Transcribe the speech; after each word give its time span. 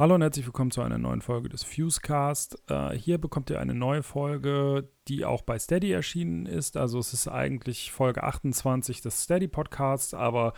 Hallo 0.00 0.14
und 0.14 0.22
herzlich 0.22 0.46
willkommen 0.46 0.70
zu 0.70 0.80
einer 0.80 0.96
neuen 0.96 1.20
Folge 1.20 1.50
des 1.50 1.62
Fusecast. 1.62 2.56
Äh, 2.70 2.96
hier 2.96 3.18
bekommt 3.18 3.50
ihr 3.50 3.60
eine 3.60 3.74
neue 3.74 4.02
Folge, 4.02 4.88
die 5.08 5.26
auch 5.26 5.42
bei 5.42 5.58
Steady 5.58 5.92
erschienen 5.92 6.46
ist. 6.46 6.78
Also 6.78 6.98
es 6.98 7.12
ist 7.12 7.28
eigentlich 7.28 7.92
Folge 7.92 8.22
28 8.22 9.02
des 9.02 9.24
Steady 9.24 9.46
Podcasts, 9.46 10.14
aber 10.14 10.54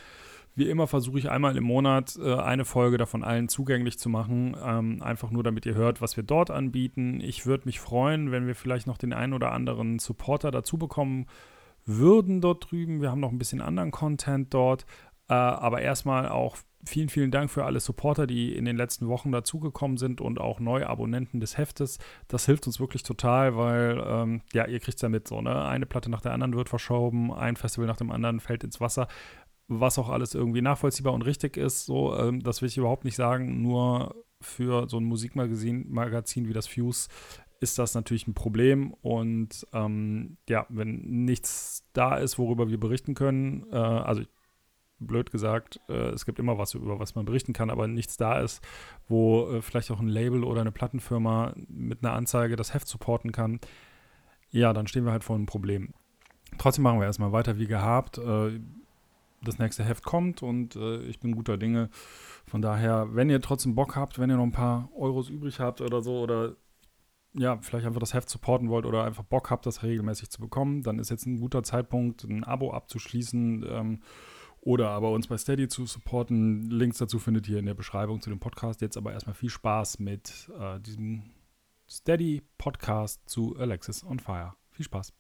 wie 0.55 0.71
immer 0.71 0.87
versuche 0.87 1.19
ich 1.19 1.29
einmal 1.29 1.57
im 1.57 1.65
Monat 1.65 2.17
äh, 2.23 2.37
eine 2.37 2.65
Folge 2.65 2.99
davon 2.99 3.25
allen 3.25 3.49
zugänglich 3.49 3.99
zu 3.99 4.09
machen. 4.09 4.57
Ähm, 4.65 5.03
einfach 5.03 5.33
nur, 5.33 5.43
damit 5.43 5.67
ihr 5.67 5.75
hört, 5.75 6.01
was 6.01 6.17
wir 6.17 6.23
dort 6.23 6.53
anbieten. 6.53 7.19
Ich 7.21 7.45
würde 7.45 7.65
mich 7.65 7.81
freuen, 7.81 8.31
wenn 8.31 8.47
wir 8.47 8.55
vielleicht 8.55 8.87
noch 8.87 8.97
den 8.97 9.13
einen 9.13 9.33
oder 9.33 9.51
anderen 9.51 9.99
Supporter 9.99 10.53
dazu 10.53 10.79
bekommen 10.79 11.27
würden 11.85 12.41
dort 12.41 12.71
drüben. 12.71 13.01
Wir 13.01 13.11
haben 13.11 13.19
noch 13.19 13.33
ein 13.33 13.39
bisschen 13.39 13.61
anderen 13.61 13.91
Content 13.91 14.55
dort. 14.55 14.87
Äh, 15.29 15.35
aber 15.35 15.81
erstmal 15.81 16.29
auch 16.29 16.57
vielen, 16.85 17.09
vielen 17.09 17.31
Dank 17.31 17.51
für 17.51 17.65
alle 17.65 17.81
Supporter, 17.81 18.27
die 18.27 18.57
in 18.57 18.65
den 18.65 18.77
letzten 18.77 19.09
Wochen 19.09 19.31
dazugekommen 19.31 19.97
sind 19.97 20.21
und 20.21 20.41
auch 20.41 20.59
neue 20.61 20.89
Abonnenten 20.89 21.41
des 21.41 21.57
Heftes. 21.57 21.99
Das 22.29 22.47
hilft 22.47 22.67
uns 22.67 22.81
wirklich 22.81 23.03
total, 23.03 23.57
weil, 23.57 24.03
ähm, 24.07 24.43
ja, 24.53 24.67
ihr 24.67 24.81
kriegt 24.81 24.97
es 24.97 25.03
ja 25.03 25.09
mit 25.09 25.29
so, 25.29 25.41
ne? 25.41 25.65
Eine 25.65 25.87
Platte 25.87 26.11
nach 26.11 26.21
der 26.21 26.33
anderen 26.33 26.55
wird 26.55 26.69
verschoben, 26.69 27.33
ein 27.33 27.57
Festival 27.57 27.87
nach 27.87 27.97
dem 27.97 28.11
anderen 28.11 28.41
fällt 28.41 28.65
ins 28.65 28.81
Wasser, 28.81 29.07
was 29.69 29.99
auch 29.99 30.09
alles 30.09 30.35
irgendwie 30.35 30.63
nachvollziehbar 30.63 31.13
und 31.13 31.23
richtig 31.23 31.57
ist. 31.57 31.87
So, 31.87 32.17
ähm, 32.17 32.43
das 32.43 32.61
will 32.61 32.69
ich 32.69 32.77
überhaupt 32.77 33.05
nicht 33.05 33.17
sagen, 33.17 33.63
nur 33.63 34.25
für 34.41 34.89
so 34.89 34.99
ein 34.99 35.05
Musikmagazin 35.05 35.87
Magazin 35.89 36.49
wie 36.49 36.53
das 36.53 36.67
Fuse 36.67 37.09
ist 37.61 37.79
das 37.79 37.95
natürlich 37.95 38.27
ein 38.27 38.35
Problem. 38.35 38.93
Und 39.03 39.67
ähm, 39.73 40.37
ja, 40.49 40.67
wenn 40.69 41.25
nichts 41.25 41.85
da 41.93 42.17
ist, 42.17 42.37
worüber 42.39 42.69
wir 42.69 42.81
berichten 42.81 43.15
können, 43.15 43.65
äh, 43.71 43.77
also 43.77 44.23
blöd 45.07 45.31
gesagt, 45.31 45.81
äh, 45.89 46.11
es 46.11 46.27
gibt 46.27 46.39
immer 46.39 46.59
was, 46.59 46.75
über 46.75 46.99
was 46.99 47.15
man 47.15 47.25
berichten 47.25 47.53
kann, 47.53 47.71
aber 47.71 47.87
nichts 47.89 48.17
da 48.17 48.41
ist, 48.41 48.63
wo 49.09 49.49
äh, 49.49 49.63
vielleicht 49.63 49.91
auch 49.91 50.01
ein 50.01 50.09
Label 50.09 50.45
oder 50.45 50.61
eine 50.61 50.73
Plattenfirma 50.73 51.55
mit 51.69 52.05
einer 52.05 52.15
Anzeige 52.15 52.57
das 52.57 52.75
Heft 52.75 52.89
supporten 52.89 53.33
kann, 53.33 53.61
ja, 54.51 54.73
dann 54.73 54.87
stehen 54.87 55.05
wir 55.05 55.13
halt 55.13 55.25
vor 55.25 55.37
einem 55.37 55.47
Problem. 55.47 55.95
Trotzdem 56.59 56.83
machen 56.83 57.01
wir 57.01 57.07
erstmal 57.07 57.33
weiter 57.33 57.59
wie 57.59 57.67
gehabt. 57.67 58.19
Äh, 58.19 58.61
das 59.45 59.59
nächste 59.59 59.85
Heft 59.85 60.05
kommt 60.05 60.43
und 60.43 60.77
äh, 60.77 61.03
ich 61.03 61.21
bin 61.21 61.35
guter 61.35 61.57
Dinge. 61.57 61.91
Von 62.47 62.63
daher, 62.63 63.09
wenn 63.13 63.31
ihr 63.31 63.41
trotzdem 63.41 63.75
Bock 63.75 63.97
habt, 63.97 64.19
wenn 64.19 64.31
ihr 64.31 64.37
noch 64.37 64.45
ein 64.45 64.53
paar 64.53 64.89
Euros 64.95 65.29
übrig 65.29 65.59
habt 65.61 65.81
oder 65.81 66.01
so 66.01 66.21
oder 66.21 66.57
ja, 67.35 67.59
vielleicht 67.63 67.87
einfach 67.87 68.01
das 68.01 68.15
Heft 68.15 68.29
supporten 68.29 68.69
wollt 68.69 68.85
oder 68.85 69.05
einfach 69.05 69.25
Bock 69.25 69.51
habt, 69.51 69.65
das 69.65 69.83
regelmäßig 69.83 70.31
zu 70.31 70.41
bekommen, 70.41 70.83
dann 70.83 70.99
ist 70.99 71.11
jetzt 71.11 71.27
ein 71.27 71.41
guter 71.41 71.63
Zeitpunkt, 71.63 72.25
ein 72.25 72.45
Abo 72.45 72.73
abzuschließen. 72.73 73.65
Ähm, 73.69 74.03
oder 74.63 74.91
aber 74.91 75.11
uns 75.11 75.27
bei 75.27 75.37
Steady 75.37 75.69
zu 75.69 75.87
supporten. 75.87 76.71
Links 76.71 76.99
dazu 76.99 77.19
findet 77.19 77.49
ihr 77.49 77.59
in 77.59 77.67
der 77.67 77.75
Beschreibung 77.75 78.21
zu 78.21 78.31
dem 78.31 78.39
Podcast. 78.39 78.81
Jetzt 78.81 78.97
aber 78.97 79.13
erstmal 79.13 79.35
viel 79.35 79.51
Spaß 79.51 79.99
mit 79.99 80.51
äh, 80.59 80.81
diesem 80.81 81.25
Steady 81.89 82.43
Podcast 82.59 83.29
zu 83.29 83.57
Alexis 83.59 84.05
on 84.05 84.21
Fire. 84.21 84.55
Viel 84.71 84.85
Spaß. 84.85 85.13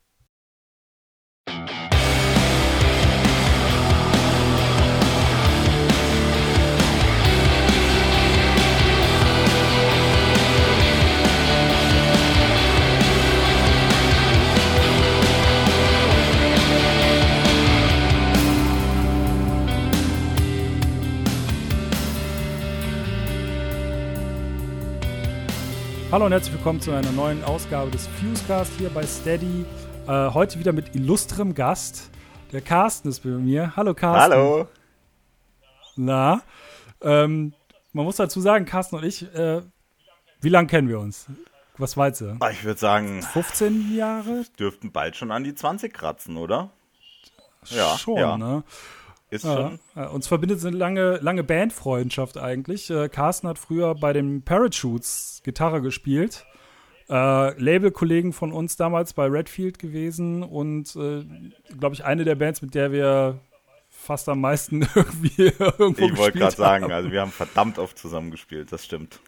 Hallo 26.12 26.26
und 26.26 26.32
herzlich 26.32 26.52
willkommen 26.52 26.78
zu 26.78 26.92
einer 26.92 27.10
neuen 27.10 27.42
Ausgabe 27.42 27.90
des 27.90 28.06
Fusecast 28.06 28.70
hier 28.76 28.90
bei 28.90 29.02
Steady. 29.06 29.64
Äh, 30.06 30.28
heute 30.34 30.58
wieder 30.58 30.74
mit 30.74 30.94
illustrem 30.94 31.54
Gast. 31.54 32.10
Der 32.52 32.60
Carsten 32.60 33.08
ist 33.08 33.20
bei 33.20 33.30
mir. 33.30 33.74
Hallo 33.76 33.94
Carsten. 33.94 34.34
Hallo. 34.34 34.68
Na, 35.96 36.42
ähm, 37.00 37.54
man 37.94 38.04
muss 38.04 38.16
dazu 38.16 38.42
sagen, 38.42 38.66
Carsten 38.66 38.96
und 38.96 39.04
ich, 39.04 39.22
äh, 39.34 39.62
wie 40.42 40.50
lange 40.50 40.66
kennen 40.66 40.86
wir 40.90 41.00
uns? 41.00 41.28
Was 41.78 41.96
weißt 41.96 42.20
du? 42.20 42.36
Ah, 42.40 42.50
ich 42.50 42.62
würde 42.62 42.78
sagen, 42.78 43.22
15 43.22 43.96
Jahre? 43.96 44.44
Dürften 44.58 44.92
bald 44.92 45.16
schon 45.16 45.30
an 45.30 45.44
die 45.44 45.54
20 45.54 45.94
kratzen, 45.94 46.36
oder? 46.36 46.68
Ja, 47.70 47.96
schon, 47.96 48.18
ja. 48.18 48.36
ne? 48.36 48.64
Ist 49.32 49.46
ja, 49.46 49.72
schon. 49.94 50.04
Uns 50.08 50.26
verbindet 50.26 50.62
eine 50.62 50.76
lange, 50.76 51.16
lange 51.22 51.42
Bandfreundschaft 51.42 52.36
eigentlich. 52.36 52.90
Äh, 52.90 53.08
Carsten 53.08 53.48
hat 53.48 53.58
früher 53.58 53.94
bei 53.94 54.12
den 54.12 54.42
Parachutes 54.42 55.40
Gitarre 55.42 55.80
gespielt. 55.80 56.44
Äh, 57.08 57.58
Labelkollegen 57.58 58.34
von 58.34 58.52
uns 58.52 58.76
damals 58.76 59.14
bei 59.14 59.26
Redfield 59.26 59.78
gewesen 59.78 60.42
und, 60.42 60.94
äh, 60.96 61.24
glaube 61.78 61.94
ich, 61.94 62.04
eine 62.04 62.24
der 62.24 62.34
Bands, 62.34 62.60
mit 62.60 62.74
der 62.74 62.92
wir 62.92 63.38
fast 63.88 64.28
am 64.28 64.42
meisten 64.42 64.86
irgendwie 64.94 65.50
irgendwo 65.58 66.04
Ich 66.04 66.16
wollte 66.18 66.38
gerade 66.38 66.54
sagen, 66.54 66.92
also 66.92 67.10
wir 67.10 67.22
haben 67.22 67.32
verdammt 67.32 67.78
oft 67.78 67.98
zusammengespielt, 67.98 68.70
das 68.70 68.84
stimmt. 68.84 69.18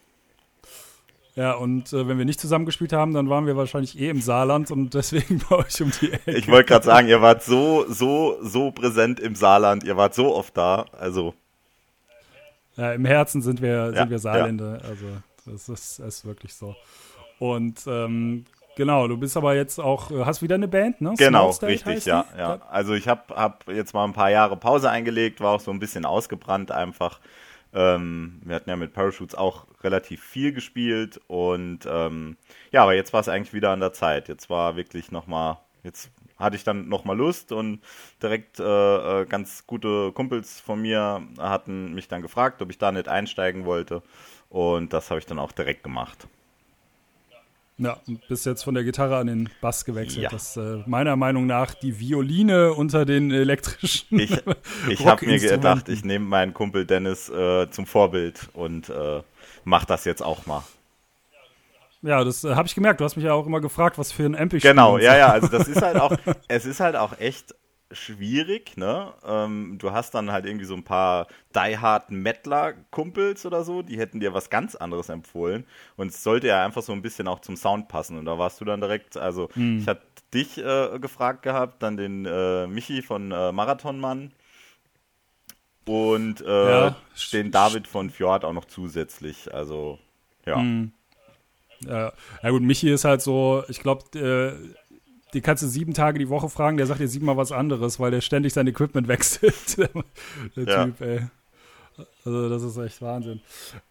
Ja, 1.37 1.53
und 1.53 1.93
äh, 1.93 2.07
wenn 2.07 2.17
wir 2.17 2.25
nicht 2.25 2.41
zusammengespielt 2.41 2.93
haben, 2.93 3.13
dann 3.13 3.29
waren 3.29 3.47
wir 3.47 3.57
wahrscheinlich 3.57 3.99
eh 3.99 4.09
im 4.09 4.21
Saarland 4.21 4.71
und 4.71 4.95
deswegen 4.95 5.43
bei 5.51 5.57
euch 5.57 5.83
um 5.83 5.91
die 6.01 6.13
Ecke. 6.13 6.31
Ich 6.31 6.49
wollte 6.49 6.69
gerade 6.69 6.85
sagen, 6.85 7.09
ihr 7.09 7.21
wart 7.23 7.43
so, 7.43 7.87
so, 7.89 8.39
so 8.41 8.71
präsent 8.71 9.19
im 9.19 9.35
Saarland, 9.35 9.83
ihr 9.83 9.97
wart 9.97 10.15
so 10.15 10.35
oft 10.35 10.57
da, 10.57 10.87
also. 10.99 11.35
Ja, 12.77 12.93
im 12.93 13.05
Herzen 13.05 13.43
sind 13.43 13.63
wir, 13.63 13.87
sind 13.87 13.97
ja, 13.97 14.11
wir 14.11 14.19
Saarländer, 14.19 14.81
ja. 14.83 14.89
also 14.89 15.07
das 15.47 15.69
ist, 15.69 15.99
ist 15.99 16.25
wirklich 16.25 16.55
so. 16.55 16.77
Und 17.39 17.81
ähm, 17.87 18.45
Genau, 18.77 19.07
du 19.07 19.17
bist 19.17 19.37
aber 19.37 19.55
jetzt 19.55 19.79
auch, 19.79 20.11
hast 20.11 20.43
wieder 20.43 20.57
eine 20.57 20.67
Band, 20.69 21.01
ne? 21.01 21.15
Genau, 21.17 21.51
richtig, 21.51 22.07
ja, 22.07 22.25
ja. 22.37 22.59
Also 22.71 22.95
ich 22.95 23.07
habe 23.07 23.35
hab 23.35 23.69
jetzt 23.69 23.95
mal 23.95 24.05
ein 24.05 24.13
paar 24.13 24.31
Jahre 24.31 24.57
Pause 24.57 24.91
eingelegt, 24.91 25.41
war 25.41 25.53
auch 25.53 25.61
so 25.61 25.71
ein 25.71 25.79
bisschen 25.79 26.05
ausgebrannt 26.05 26.73
einfach. 26.73 27.21
Ähm, 27.75 28.41
wir 28.45 28.55
hatten 28.55 28.71
ja 28.71 28.77
mit 28.77 28.93
Parachutes 28.93 29.35
auch 29.35 29.67
relativ 29.83 30.23
viel 30.23 30.53
gespielt 30.53 31.21
und 31.27 31.81
ähm, 31.87 32.37
ja, 32.71 32.83
aber 32.83 32.95
jetzt 32.95 33.13
war 33.13 33.21
es 33.21 33.29
eigentlich 33.29 33.53
wieder 33.53 33.71
an 33.71 33.81
der 33.81 33.93
Zeit. 33.93 34.29
Jetzt 34.29 34.49
war 34.49 34.77
wirklich 34.77 35.11
nochmal, 35.11 35.59
jetzt 35.83 36.11
hatte 36.39 36.57
ich 36.57 36.65
dann 36.65 36.89
nochmal 36.89 37.17
Lust 37.17 37.53
und 37.53 37.81
direkt 38.23 38.61
äh, 38.61 39.23
äh, 39.23 39.27
ganz 39.27 39.67
gute 39.67 40.13
Kumpels 40.13 40.61
von 40.61 40.81
mir 40.81 41.23
hatten 41.39 41.95
mich 41.95 42.09
dann 42.09 42.23
gefragt, 42.23 42.63
ob 42.63 42.71
ich 42.71 42.79
da 42.79 42.93
nicht 42.93 43.09
einsteigen 43.09 43.65
wollte 43.65 44.03
und 44.51 44.93
das 44.93 45.11
habe 45.11 45.19
ich 45.19 45.27
dann 45.27 45.39
auch 45.41 45.53
direkt 45.53 45.83
gemacht. 45.83 46.29
Ja, 47.77 47.99
bist 48.29 48.47
jetzt 48.47 48.63
von 48.63 48.75
der 48.75 48.85
Gitarre 48.85 49.17
an 49.17 49.27
den 49.27 49.49
Bass 49.61 49.85
gewechselt. 49.85 50.23
Ja. 50.23 50.31
Das 50.31 50.57
äh, 50.57 50.83
meiner 50.87 51.17
Meinung 51.17 51.47
nach 51.47 51.75
die 51.75 51.99
Violine 51.99 52.73
unter 52.73 53.05
den 53.05 53.33
elektrischen. 53.33 54.21
Ich, 54.21 54.31
ich 54.89 55.05
habe 55.05 55.27
mir 55.27 55.41
gedacht, 55.41 55.89
ich 55.89 56.05
nehme 56.05 56.25
meinen 56.25 56.55
Kumpel 56.55 56.87
Dennis 56.87 57.29
äh, 57.31 57.69
zum 57.71 57.87
Vorbild 57.87 58.49
und 58.53 58.91
äh, 58.91 59.23
mach 59.65 59.85
das 59.87 60.05
jetzt 60.05 60.23
auch 60.23 60.47
mal. 60.47 60.63
Ja, 62.03 62.23
das 62.23 62.45
äh, 62.45 62.55
habe 62.55 62.69
ich 62.69 62.77
gemerkt. 62.77 63.01
Du 63.01 63.05
hast 63.05 63.17
mich 63.17 63.25
ja 63.25 63.33
auch 63.33 63.47
immer 63.47 63.61
gefragt, 63.61 63.99
was 63.99 64.13
für 64.13 64.25
ein 64.25 64.37
Amp 64.37 64.53
ich 64.53 64.63
Genau, 64.63 64.99
ja, 64.99 65.17
ja. 65.17 65.33
Also 65.33 65.49
das 65.49 65.67
ist 65.67 65.83
halt 65.83 65.97
auch, 65.97 66.17
es 66.47 66.67
ist 66.67 66.79
halt 66.79 66.95
auch 66.95 67.19
echt 67.19 67.57
schwierig, 67.91 68.77
ne? 68.77 69.13
Ähm, 69.25 69.77
du 69.79 69.93
hast 69.93 70.15
dann 70.15 70.33
halt 70.33 70.47
irgendwie 70.47 70.65
so 70.65 70.75
ein 70.75 70.85
paar 70.85 71.27
Die 71.55 71.79
Hard 71.79 72.11
Mettler-Kumpels 72.11 73.47
oder 73.47 73.65
so, 73.65 73.83
die 73.83 73.99
hätten 73.99 74.21
dir 74.21 74.35
was 74.35 74.51
ganz 74.51 74.75
anderes 74.75 75.09
empfohlen. 75.09 75.65
Und 75.97 76.09
es 76.09 76.23
sollte 76.23 76.49
ja 76.49 76.65
einfach 76.65 76.83
so 76.83 76.93
ein 76.93 77.03
bisschen 77.03 77.29
auch 77.29 77.41
zum 77.41 77.57
Sound 77.57 77.89
passen. 77.89 78.19
Und 78.19 78.25
da 78.25 78.39
warst 78.39 78.61
du 78.61 78.65
dann 78.65 78.81
direkt, 78.81 79.17
also 79.17 79.49
hm. 79.55 79.79
ich 79.79 79.89
hatte 79.89 80.03
dich 80.33 80.59
äh, 80.59 80.99
gefragt 80.99 81.43
gehabt, 81.43 81.83
dann 81.83 81.97
den 81.97 82.27
äh, 82.27 82.67
Michi 82.67 83.03
von 83.03 83.31
äh, 83.31 83.53
Marathonmann 83.53 84.33
und 85.87 86.41
äh, 86.41 86.71
ja. 86.71 86.97
den 87.33 87.51
David 87.51 87.87
von 87.87 88.11
Fjord 88.11 88.45
auch 88.45 88.53
noch 88.53 88.65
zusätzlich. 88.65 89.53
Also, 89.53 89.99
ja. 90.47 90.57
Hm. 90.57 90.93
Ja, 91.87 92.15
gut, 92.49 92.63
Michi 92.63 92.91
ist 92.91 93.05
halt 93.05 93.21
so, 93.21 93.63
ich 93.69 93.81
glaube, 93.81 94.05
die 95.35 95.41
kannst 95.41 95.63
du 95.63 95.67
sieben 95.67 95.95
Tage 95.95 96.19
die 96.19 96.29
Woche 96.29 96.49
fragen, 96.49 96.77
der 96.77 96.87
sagt 96.87 97.01
dir 97.01 97.09
siebenmal 97.09 97.37
was 97.37 97.53
anderes, 97.53 98.01
weil 98.01 98.11
der 98.11 98.21
ständig 98.21 98.53
sein 98.53 98.67
Equipment 98.67 99.09
wechselt. 99.09 99.77
der 99.77 99.89
ja. 100.57 100.85
Typ, 100.85 101.01
ey. 101.01 101.27
Also, 102.25 102.49
das 102.49 102.63
ist 102.63 102.77
echt 102.77 103.03
Wahnsinn. 103.03 103.41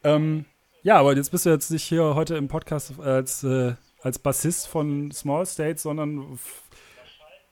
Ähm, 0.03 0.45
ja, 0.81 0.97
aber 0.97 1.15
jetzt 1.15 1.31
bist 1.31 1.45
du 1.45 1.49
jetzt 1.49 1.71
nicht 1.71 1.83
hier 1.83 2.15
heute 2.15 2.35
im 2.35 2.47
Podcast 2.47 2.99
als, 2.99 3.43
äh, 3.43 3.75
als 4.01 4.19
Bassist 4.19 4.67
von 4.67 5.11
Small 5.11 5.45
States, 5.45 5.83
sondern 5.83 6.39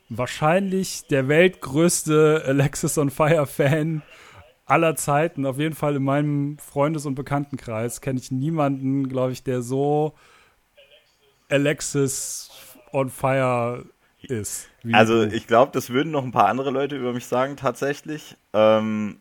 wahrscheinlich 0.09 1.07
der 1.07 1.29
weltgrößte 1.29 2.43
Alexis 2.45 2.97
on 2.97 3.09
Fire 3.09 3.47
Fan 3.47 4.01
aller 4.65 4.95
Zeiten. 4.95 5.45
Auf 5.45 5.57
jeden 5.57 5.75
Fall 5.75 5.95
in 5.95 6.03
meinem 6.03 6.57
Freundes- 6.57 7.05
und 7.05 7.15
Bekanntenkreis 7.15 8.01
kenne 8.01 8.19
ich 8.19 8.31
niemanden, 8.31 9.07
glaube 9.07 9.31
ich, 9.31 9.43
der 9.43 9.61
so 9.61 10.13
Alexis 11.49 12.49
on 12.93 13.09
fire 13.09 13.85
ist. 14.21 14.69
Also 14.91 15.23
ich 15.23 15.47
glaube, 15.47 15.71
das 15.73 15.89
würden 15.89 16.11
noch 16.11 16.23
ein 16.23 16.31
paar 16.31 16.47
andere 16.47 16.69
Leute 16.69 16.95
über 16.95 17.13
mich 17.13 17.25
sagen 17.25 17.57
tatsächlich. 17.57 18.35
Ähm, 18.53 19.19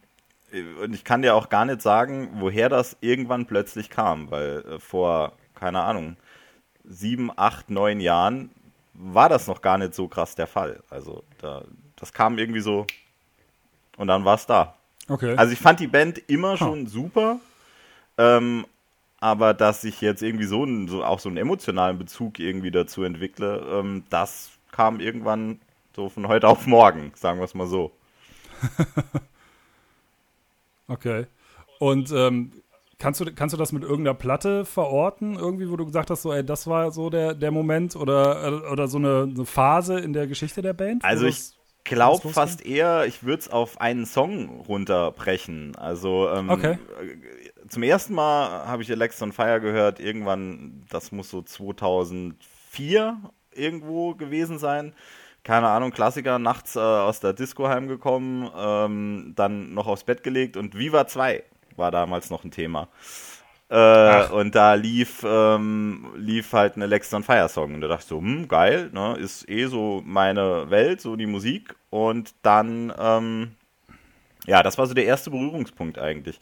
und 0.82 0.94
ich 0.94 1.04
kann 1.04 1.22
dir 1.22 1.34
auch 1.34 1.48
gar 1.48 1.64
nicht 1.64 1.80
sagen, 1.80 2.30
woher 2.34 2.68
das 2.68 2.96
irgendwann 3.00 3.46
plötzlich 3.46 3.88
kam, 3.88 4.30
weil 4.30 4.64
äh, 4.68 4.78
vor, 4.78 5.32
keine 5.54 5.82
Ahnung, 5.82 6.16
sieben, 6.84 7.30
acht, 7.36 7.70
neun 7.70 8.00
Jahren 8.00 8.50
war 8.94 9.28
das 9.28 9.46
noch 9.46 9.62
gar 9.62 9.78
nicht 9.78 9.94
so 9.94 10.08
krass 10.08 10.34
der 10.34 10.46
Fall. 10.46 10.82
Also 10.90 11.22
da, 11.40 11.64
das 11.96 12.12
kam 12.12 12.38
irgendwie 12.38 12.60
so 12.60 12.86
und 13.96 14.08
dann 14.08 14.24
war 14.24 14.34
es 14.34 14.46
da. 14.46 14.74
Okay. 15.08 15.34
Also 15.36 15.52
ich 15.52 15.58
fand 15.58 15.80
die 15.80 15.86
Band 15.86 16.18
immer 16.28 16.56
schon 16.56 16.86
super, 16.86 17.40
ähm, 18.18 18.66
aber 19.20 19.54
dass 19.54 19.84
ich 19.84 20.00
jetzt 20.00 20.22
irgendwie 20.22 20.46
so, 20.46 20.64
ein, 20.64 20.88
so 20.88 21.04
auch 21.04 21.20
so 21.20 21.28
einen 21.28 21.36
emotionalen 21.36 21.98
Bezug 21.98 22.38
irgendwie 22.38 22.70
dazu 22.70 23.04
entwickle, 23.04 23.64
ähm, 23.70 24.04
das 24.08 24.50
kam 24.72 25.00
irgendwann 25.00 25.60
so 25.94 26.08
von 26.08 26.26
heute 26.26 26.48
auf 26.48 26.66
morgen, 26.66 27.12
sagen 27.14 27.38
wir 27.38 27.44
es 27.44 27.54
mal 27.54 27.66
so. 27.66 27.92
okay. 30.88 31.26
Und 31.78 32.10
ähm, 32.12 32.52
kannst, 32.98 33.20
du, 33.20 33.32
kannst 33.34 33.52
du 33.52 33.58
das 33.58 33.72
mit 33.72 33.82
irgendeiner 33.82 34.14
Platte 34.14 34.64
verorten, 34.64 35.34
irgendwie, 35.34 35.70
wo 35.70 35.76
du 35.76 35.84
gesagt 35.84 36.10
hast, 36.10 36.22
so, 36.22 36.32
ey, 36.32 36.44
das 36.44 36.66
war 36.66 36.90
so 36.90 37.10
der, 37.10 37.34
der 37.34 37.50
Moment 37.50 37.96
oder, 37.96 38.70
oder 38.70 38.88
so 38.88 38.98
eine, 38.98 39.30
eine 39.34 39.44
Phase 39.44 39.98
in 39.98 40.12
der 40.12 40.26
Geschichte 40.26 40.62
der 40.62 40.72
Band? 40.72 41.04
Also 41.04 41.26
ich 41.26 41.59
glaube 41.94 42.30
fast 42.30 42.64
eher, 42.64 43.04
ich 43.06 43.22
würde 43.22 43.40
es 43.40 43.48
auf 43.48 43.80
einen 43.80 44.06
Song 44.06 44.60
runterbrechen. 44.60 45.76
Also 45.76 46.30
ähm, 46.30 46.50
okay. 46.50 46.78
zum 47.68 47.82
ersten 47.82 48.14
Mal 48.14 48.66
habe 48.66 48.82
ich 48.82 48.90
Alex 48.90 49.20
on 49.22 49.32
Fire 49.32 49.60
gehört, 49.60 50.00
irgendwann, 50.00 50.84
das 50.90 51.12
muss 51.12 51.30
so 51.30 51.42
2004 51.42 53.18
irgendwo 53.52 54.14
gewesen 54.14 54.58
sein 54.58 54.94
keine 55.42 55.68
Ahnung, 55.68 55.90
Klassiker, 55.90 56.38
nachts 56.38 56.76
äh, 56.76 56.80
aus 56.80 57.20
der 57.20 57.32
Disco 57.32 57.68
heimgekommen, 57.68 58.50
ähm, 58.56 59.32
dann 59.36 59.72
noch 59.74 59.86
aufs 59.86 60.04
Bett 60.04 60.22
gelegt 60.22 60.56
und 60.56 60.76
Viva 60.76 61.06
2 61.06 61.42
war 61.76 61.90
damals 61.90 62.30
noch 62.30 62.44
ein 62.44 62.50
Thema. 62.50 62.88
Äh, 63.70 64.26
und 64.32 64.54
da 64.54 64.74
lief, 64.74 65.24
ähm, 65.24 66.10
lief 66.16 66.52
halt 66.52 66.76
ein 66.76 66.82
Alexa 66.82 67.16
on 67.16 67.22
Fire 67.22 67.48
Song. 67.48 67.74
Und 67.74 67.80
da 67.80 67.88
dachte 67.88 68.02
ich 68.02 68.08
so, 68.08 68.18
hm, 68.18 68.48
geil, 68.48 68.90
ne, 68.92 69.16
ist 69.16 69.48
eh 69.48 69.66
so 69.66 70.02
meine 70.04 70.70
Welt, 70.70 71.00
so 71.00 71.16
die 71.16 71.26
Musik. 71.26 71.74
Und 71.88 72.34
dann, 72.42 72.92
ähm, 72.98 73.52
ja, 74.46 74.62
das 74.62 74.76
war 74.76 74.86
so 74.86 74.94
der 74.94 75.04
erste 75.04 75.30
Berührungspunkt 75.30 75.98
eigentlich. 75.98 76.38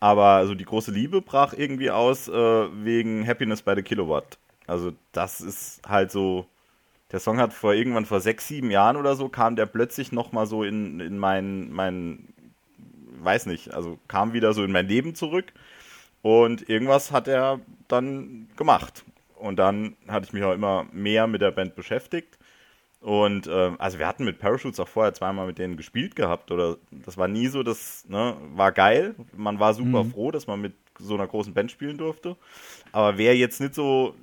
Aber 0.00 0.46
so 0.46 0.54
die 0.54 0.64
große 0.64 0.90
Liebe 0.90 1.20
brach 1.20 1.52
irgendwie 1.52 1.90
aus 1.90 2.28
äh, 2.28 2.32
wegen 2.32 3.26
Happiness 3.26 3.60
by 3.60 3.74
the 3.76 3.82
Kilowatt. 3.82 4.38
Also 4.66 4.92
das 5.12 5.42
ist 5.42 5.82
halt 5.86 6.10
so 6.10 6.46
der 7.12 7.20
Song 7.20 7.38
hat 7.38 7.52
vor 7.52 7.74
irgendwann 7.74 8.06
vor 8.06 8.20
sechs, 8.20 8.46
sieben 8.46 8.70
Jahren 8.70 8.96
oder 8.96 9.16
so, 9.16 9.28
kam 9.28 9.56
der 9.56 9.66
plötzlich 9.66 10.12
nochmal 10.12 10.46
so 10.46 10.62
in, 10.62 11.00
in 11.00 11.18
mein, 11.18 11.70
mein, 11.72 12.28
weiß 13.18 13.46
nicht, 13.46 13.74
also 13.74 13.98
kam 14.06 14.32
wieder 14.32 14.52
so 14.52 14.62
in 14.62 14.72
mein 14.72 14.86
Leben 14.86 15.14
zurück. 15.14 15.52
Und 16.22 16.68
irgendwas 16.68 17.12
hat 17.12 17.28
er 17.28 17.60
dann 17.88 18.48
gemacht. 18.56 19.04
Und 19.36 19.56
dann 19.58 19.96
hatte 20.06 20.26
ich 20.26 20.32
mich 20.32 20.42
auch 20.42 20.52
immer 20.52 20.86
mehr 20.92 21.26
mit 21.26 21.40
der 21.40 21.50
Band 21.50 21.74
beschäftigt. 21.74 22.38
Und 23.00 23.46
äh, 23.46 23.72
also 23.78 23.98
wir 23.98 24.06
hatten 24.06 24.24
mit 24.24 24.38
Parachutes 24.38 24.78
auch 24.78 24.88
vorher 24.88 25.14
zweimal 25.14 25.46
mit 25.46 25.58
denen 25.58 25.78
gespielt 25.78 26.14
gehabt. 26.14 26.50
Oder 26.50 26.76
das 26.90 27.16
war 27.16 27.28
nie 27.28 27.46
so, 27.46 27.62
das 27.62 28.04
ne, 28.08 28.36
war 28.54 28.72
geil. 28.72 29.14
Man 29.34 29.58
war 29.58 29.72
super 29.72 30.04
mhm. 30.04 30.10
froh, 30.10 30.30
dass 30.30 30.46
man 30.46 30.60
mit 30.60 30.74
so 30.98 31.14
einer 31.14 31.26
großen 31.26 31.54
Band 31.54 31.70
spielen 31.70 31.96
durfte. 31.96 32.36
Aber 32.92 33.16
wer 33.16 33.34
jetzt 33.34 33.60
nicht 33.60 33.74
so 33.74 34.14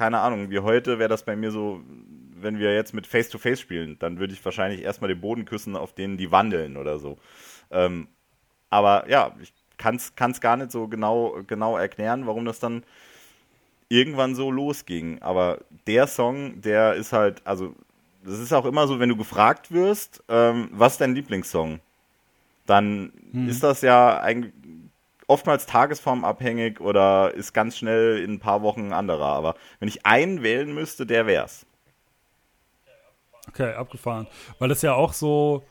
keine 0.00 0.20
Ahnung, 0.20 0.48
wie 0.48 0.60
heute 0.60 0.98
wäre 0.98 1.10
das 1.10 1.26
bei 1.26 1.36
mir 1.36 1.50
so, 1.50 1.82
wenn 2.34 2.58
wir 2.58 2.74
jetzt 2.74 2.94
mit 2.94 3.06
Face-to-Face 3.06 3.58
-face 3.58 3.62
spielen, 3.62 3.96
dann 3.98 4.18
würde 4.18 4.32
ich 4.32 4.42
wahrscheinlich 4.42 4.80
erstmal 4.80 5.08
den 5.08 5.20
Boden 5.20 5.44
küssen, 5.44 5.76
auf 5.76 5.92
denen 5.94 6.16
die 6.16 6.32
wandeln 6.32 6.78
oder 6.78 6.98
so. 6.98 7.18
Ähm, 7.70 8.08
aber 8.70 9.10
ja, 9.10 9.36
ich 9.42 9.52
kann 9.80 9.96
es 9.96 10.40
gar 10.40 10.56
nicht 10.56 10.70
so 10.70 10.86
genau, 10.86 11.38
genau 11.46 11.76
erklären, 11.76 12.26
warum 12.26 12.44
das 12.44 12.60
dann 12.60 12.84
irgendwann 13.88 14.34
so 14.34 14.50
losging. 14.50 15.20
Aber 15.22 15.58
der 15.86 16.06
Song, 16.06 16.60
der 16.60 16.94
ist 16.94 17.12
halt, 17.12 17.44
also, 17.46 17.74
das 18.22 18.38
ist 18.38 18.52
auch 18.52 18.66
immer 18.66 18.86
so, 18.86 19.00
wenn 19.00 19.08
du 19.08 19.16
gefragt 19.16 19.72
wirst, 19.72 20.22
ähm, 20.28 20.68
was 20.72 20.92
ist 20.92 21.00
dein 21.00 21.14
Lieblingssong? 21.14 21.80
Dann 22.66 23.12
hm. 23.32 23.48
ist 23.48 23.62
das 23.62 23.82
ja 23.82 24.20
eigentlich 24.20 24.52
oftmals 25.26 25.66
tagesformabhängig 25.66 26.80
oder 26.80 27.32
ist 27.34 27.52
ganz 27.52 27.78
schnell 27.78 28.18
in 28.22 28.34
ein 28.34 28.40
paar 28.40 28.62
Wochen 28.62 28.88
ein 28.88 28.92
anderer. 28.92 29.26
Aber 29.26 29.54
wenn 29.78 29.88
ich 29.88 30.04
einen 30.04 30.42
wählen 30.42 30.74
müsste, 30.74 31.06
der 31.06 31.26
wär's. 31.26 31.66
Okay, 33.48 33.72
abgefahren. 33.74 34.26
Weil 34.58 34.68
das 34.68 34.82
ja 34.82 34.94
auch 34.94 35.12
so, 35.12 35.64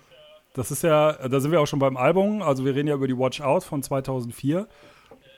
das 0.54 0.72
ist 0.72 0.84
ja, 0.84 1.14
da 1.14 1.40
sind 1.40 1.52
wir 1.52 1.62
auch 1.62 1.68
schon 1.68 1.80
beim 1.80 1.98
Album, 1.98 2.42
also 2.42 2.66
wir 2.66 2.76
reden 2.76 2.88
ja 2.88 2.96
über 2.96 3.08
die 3.08 3.18
Watch 3.18 3.42
Out 3.42 3.64
von 3.64 3.84
2004 3.84 4.68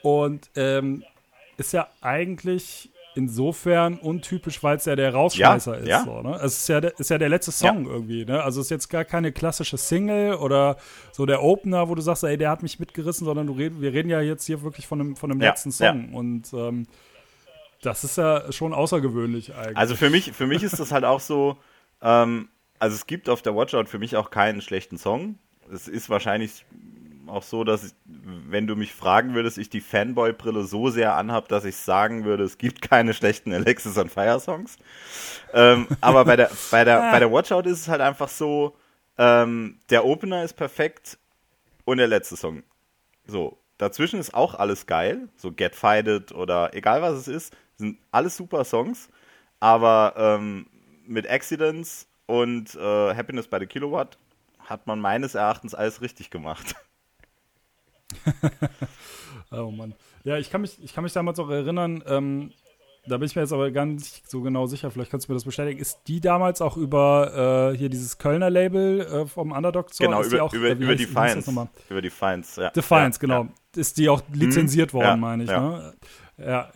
und 0.03 0.49
ähm, 0.55 1.03
ist 1.57 1.73
ja 1.73 1.87
eigentlich 2.01 2.91
insofern 3.15 3.97
untypisch, 3.97 4.63
weil 4.63 4.77
es 4.77 4.85
ja 4.85 4.95
der 4.95 5.13
Rausschmeißer 5.13 5.73
ja, 5.73 5.79
ist. 5.79 5.87
Ja. 5.87 6.03
So, 6.03 6.21
ne? 6.21 6.39
Es 6.41 6.59
ist 6.59 6.69
ja, 6.69 6.81
der, 6.81 6.97
ist 6.97 7.09
ja 7.09 7.17
der 7.17 7.29
letzte 7.29 7.51
Song 7.51 7.85
ja. 7.85 7.91
irgendwie. 7.91 8.25
Ne? 8.25 8.41
Also 8.41 8.61
es 8.61 8.67
ist 8.67 8.71
jetzt 8.71 8.89
gar 8.89 9.03
keine 9.03 9.31
klassische 9.31 9.77
Single 9.77 10.35
oder 10.35 10.77
so 11.11 11.25
der 11.25 11.43
Opener, 11.43 11.89
wo 11.89 11.95
du 11.95 12.01
sagst, 12.01 12.23
ey, 12.23 12.37
der 12.37 12.49
hat 12.49 12.63
mich 12.63 12.79
mitgerissen, 12.79 13.25
sondern 13.25 13.47
du 13.47 13.53
red, 13.53 13.81
wir 13.81 13.93
reden 13.93 14.09
ja 14.09 14.21
jetzt 14.21 14.45
hier 14.45 14.61
wirklich 14.61 14.87
von 14.87 15.01
einem, 15.01 15.15
von 15.15 15.31
einem 15.31 15.41
letzten 15.41 15.71
Song. 15.71 16.13
Und 16.13 16.53
ähm, 16.53 16.87
das 17.81 18.03
ist 18.03 18.17
ja 18.17 18.51
schon 18.51 18.73
außergewöhnlich 18.73 19.55
eigentlich. 19.55 19.77
Also 19.77 19.95
für 19.95 20.09
mich, 20.09 20.31
für 20.31 20.47
mich 20.47 20.63
ist 20.63 20.79
das 20.79 20.91
halt 20.91 21.03
auch 21.03 21.19
so, 21.19 21.57
ähm, 22.01 22.47
also 22.81 22.95
es 22.95 23.05
gibt 23.05 23.29
auf 23.29 23.43
der 23.43 23.55
Watchout 23.55 23.85
für 23.85 23.99
mich 23.99 24.15
auch 24.15 24.31
keinen 24.31 24.59
schlechten 24.59 24.97
Song. 24.97 25.37
Es 25.71 25.87
ist 25.87 26.09
wahrscheinlich 26.09 26.65
auch 27.27 27.43
so, 27.43 27.63
dass 27.63 27.83
ich, 27.83 27.91
wenn 28.05 28.65
du 28.65 28.75
mich 28.75 28.91
fragen 28.91 29.35
würdest, 29.35 29.59
ich 29.59 29.69
die 29.69 29.81
Fanboy-Brille 29.81 30.63
so 30.63 30.89
sehr 30.89 31.15
anhab, 31.15 31.47
dass 31.47 31.63
ich 31.63 31.75
sagen 31.75 32.25
würde, 32.25 32.43
es 32.43 32.57
gibt 32.57 32.81
keine 32.81 33.13
schlechten 33.13 33.53
Alexis 33.53 33.99
on 33.99 34.09
Fire 34.09 34.39
Songs. 34.39 34.77
Ähm, 35.53 35.85
aber 36.01 36.25
bei 36.25 36.35
der, 36.35 36.49
bei 36.71 36.83
der, 36.83 37.11
bei 37.11 37.19
der 37.19 37.31
Watchout 37.31 37.69
ist 37.69 37.81
es 37.81 37.87
halt 37.87 38.01
einfach 38.01 38.29
so, 38.29 38.75
ähm, 39.19 39.77
der 39.91 40.03
Opener 40.03 40.43
ist 40.43 40.53
perfekt 40.53 41.19
und 41.85 41.97
der 41.97 42.07
letzte 42.07 42.35
Song. 42.35 42.63
So, 43.27 43.59
dazwischen 43.77 44.19
ist 44.19 44.33
auch 44.33 44.55
alles 44.55 44.87
geil, 44.87 45.29
so 45.37 45.51
Get 45.51 45.75
Fighted 45.75 46.31
oder 46.31 46.73
egal 46.73 47.03
was 47.03 47.13
es 47.13 47.27
ist, 47.27 47.55
sind 47.77 47.99
alles 48.11 48.35
super 48.35 48.65
Songs, 48.65 49.07
aber 49.59 50.15
ähm, 50.17 50.65
mit 51.05 51.29
Accidents 51.29 52.07
und 52.25 52.75
äh, 52.75 53.15
Happiness 53.15 53.47
by 53.47 53.57
the 53.59 53.65
Kilowatt 53.65 54.17
hat 54.59 54.87
man 54.87 54.99
meines 54.99 55.35
Erachtens 55.35 55.75
alles 55.75 56.01
richtig 56.01 56.29
gemacht. 56.29 56.75
oh 59.51 59.71
Mann. 59.71 59.93
Ja, 60.23 60.37
ich 60.37 60.49
kann 60.49 60.61
mich, 60.61 60.81
ich 60.83 60.93
kann 60.93 61.03
mich 61.03 61.13
damals 61.13 61.39
auch 61.39 61.49
erinnern, 61.49 62.03
ähm, 62.07 62.51
da 63.07 63.17
bin 63.17 63.25
ich 63.25 63.35
mir 63.35 63.41
jetzt 63.41 63.53
aber 63.53 63.71
gar 63.71 63.85
nicht 63.85 64.29
so 64.29 64.41
genau 64.41 64.67
sicher, 64.67 64.91
vielleicht 64.91 65.09
kannst 65.09 65.27
du 65.27 65.31
mir 65.31 65.35
das 65.35 65.43
bestätigen. 65.45 65.79
Ist 65.79 66.01
die 66.07 66.21
damals 66.21 66.61
auch 66.61 66.77
über 66.77 67.71
äh, 67.73 67.77
hier 67.77 67.89
dieses 67.89 68.19
Kölner 68.19 68.51
Label 68.51 69.01
äh, 69.01 69.25
vom 69.25 69.51
Underdog 69.51 69.91
Store? 69.91 70.09
Genau, 70.09 70.23
über, 70.23 70.43
auch, 70.43 70.53
über, 70.53 70.67
äh, 70.67 70.73
über 70.73 70.95
Defiance. 70.95 71.51
Über 71.89 72.01
Defiance, 72.01 72.61
ja. 72.61 72.69
Defiance, 72.69 73.17
ja, 73.17 73.21
genau. 73.21 73.43
Ja. 73.43 73.49
Ist 73.75 73.97
die 73.97 74.07
auch 74.07 74.21
lizenziert 74.31 74.93
mhm, 74.93 74.97
worden, 74.97 75.19
meine 75.19 75.43
ich. 75.43 75.49
Ne? 75.49 75.93
Ja, 76.37 76.71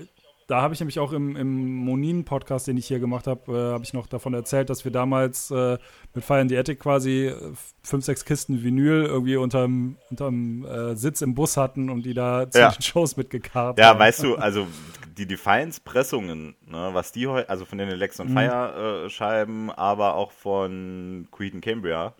da 0.47 0.61
habe 0.61 0.73
ich 0.73 0.79
nämlich 0.79 0.99
auch 0.99 1.11
im, 1.11 1.35
im 1.35 1.75
Monin-Podcast, 1.77 2.67
den 2.67 2.77
ich 2.77 2.87
hier 2.87 2.99
gemacht 2.99 3.25
habe, 3.25 3.51
äh, 3.51 3.73
habe 3.73 3.83
ich 3.83 3.93
noch 3.93 4.05
davon 4.05 4.33
erzählt, 4.33 4.69
dass 4.69 4.85
wir 4.85 4.91
damals 4.91 5.49
äh, 5.49 5.77
mit 6.13 6.23
Fire 6.23 6.41
in 6.41 6.49
the 6.49 6.57
Attic 6.57 6.79
quasi 6.79 7.27
äh, 7.27 7.53
fünf, 7.83 8.05
sechs 8.05 8.25
Kisten 8.25 8.63
Vinyl 8.63 9.05
irgendwie 9.05 9.37
unterm, 9.37 9.97
unterm 10.09 10.65
äh, 10.65 10.95
Sitz 10.95 11.21
im 11.21 11.33
Bus 11.33 11.57
hatten 11.57 11.89
und 11.89 12.05
die 12.05 12.13
da 12.13 12.49
zu 12.49 12.59
ja. 12.59 12.69
den 12.69 12.81
Shows 12.81 13.17
mitgekarrt 13.17 13.79
Ja, 13.79 13.87
haben. 13.87 13.99
weißt 13.99 14.23
du, 14.23 14.35
also 14.37 14.67
die 15.17 15.25
Defiance-Pressungen, 15.25 16.55
ne, 16.67 16.89
was 16.93 17.11
die 17.11 17.27
heute, 17.27 17.49
also 17.49 17.65
von 17.65 17.77
den 17.77 17.89
Lex 17.89 18.19
on 18.19 18.29
mhm. 18.29 18.33
Fire-Scheiben, 18.33 19.71
aber 19.71 20.15
auch 20.15 20.31
von 20.31 21.27
Creed 21.31 21.59
Cambria 21.61 22.13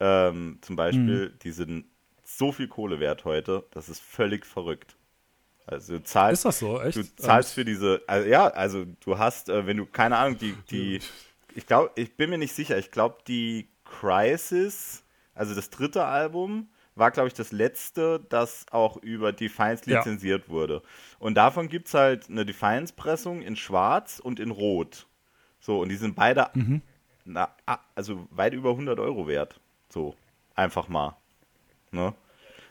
ähm, 0.00 0.58
zum 0.60 0.76
Beispiel, 0.76 1.30
mhm. 1.30 1.38
die 1.42 1.50
sind 1.50 1.86
so 2.22 2.52
viel 2.52 2.68
Kohle 2.68 3.00
wert 3.00 3.24
heute, 3.24 3.64
das 3.70 3.88
ist 3.88 4.00
völlig 4.02 4.46
verrückt. 4.46 4.96
Also 5.66 5.94
du 5.94 6.02
zahlst, 6.02 6.40
ist 6.40 6.44
das 6.44 6.58
so, 6.58 6.80
echt? 6.80 6.96
Du 6.96 7.16
zahlst 7.16 7.54
für 7.54 7.64
diese, 7.64 8.02
also 8.06 8.28
ja, 8.28 8.48
also 8.48 8.84
du 9.00 9.18
hast, 9.18 9.48
äh, 9.48 9.66
wenn 9.66 9.78
du, 9.78 9.86
keine 9.86 10.16
Ahnung, 10.18 10.38
die, 10.38 10.54
die, 10.70 11.00
ich 11.54 11.66
glaube, 11.66 11.90
ich 11.94 12.16
bin 12.16 12.30
mir 12.30 12.38
nicht 12.38 12.54
sicher, 12.54 12.76
ich 12.76 12.90
glaube, 12.90 13.18
die 13.26 13.68
Crisis, 13.84 15.04
also 15.34 15.54
das 15.54 15.70
dritte 15.70 16.04
Album, 16.04 16.68
war, 16.96 17.10
glaube 17.10 17.28
ich, 17.28 17.34
das 17.34 17.50
letzte, 17.50 18.20
das 18.28 18.66
auch 18.70 18.96
über 18.98 19.32
Defiance 19.32 19.88
lizenziert 19.90 20.44
ja. 20.46 20.52
wurde. 20.52 20.82
Und 21.18 21.34
davon 21.34 21.68
gibt 21.68 21.88
es 21.88 21.94
halt 21.94 22.30
eine 22.30 22.46
Defiance-Pressung 22.46 23.42
in 23.42 23.56
Schwarz 23.56 24.20
und 24.20 24.38
in 24.38 24.50
Rot. 24.50 25.06
So, 25.60 25.80
und 25.80 25.88
die 25.88 25.96
sind 25.96 26.14
beide, 26.14 26.50
mhm. 26.54 26.82
na, 27.24 27.48
also 27.94 28.28
weit 28.30 28.52
über 28.52 28.70
100 28.70 29.00
Euro 29.00 29.26
wert. 29.26 29.58
So, 29.88 30.14
einfach 30.54 30.88
mal. 30.88 31.16
Ne? 31.90 32.14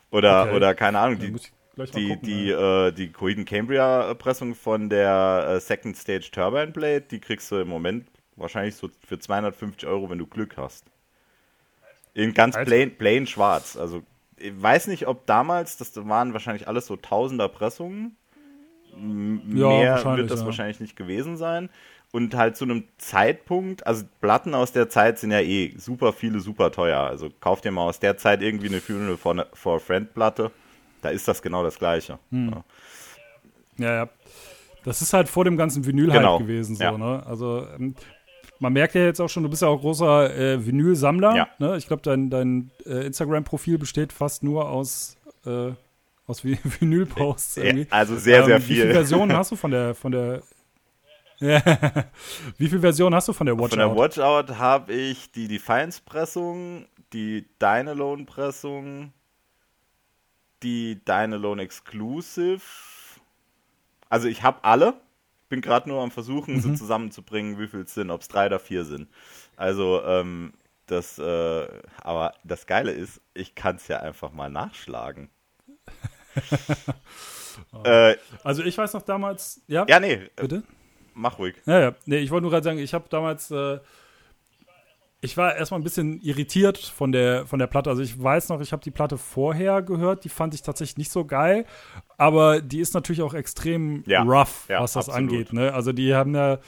Oder, 0.09 0.43
okay. 0.43 0.55
oder 0.55 0.75
keine 0.75 0.99
Ahnung, 0.99 1.19
die, 1.19 1.35
die, 1.75 2.09
gucken, 2.09 2.19
die, 2.23 2.45
ja. 2.47 2.87
äh, 2.87 2.91
die 2.91 3.11
Coiden 3.11 3.45
Cambria 3.45 4.13
Pressung 4.13 4.55
von 4.55 4.89
der 4.89 5.55
äh, 5.55 5.59
Second 5.59 5.97
Stage 5.97 6.29
Turbine 6.31 6.67
Blade, 6.67 7.01
die 7.01 7.19
kriegst 7.19 7.51
du 7.51 7.57
im 7.57 7.67
Moment 7.67 8.07
wahrscheinlich 8.35 8.75
so 8.75 8.89
für 9.05 9.19
250 9.19 9.87
Euro, 9.87 10.09
wenn 10.09 10.17
du 10.17 10.27
Glück 10.27 10.57
hast. 10.57 10.85
In 12.13 12.33
ganz 12.33 12.55
plain, 12.55 12.95
plain 12.95 13.25
schwarz. 13.25 13.75
Also 13.75 14.03
ich 14.37 14.53
weiß 14.61 14.87
nicht, 14.87 15.07
ob 15.07 15.25
damals, 15.25 15.77
das 15.77 15.95
waren 16.07 16.33
wahrscheinlich 16.33 16.67
alles 16.67 16.85
so 16.85 16.95
tausender 16.95 17.49
Pressungen. 17.49 18.15
Ja, 18.91 18.99
Mehr 18.99 20.17
wird 20.17 20.29
das 20.29 20.41
ja. 20.41 20.45
wahrscheinlich 20.45 20.79
nicht 20.79 20.95
gewesen 20.95 21.37
sein. 21.37 21.69
Und 22.11 22.35
halt 22.35 22.55
zu 22.55 22.65
einem 22.65 22.83
Zeitpunkt, 22.99 23.87
also 23.87 24.05
Platten 24.21 24.53
aus 24.53 24.71
der 24.71 24.87
Zeit 24.87 25.17
sind 25.17 25.31
ja 25.31 25.39
eh 25.39 25.73
super 25.77 26.13
viele, 26.13 26.39
super 26.41 26.71
teuer. 26.71 26.99
Also 26.99 27.31
kauft 27.39 27.65
ihr 27.65 27.71
mal 27.71 27.85
aus 27.85 27.99
der 27.99 28.17
Zeit 28.17 28.43
irgendwie 28.43 28.67
eine 28.67 28.81
Funeral 28.81 29.17
for, 29.17 29.33
ne, 29.33 29.47
for 29.53 29.77
a 29.77 29.79
Friend 29.79 30.13
Platte. 30.13 30.51
Da 31.03 31.09
ist 31.09 31.27
das 31.27 31.41
genau 31.41 31.63
das 31.63 31.77
Gleiche. 31.77 32.17
Hm. 32.31 32.49
Ja. 33.77 33.85
ja, 33.85 33.93
ja. 33.95 34.09
Das 34.83 35.01
ist 35.01 35.13
halt 35.13 35.29
vor 35.29 35.45
dem 35.45 35.57
ganzen 35.57 35.85
Vinyl 35.85 36.11
genau. 36.11 36.31
halt 36.31 36.41
gewesen, 36.47 36.75
so, 36.75 36.83
ja. 36.83 36.97
ne? 36.97 37.23
Also, 37.25 37.65
ähm, 37.75 37.95
man 38.59 38.73
merkt 38.73 38.95
ja 38.95 39.03
jetzt 39.03 39.19
auch 39.19 39.27
schon, 39.29 39.43
du 39.43 39.49
bist 39.49 39.61
ja 39.61 39.67
auch 39.67 39.79
großer 39.79 40.35
äh, 40.35 40.65
Vinyl-Sammler. 40.65 41.35
Ja. 41.35 41.47
Ne? 41.59 41.77
Ich 41.77 41.87
glaube, 41.87 42.01
dein, 42.01 42.29
dein 42.29 42.71
äh, 42.85 43.05
Instagram-Profil 43.05 43.77
besteht 43.77 44.13
fast 44.13 44.43
nur 44.43 44.69
aus, 44.69 45.17
äh, 45.45 45.71
aus 46.27 46.43
Vinyl-Posts. 46.79 47.59
also 47.89 48.15
sehr, 48.17 48.39
ähm, 48.39 48.45
sehr 48.45 48.61
viel. 48.61 48.75
Wie 48.77 48.81
viele 48.81 48.93
Versionen 48.93 49.33
hast 49.35 49.51
du 49.51 49.55
von 49.55 49.71
der, 49.71 49.93
von 49.93 50.11
der 50.11 50.41
Wie 52.57 52.69
viele 52.69 52.79
Versionen 52.79 53.15
hast 53.15 53.27
du 53.27 53.33
von 53.33 53.45
der 53.45 53.57
Watch 53.57 53.63
Out? 53.63 53.69
Von 53.71 53.79
der 53.79 53.95
Watch 53.95 54.19
Out 54.19 54.57
habe 54.57 54.93
ich 54.93 55.29
die 55.31 55.49
Defiance-Pressung, 55.49 56.85
die 57.11 57.45
Dynalone-Pressung, 57.61 59.11
die 60.63 60.99
Dynalone 61.05 61.61
Exclusive. 61.61 62.61
Also 64.09 64.27
ich 64.27 64.43
habe 64.43 64.63
alle. 64.63 64.95
Bin 65.49 65.61
gerade 65.61 65.87
nur 65.87 66.01
am 66.01 66.09
Versuchen, 66.09 66.55
mhm. 66.55 66.61
sie 66.61 66.73
zusammenzubringen, 66.75 67.59
wie 67.59 67.67
viel 67.67 67.81
es 67.81 67.93
sind, 67.93 68.09
ob 68.09 68.21
es 68.21 68.27
drei 68.27 68.47
oder 68.47 68.59
vier 68.59 68.85
sind. 68.85 69.07
Also, 69.55 70.01
ähm, 70.03 70.53
das, 70.87 71.19
äh, 71.19 71.67
aber 72.01 72.33
das 72.43 72.65
Geile 72.65 72.91
ist, 72.91 73.21
ich 73.33 73.53
kann 73.53 73.75
es 73.75 73.87
ja 73.87 73.99
einfach 73.99 74.31
mal 74.31 74.49
nachschlagen. 74.49 75.29
äh, 77.83 78.15
also 78.43 78.63
ich 78.63 78.77
weiß 78.77 78.93
noch 78.93 79.03
damals, 79.03 79.61
ja? 79.67 79.85
Ja, 79.87 79.99
nee. 79.99 80.29
Bitte? 80.35 80.63
mach 81.13 81.39
ruhig. 81.39 81.55
Ja, 81.65 81.79
ja. 81.79 81.95
Nee, 82.05 82.17
ich 82.17 82.31
wollte 82.31 82.43
nur 82.43 82.51
gerade 82.51 82.63
sagen, 82.63 82.79
ich 82.79 82.93
habe 82.93 83.05
damals, 83.09 83.51
äh, 83.51 83.79
ich 85.23 85.37
war 85.37 85.55
erstmal 85.55 85.79
ein 85.79 85.83
bisschen 85.83 86.19
irritiert 86.21 86.77
von 86.77 87.13
der, 87.13 87.47
von 87.47 87.57
der 87.57 87.67
Platte. 87.67 87.89
Also 87.89 88.01
ich 88.01 88.21
weiß 88.21 88.49
noch, 88.49 88.59
ich 88.59 88.73
habe 88.73 88.83
die 88.83 88.91
Platte 88.91 89.17
vorher 89.17 89.81
gehört, 89.81 90.25
die 90.25 90.29
fand 90.29 90.53
ich 90.53 90.61
tatsächlich 90.61 90.97
nicht 90.97 91.11
so 91.13 91.23
geil, 91.23 91.65
aber 92.17 92.61
die 92.61 92.81
ist 92.81 92.93
natürlich 92.93 93.21
auch 93.21 93.33
extrem 93.33 94.03
ja, 94.05 94.21
rough, 94.23 94.65
ja, 94.67 94.81
was 94.81 94.93
das 94.93 95.07
absolut. 95.07 95.31
angeht. 95.31 95.53
Ne? 95.53 95.73
Also 95.73 95.93
die 95.93 96.13
haben 96.13 96.35
ja, 96.35 96.59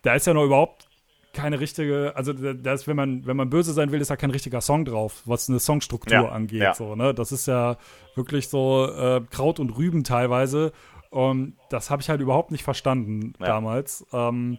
da 0.00 0.14
ist 0.14 0.26
ja 0.26 0.32
noch 0.32 0.44
überhaupt 0.44 0.88
keine 1.34 1.60
richtige, 1.60 2.12
also 2.16 2.32
da 2.32 2.72
ist, 2.72 2.86
wenn 2.86 2.96
man, 2.96 3.26
wenn 3.26 3.36
man 3.36 3.50
böse 3.50 3.74
sein 3.74 3.92
will, 3.92 4.00
ist 4.00 4.10
da 4.10 4.16
kein 4.16 4.30
richtiger 4.30 4.62
Song 4.62 4.86
drauf, 4.86 5.20
was 5.26 5.50
eine 5.50 5.60
Songstruktur 5.60 6.14
ja, 6.14 6.28
angeht. 6.30 6.74
So, 6.76 6.94
ne? 6.94 7.12
Das 7.12 7.32
ist 7.32 7.46
ja 7.46 7.76
wirklich 8.14 8.48
so 8.48 8.86
äh, 8.86 9.20
Kraut 9.30 9.60
und 9.60 9.76
Rüben 9.76 10.04
teilweise. 10.04 10.72
Und 11.10 11.56
das 11.68 11.90
habe 11.90 12.00
ich 12.00 12.08
halt 12.08 12.22
überhaupt 12.22 12.50
nicht 12.50 12.64
verstanden 12.64 13.34
damals. 13.38 14.06
Ähm, 14.12 14.58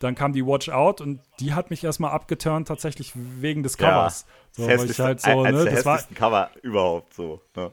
dann 0.00 0.14
kam 0.14 0.32
die 0.32 0.46
Watch 0.46 0.68
Out 0.68 1.00
und 1.00 1.20
die 1.40 1.54
hat 1.54 1.70
mich 1.70 1.82
erstmal 1.84 2.10
abgeturnt, 2.10 2.68
tatsächlich 2.68 3.12
wegen 3.14 3.62
des 3.62 3.78
Covers. 3.78 4.26
Ja, 4.56 4.78
so, 4.78 4.86
das 4.86 4.98
halt 4.98 5.20
so, 5.20 5.42
ne, 5.42 5.64
das 5.64 5.84
war 5.84 6.00
Cover 6.14 6.50
überhaupt 6.62 7.14
so. 7.14 7.40
Ne? 7.54 7.72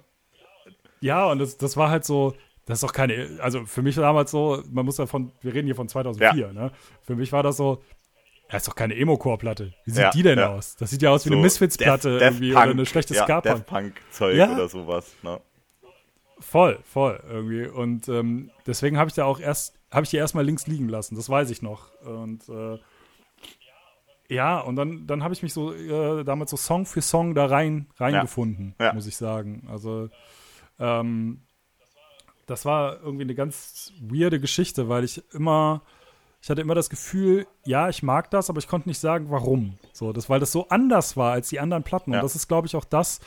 Ja, 1.02 1.26
und 1.30 1.40
das, 1.40 1.58
das 1.58 1.76
war 1.76 1.90
halt 1.90 2.06
so, 2.06 2.34
das 2.66 2.78
ist 2.78 2.84
doch 2.84 2.94
keine, 2.94 3.40
also 3.42 3.66
für 3.66 3.82
mich 3.82 3.96
damals 3.96 4.32
so, 4.32 4.64
man 4.72 4.86
muss 4.86 4.98
ja 4.98 5.06
von, 5.06 5.32
wir 5.42 5.54
reden 5.54 5.66
hier 5.66 5.76
von 5.76 5.90
2004, 5.90 6.36
ja. 6.36 6.54
ne? 6.54 6.72
Für 7.02 7.16
mich 7.16 7.32
war 7.32 7.44
das 7.44 7.58
so, 7.58 7.82
das 8.50 8.62
ist 8.62 8.68
doch 8.68 8.76
keine 8.76 8.96
Emo-Core-Platte. 8.96 9.74
Wie 9.84 9.92
sieht 9.92 10.02
ja, 10.02 10.12
die 10.12 10.24
denn 10.24 10.40
ja. 10.40 10.50
aus? 10.50 10.76
Das 10.76 10.90
sieht 10.92 11.02
ja 11.02 11.10
aus 11.10 11.26
wie 11.26 11.30
so 11.30 11.36
eine 11.36 11.42
Misfits-Platte 11.42 12.20
irgendwie 12.22 12.54
Punk, 12.54 12.64
oder 12.64 12.72
eine 12.72 12.86
schlechte 12.86 13.16
ja, 13.16 13.24
Ska-Punk. 13.24 13.66
Punk-Zeug 13.66 14.38
ja? 14.38 14.54
oder 14.54 14.70
sowas, 14.70 15.14
ne? 15.24 15.42
Voll, 16.40 16.80
voll 16.84 17.22
irgendwie. 17.28 17.68
Und 17.68 18.08
ähm, 18.10 18.52
deswegen 18.68 18.98
habe 18.98 19.10
ich 19.10 19.16
da 19.16 19.26
auch 19.26 19.40
erst, 19.40 19.74
habe 19.94 20.04
ich 20.04 20.10
die 20.10 20.18
erstmal 20.18 20.46
links 20.46 20.68
liegen 20.68 20.90
lassen, 20.90 21.16
das 21.16 21.30
weiß 21.30 21.50
ich 21.50 21.62
noch. 21.62 21.90
Und 22.02 22.48
äh, 22.50 22.80
ja, 24.30 24.60
und 24.60 24.76
dann, 24.76 25.06
dann 25.06 25.24
habe 25.24 25.34
ich 25.34 25.44
mich 25.44 25.54
so 25.54 25.74
äh, 25.74 26.24
damals 26.24 26.52
so 26.52 26.58
Song 26.58 26.86
für 26.86 27.02
Song 27.02 27.36
da 27.36 27.46
rein 27.46 27.88
reingefunden, 27.98 28.76
ja. 28.80 28.88
ja. 28.88 28.94
muss 28.94 29.06
ich 29.06 29.16
sagen. 29.18 29.68
Also 29.70 30.10
ähm, 30.80 31.42
das 32.46 32.66
war 32.66 33.02
irgendwie 33.02 33.24
eine 33.24 33.36
ganz 33.36 33.94
weirde 34.02 34.40
Geschichte, 34.40 34.90
weil 34.90 35.04
ich 35.04 35.24
immer, 35.34 35.82
ich 36.42 36.50
hatte 36.50 36.62
immer 36.62 36.76
das 36.76 36.90
Gefühl, 36.90 37.48
ja, 37.66 37.90
ich 37.90 38.04
mag 38.04 38.32
das, 38.32 38.50
aber 38.50 38.60
ich 38.60 38.68
konnte 38.68 38.90
nicht 38.90 39.00
sagen, 39.00 39.28
warum. 39.30 39.78
So, 39.94 40.12
das, 40.12 40.30
weil 40.30 40.40
das 40.40 40.52
so 40.52 40.68
anders 40.70 41.16
war 41.16 41.34
als 41.34 41.50
die 41.50 41.60
anderen 41.60 41.84
Platten. 41.84 42.12
Ja. 42.12 42.20
Und 42.20 42.24
das 42.24 42.36
ist, 42.36 42.48
glaube 42.48 42.68
ich, 42.68 42.76
auch 42.76 42.86
das, 42.86 43.20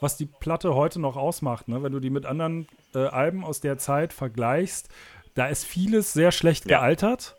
was 0.00 0.16
die 0.16 0.26
Platte 0.26 0.74
heute 0.74 1.00
noch 1.00 1.16
ausmacht. 1.16 1.68
Ne? 1.68 1.82
Wenn 1.82 1.92
du 1.92 2.00
die 2.00 2.10
mit 2.10 2.26
anderen 2.26 2.66
äh, 2.94 3.06
Alben 3.06 3.44
aus 3.44 3.60
der 3.60 3.78
Zeit 3.78 4.12
vergleichst, 4.12 4.88
da 5.34 5.46
ist 5.46 5.64
vieles 5.64 6.12
sehr 6.12 6.32
schlecht 6.32 6.70
ja. 6.70 6.78
gealtert, 6.78 7.36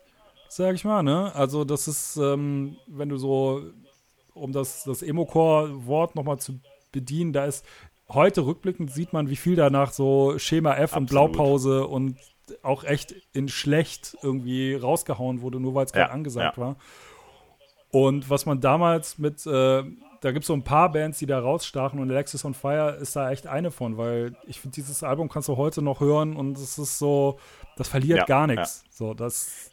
sag 0.48 0.74
ich 0.74 0.84
mal. 0.84 1.02
Ne? 1.02 1.34
Also 1.34 1.64
das 1.64 1.88
ist, 1.88 2.16
ähm, 2.16 2.76
wenn 2.86 3.08
du 3.08 3.16
so, 3.16 3.62
um 4.34 4.52
das, 4.52 4.84
das 4.84 5.02
Emo-Core-Wort 5.02 6.14
nochmal 6.14 6.38
zu 6.38 6.60
bedienen, 6.92 7.32
da 7.32 7.46
ist 7.46 7.64
heute 8.08 8.46
rückblickend 8.46 8.90
sieht 8.92 9.12
man, 9.12 9.28
wie 9.30 9.36
viel 9.36 9.56
danach 9.56 9.92
so 9.92 10.38
Schema 10.38 10.74
F 10.74 10.94
Absolut. 10.94 11.00
und 11.00 11.10
Blaupause 11.10 11.86
und 11.86 12.18
auch 12.62 12.84
echt 12.84 13.14
in 13.32 13.48
schlecht 13.48 14.16
irgendwie 14.22 14.74
rausgehauen 14.74 15.40
wurde, 15.40 15.58
nur 15.58 15.74
weil 15.74 15.86
es 15.86 15.92
gerade 15.92 16.10
ja, 16.10 16.14
angesagt 16.14 16.56
ja. 16.56 16.62
war. 16.62 16.76
Und 17.90 18.30
was 18.30 18.46
man 18.46 18.60
damals 18.60 19.18
mit 19.18 19.46
äh, 19.46 19.82
da 20.20 20.32
gibt 20.32 20.44
es 20.44 20.48
so 20.48 20.54
ein 20.54 20.64
paar 20.64 20.90
Bands, 20.90 21.18
die 21.18 21.26
da 21.26 21.38
rausstachen 21.38 22.00
und 22.00 22.10
Alexis 22.10 22.44
on 22.44 22.54
Fire 22.54 22.96
ist 23.00 23.16
da 23.16 23.30
echt 23.30 23.46
eine 23.46 23.70
von, 23.70 23.96
weil 23.96 24.36
ich 24.46 24.60
finde, 24.60 24.74
dieses 24.74 25.02
Album 25.02 25.28
kannst 25.28 25.48
du 25.48 25.56
heute 25.56 25.82
noch 25.82 26.00
hören 26.00 26.36
und 26.36 26.56
es 26.56 26.78
ist 26.78 26.98
so, 26.98 27.38
das 27.76 27.88
verliert 27.88 28.18
ja, 28.18 28.24
gar 28.24 28.46
nichts. 28.46 28.82
Ja. 28.84 28.90
So, 28.92 29.14
das, 29.14 29.70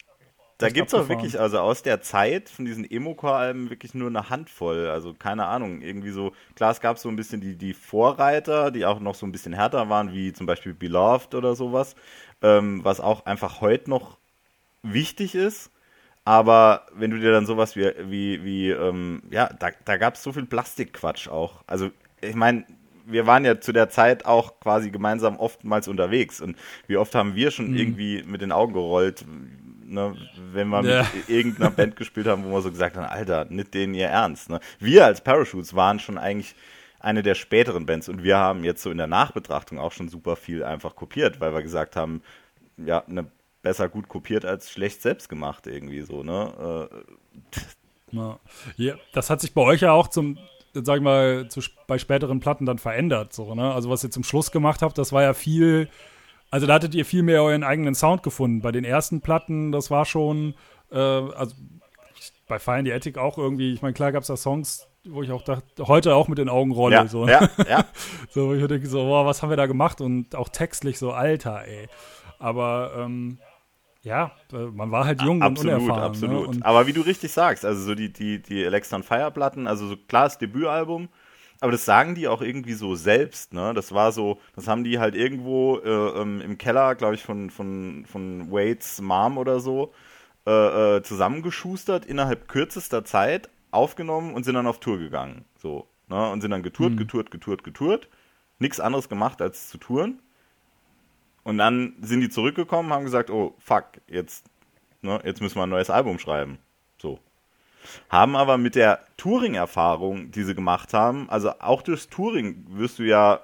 da 0.63 0.69
gibt 0.69 0.87
es 0.87 0.93
auch 0.93 1.09
wirklich, 1.09 1.39
also 1.39 1.59
aus 1.59 1.83
der 1.83 2.01
Zeit 2.01 2.49
von 2.49 2.65
diesen 2.65 2.89
Emo-Core-Alben 2.89 3.69
wirklich 3.69 3.93
nur 3.93 4.07
eine 4.07 4.29
Handvoll. 4.29 4.87
Also 4.87 5.13
keine 5.13 5.45
Ahnung, 5.45 5.81
irgendwie 5.81 6.11
so, 6.11 6.31
klar, 6.55 6.71
es 6.71 6.79
gab 6.79 6.97
so 6.97 7.09
ein 7.09 7.15
bisschen 7.15 7.41
die, 7.41 7.57
die 7.57 7.73
Vorreiter, 7.73 8.71
die 8.71 8.85
auch 8.85 8.99
noch 8.99 9.15
so 9.15 9.25
ein 9.25 9.31
bisschen 9.31 9.53
härter 9.53 9.89
waren, 9.89 10.13
wie 10.13 10.31
zum 10.31 10.45
Beispiel 10.45 10.73
Beloved 10.73 11.35
oder 11.35 11.55
sowas, 11.55 11.95
ähm, 12.41 12.83
was 12.83 13.01
auch 13.01 13.25
einfach 13.25 13.61
heute 13.61 13.89
noch 13.89 14.17
wichtig 14.83 15.35
ist. 15.35 15.69
Aber 16.25 16.85
wenn 16.93 17.11
du 17.11 17.19
dir 17.19 17.31
dann 17.31 17.45
sowas 17.45 17.75
wie, 17.75 17.91
wie, 18.05 18.43
wie 18.43 18.69
ähm, 18.69 19.23
ja, 19.29 19.49
da, 19.59 19.69
da 19.83 19.97
gab 19.97 20.15
es 20.15 20.23
so 20.23 20.31
viel 20.31 20.45
Plastikquatsch 20.45 21.27
auch. 21.27 21.63
Also, 21.67 21.91
ich 22.21 22.35
meine, 22.35 22.65
wir 23.05 23.27
waren 23.27 23.43
ja 23.43 23.59
zu 23.59 23.73
der 23.73 23.89
Zeit 23.89 24.25
auch 24.25 24.59
quasi 24.61 24.89
gemeinsam 24.89 25.37
oftmals 25.37 25.87
unterwegs. 25.87 26.39
Und 26.39 26.57
wie 26.87 26.97
oft 26.97 27.13
haben 27.15 27.35
wir 27.35 27.51
schon 27.51 27.71
mhm. 27.71 27.77
irgendwie 27.77 28.23
mit 28.23 28.41
den 28.41 28.53
Augen 28.53 28.73
gerollt, 28.73 29.25
ne, 29.85 30.15
wenn 30.53 30.69
wir 30.69 30.83
ja. 30.83 31.07
mit 31.13 31.27
irgendeiner 31.29 31.71
Band 31.71 31.95
gespielt 31.95 32.27
haben, 32.27 32.45
wo 32.45 32.51
wir 32.51 32.61
so 32.61 32.71
gesagt 32.71 32.95
haben, 32.95 33.05
Alter, 33.05 33.45
nicht 33.45 33.73
denen 33.73 33.93
ihr 33.93 34.07
ernst. 34.07 34.49
Ne? 34.49 34.59
Wir 34.79 35.05
als 35.05 35.21
Parachutes 35.21 35.75
waren 35.75 35.99
schon 35.99 36.17
eigentlich 36.17 36.55
eine 36.99 37.21
der 37.21 37.35
späteren 37.35 37.85
Bands 37.85 38.07
und 38.07 38.23
wir 38.23 38.37
haben 38.37 38.63
jetzt 38.63 38.81
so 38.81 38.89
in 38.89 38.97
der 38.97 39.07
Nachbetrachtung 39.07 39.77
auch 39.77 39.91
schon 39.91 40.07
super 40.07 40.37
viel 40.37 40.63
einfach 40.63 40.95
kopiert, 40.95 41.41
weil 41.41 41.53
wir 41.53 41.61
gesagt 41.61 41.97
haben, 41.97 42.21
ja, 42.77 43.03
eine 43.05 43.27
besser 43.63 43.89
gut 43.89 44.07
kopiert 44.07 44.45
als 44.45 44.69
schlecht 44.69 45.01
selbst 45.01 45.29
gemacht 45.29 45.65
irgendwie 45.65 46.01
so, 46.01 46.21
ne? 46.21 46.89
Äh, 46.91 48.21
ja, 48.77 48.95
das 49.13 49.31
hat 49.31 49.41
sich 49.41 49.55
bei 49.55 49.61
euch 49.61 49.81
ja 49.81 49.91
auch 49.91 50.07
zum, 50.07 50.37
sag 50.73 50.97
ich 50.97 51.01
mal, 51.01 51.47
zu, 51.47 51.61
bei 51.87 51.97
späteren 51.97 52.39
Platten 52.39 52.67
dann 52.67 52.77
verändert, 52.77 53.33
so, 53.33 53.55
ne? 53.55 53.73
Also 53.73 53.89
was 53.89 54.03
ihr 54.03 54.11
zum 54.11 54.23
Schluss 54.23 54.51
gemacht 54.51 54.83
habt, 54.83 54.99
das 54.99 55.11
war 55.11 55.23
ja 55.23 55.33
viel, 55.33 55.89
also 56.51 56.67
da 56.67 56.75
hattet 56.75 56.93
ihr 56.93 57.05
viel 57.05 57.23
mehr 57.23 57.41
euren 57.41 57.63
eigenen 57.63 57.95
Sound 57.95 58.21
gefunden. 58.21 58.61
Bei 58.61 58.71
den 58.71 58.83
ersten 58.83 59.21
Platten, 59.21 59.71
das 59.71 59.89
war 59.89 60.05
schon, 60.05 60.53
äh, 60.91 60.97
also 60.97 61.55
bei 62.47 62.59
Fire 62.59 62.83
the 62.83 62.93
Attic 62.93 63.17
auch 63.17 63.37
irgendwie, 63.39 63.73
ich 63.73 63.81
meine, 63.81 63.93
klar 63.93 64.11
gab 64.11 64.21
es 64.21 64.27
da 64.27 64.37
Songs, 64.37 64.87
wo 65.05 65.23
ich 65.23 65.31
auch 65.31 65.41
dachte, 65.41 65.87
heute 65.87 66.15
auch 66.15 66.27
mit 66.27 66.37
den 66.37 66.49
Augen 66.49 66.71
rolle. 66.71 66.95
Ja, 66.95 67.07
so, 67.07 67.27
ja, 67.27 67.49
ja. 67.69 67.85
so, 68.29 68.49
wo 68.49 68.53
ich 68.53 68.65
denke, 68.67 68.87
so, 68.87 69.03
boah, 69.03 69.25
was 69.25 69.41
haben 69.41 69.49
wir 69.49 69.57
da 69.57 69.65
gemacht? 69.65 70.01
Und 70.01 70.35
auch 70.35 70.49
textlich 70.49 70.99
so, 70.99 71.11
Alter, 71.11 71.65
ey. 71.65 71.87
Aber 72.39 72.91
ähm, 72.97 73.39
ja, 74.03 74.31
äh, 74.51 74.57
man 74.57 74.91
war 74.91 75.05
halt 75.05 75.21
jung 75.21 75.41
absolut, 75.41 75.73
und 75.73 75.81
unerfahren. 75.81 76.03
Absolut, 76.03 76.35
absolut. 76.35 76.59
Ne? 76.59 76.65
Aber 76.65 76.87
wie 76.87 76.93
du 76.93 77.01
richtig 77.01 77.31
sagst, 77.31 77.65
also 77.65 77.81
so 77.81 77.95
die, 77.95 78.11
die, 78.11 78.41
die 78.41 78.63
Electron 78.63 79.03
Fire 79.03 79.31
Platten, 79.31 79.65
also 79.65 79.87
so 79.87 79.97
klar 79.97 80.25
das 80.25 80.37
Debütalbum, 80.37 81.09
aber 81.61 81.71
das 81.71 81.85
sagen 81.85 82.13
die 82.13 82.27
auch 82.27 82.41
irgendwie 82.41 82.73
so 82.73 82.95
selbst, 82.95 83.53
ne? 83.53 83.73
Das 83.73 83.93
war 83.93 84.11
so, 84.11 84.39
das 84.53 84.67
haben 84.67 84.83
die 84.83 84.99
halt 84.99 85.15
irgendwo 85.15 85.77
äh, 85.77 86.21
ähm, 86.21 86.41
im 86.41 86.57
Keller, 86.57 86.95
glaube 86.95 87.15
ich, 87.15 87.23
von, 87.23 87.49
von, 87.49 88.05
von 88.05 88.51
Wade's 88.51 88.99
Mom 88.99 89.37
oder 89.37 89.61
so 89.61 89.93
äh, 90.45 90.97
äh, 90.97 91.03
zusammengeschustert, 91.03 92.05
innerhalb 92.05 92.49
kürzester 92.49 93.05
Zeit 93.05 93.49
aufgenommen 93.71 94.33
und 94.33 94.43
sind 94.43 94.55
dann 94.55 94.67
auf 94.67 94.81
Tour 94.81 94.99
gegangen. 94.99 95.45
So, 95.57 95.87
ne? 96.09 96.29
Und 96.31 96.41
sind 96.41 96.51
dann 96.51 96.63
getourt, 96.63 96.91
mhm. 96.91 96.97
getourt, 96.97 97.31
getourt, 97.31 97.63
getourt. 97.63 98.09
Nichts 98.59 98.81
anderes 98.81 99.07
gemacht 99.07 99.41
als 99.41 99.69
zu 99.69 99.77
touren. 99.77 100.19
Und 101.43 101.57
dann 101.57 101.93
sind 102.01 102.21
die 102.21 102.29
zurückgekommen, 102.29 102.93
haben 102.93 103.03
gesagt, 103.03 103.29
oh 103.29 103.53
fuck, 103.59 103.85
jetzt, 104.07 104.45
ne, 105.01 105.19
jetzt 105.23 105.41
müssen 105.41 105.57
wir 105.57 105.63
ein 105.63 105.69
neues 105.69 105.89
Album 105.89 106.19
schreiben. 106.19 106.57
So. 106.97 107.19
haben 108.09 108.37
aber 108.37 108.57
mit 108.57 108.75
der 108.75 109.01
Touring-Erfahrung, 109.17 110.31
die 110.31 110.43
sie 110.43 110.55
gemacht 110.55 110.93
haben, 110.93 111.29
also 111.29 111.51
auch 111.59 111.81
durchs 111.81 112.07
Touring 112.07 112.65
wirst 112.69 112.99
du 112.99 113.03
ja, 113.03 113.41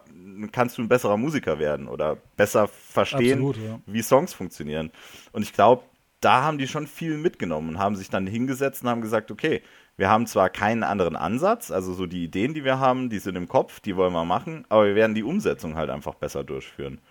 kannst 0.54 0.78
du 0.78 0.82
ein 0.82 0.88
besserer 0.88 1.18
Musiker 1.18 1.60
werden 1.60 1.88
oder 1.88 2.18
besser 2.38 2.70
verstehen, 2.70 3.40
Absolut, 3.40 3.58
ja. 3.58 3.80
wie 3.86 4.02
Songs 4.02 4.34
funktionieren. 4.34 4.92
Und 5.34 5.42
ich 5.42 5.52
glaube, 5.52 5.84
da 6.22 6.44
haben 6.44 6.58
die 6.58 6.68
schon 6.68 6.88
viel 6.88 7.18
mitgenommen 7.18 7.70
und 7.70 7.80
haben 7.80 7.96
sich 7.96 8.10
dann 8.10 8.28
hingesetzt 8.28 8.84
und 8.84 8.90
haben 8.90 9.02
gesagt, 9.02 9.32
okay, 9.32 9.62
wir 9.98 10.10
haben 10.10 10.28
zwar 10.28 10.50
keinen 10.50 10.84
anderen 10.84 11.18
Ansatz, 11.18 11.72
also 11.72 11.94
so 11.94 12.06
die 12.06 12.24
Ideen, 12.24 12.54
die 12.54 12.64
wir 12.64 12.80
haben, 12.80 13.10
die 13.10 13.20
sind 13.20 13.36
im 13.36 13.50
Kopf, 13.50 13.82
die 13.82 13.98
wollen 13.98 14.14
wir 14.14 14.24
machen, 14.24 14.66
aber 14.70 14.86
wir 14.86 14.96
werden 14.96 15.14
die 15.14 15.24
Umsetzung 15.24 15.76
halt 15.76 15.90
einfach 15.90 16.16
besser 16.16 16.46
durchführen. 16.46 17.02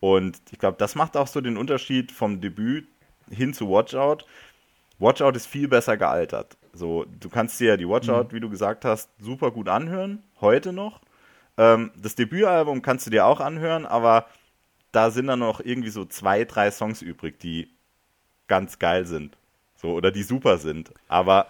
Und 0.00 0.40
ich 0.50 0.58
glaube, 0.58 0.76
das 0.78 0.94
macht 0.94 1.16
auch 1.16 1.26
so 1.26 1.40
den 1.40 1.56
Unterschied 1.56 2.12
vom 2.12 2.40
Debüt 2.40 2.86
hin 3.30 3.52
zu 3.52 3.68
Watchout. 3.68 4.24
Watchout 4.98 5.30
ist 5.30 5.46
viel 5.46 5.68
besser 5.68 5.96
gealtert. 5.96 6.56
So, 6.72 7.04
du 7.04 7.28
kannst 7.28 7.58
dir 7.60 7.70
ja 7.70 7.76
die 7.76 7.88
Watchout, 7.88 8.24
mhm. 8.24 8.32
wie 8.32 8.40
du 8.40 8.50
gesagt 8.50 8.84
hast, 8.84 9.10
super 9.20 9.50
gut 9.50 9.68
anhören, 9.68 10.22
heute 10.40 10.72
noch. 10.72 11.00
Ähm, 11.56 11.90
das 11.96 12.14
Debütalbum 12.14 12.82
kannst 12.82 13.06
du 13.06 13.10
dir 13.10 13.26
auch 13.26 13.40
anhören, 13.40 13.86
aber 13.86 14.26
da 14.92 15.10
sind 15.10 15.26
dann 15.26 15.40
noch 15.40 15.60
irgendwie 15.60 15.90
so 15.90 16.04
zwei, 16.04 16.44
drei 16.44 16.70
Songs 16.70 17.02
übrig, 17.02 17.38
die 17.40 17.68
ganz 18.46 18.78
geil 18.78 19.06
sind. 19.06 19.36
So, 19.76 19.92
oder 19.92 20.10
die 20.10 20.22
super 20.22 20.58
sind. 20.58 20.92
Aber 21.08 21.48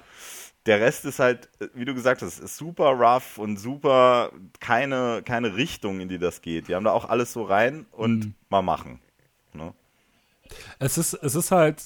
der 0.68 0.80
Rest 0.80 1.06
ist 1.06 1.18
halt, 1.18 1.48
wie 1.74 1.86
du 1.86 1.94
gesagt 1.94 2.20
hast, 2.20 2.38
ist 2.38 2.56
super 2.58 2.90
rough 2.90 3.38
und 3.38 3.56
super 3.56 4.30
keine, 4.60 5.22
keine 5.24 5.56
Richtung, 5.56 6.00
in 6.00 6.08
die 6.08 6.18
das 6.18 6.42
geht. 6.42 6.68
Die 6.68 6.74
haben 6.74 6.84
da 6.84 6.92
auch 6.92 7.08
alles 7.08 7.32
so 7.32 7.42
rein 7.42 7.86
und 7.90 8.18
mhm. 8.18 8.34
mal 8.50 8.62
machen. 8.62 9.00
Ne? 9.54 9.72
Es, 10.78 10.98
ist, 10.98 11.14
es 11.14 11.34
ist 11.34 11.50
halt, 11.50 11.82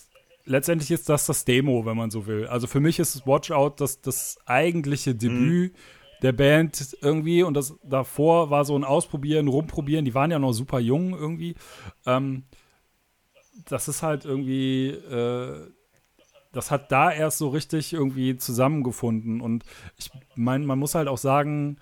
letztendlich 0.47 0.91
ist 0.91 1.09
das 1.09 1.27
das 1.27 1.45
Demo, 1.45 1.87
wenn 1.87 1.97
man 1.97 2.11
so 2.11 2.27
will. 2.27 2.49
Also 2.49 2.67
für 2.67 2.81
mich 2.81 2.99
ist 2.99 3.25
Watch 3.25 3.53
Out 3.53 3.81
das, 3.81 4.01
das 4.01 4.37
eigentliche 4.47 5.15
Debüt. 5.15 5.73
Mhm 5.73 5.77
der 6.23 6.31
Band 6.31 6.97
irgendwie 7.01 7.43
und 7.43 7.55
das 7.55 7.75
davor 7.83 8.49
war 8.49 8.65
so 8.65 8.77
ein 8.77 8.85
Ausprobieren, 8.85 9.49
Rumprobieren. 9.49 10.05
Die 10.05 10.15
waren 10.15 10.31
ja 10.31 10.39
noch 10.39 10.53
super 10.53 10.79
jung 10.79 11.15
irgendwie. 11.15 11.57
Ähm, 12.07 12.45
das 13.67 13.89
ist 13.89 14.05
halt 14.05 14.25
irgendwie, 14.25 14.91
äh, 14.91 15.69
das 16.53 16.71
hat 16.71 16.93
da 16.93 17.11
erst 17.11 17.39
so 17.39 17.49
richtig 17.49 17.93
irgendwie 17.93 18.37
zusammengefunden. 18.37 19.41
Und 19.41 19.65
ich 19.97 20.11
meine, 20.35 20.67
man 20.67 20.79
muss 20.79 20.95
halt 20.95 21.09
auch 21.09 21.19
sagen, 21.19 21.79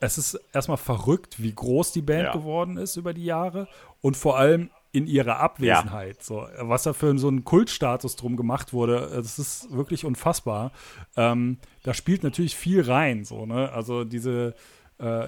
es 0.00 0.18
ist 0.18 0.38
erstmal 0.52 0.76
verrückt, 0.76 1.42
wie 1.42 1.54
groß 1.54 1.92
die 1.92 2.02
Band 2.02 2.24
ja. 2.24 2.32
geworden 2.32 2.76
ist 2.76 2.96
über 2.96 3.14
die 3.14 3.24
Jahre 3.24 3.68
und 4.00 4.16
vor 4.16 4.38
allem 4.38 4.70
in 4.92 5.06
ihrer 5.06 5.40
Abwesenheit. 5.40 6.18
Ja. 6.18 6.22
So, 6.22 6.46
was 6.60 6.84
da 6.84 6.92
für 6.92 7.18
so 7.18 7.26
einen 7.28 7.44
Kultstatus 7.44 8.14
drum 8.14 8.36
gemacht 8.36 8.72
wurde, 8.72 9.10
das 9.14 9.38
ist 9.38 9.72
wirklich 9.72 10.04
unfassbar. 10.04 10.70
Ähm, 11.16 11.58
da 11.82 11.94
spielt 11.94 12.22
natürlich 12.22 12.54
viel 12.54 12.82
rein. 12.82 13.24
So, 13.24 13.44
ne? 13.44 13.72
Also 13.72 14.04
diese, 14.04 14.54
äh, 15.00 15.26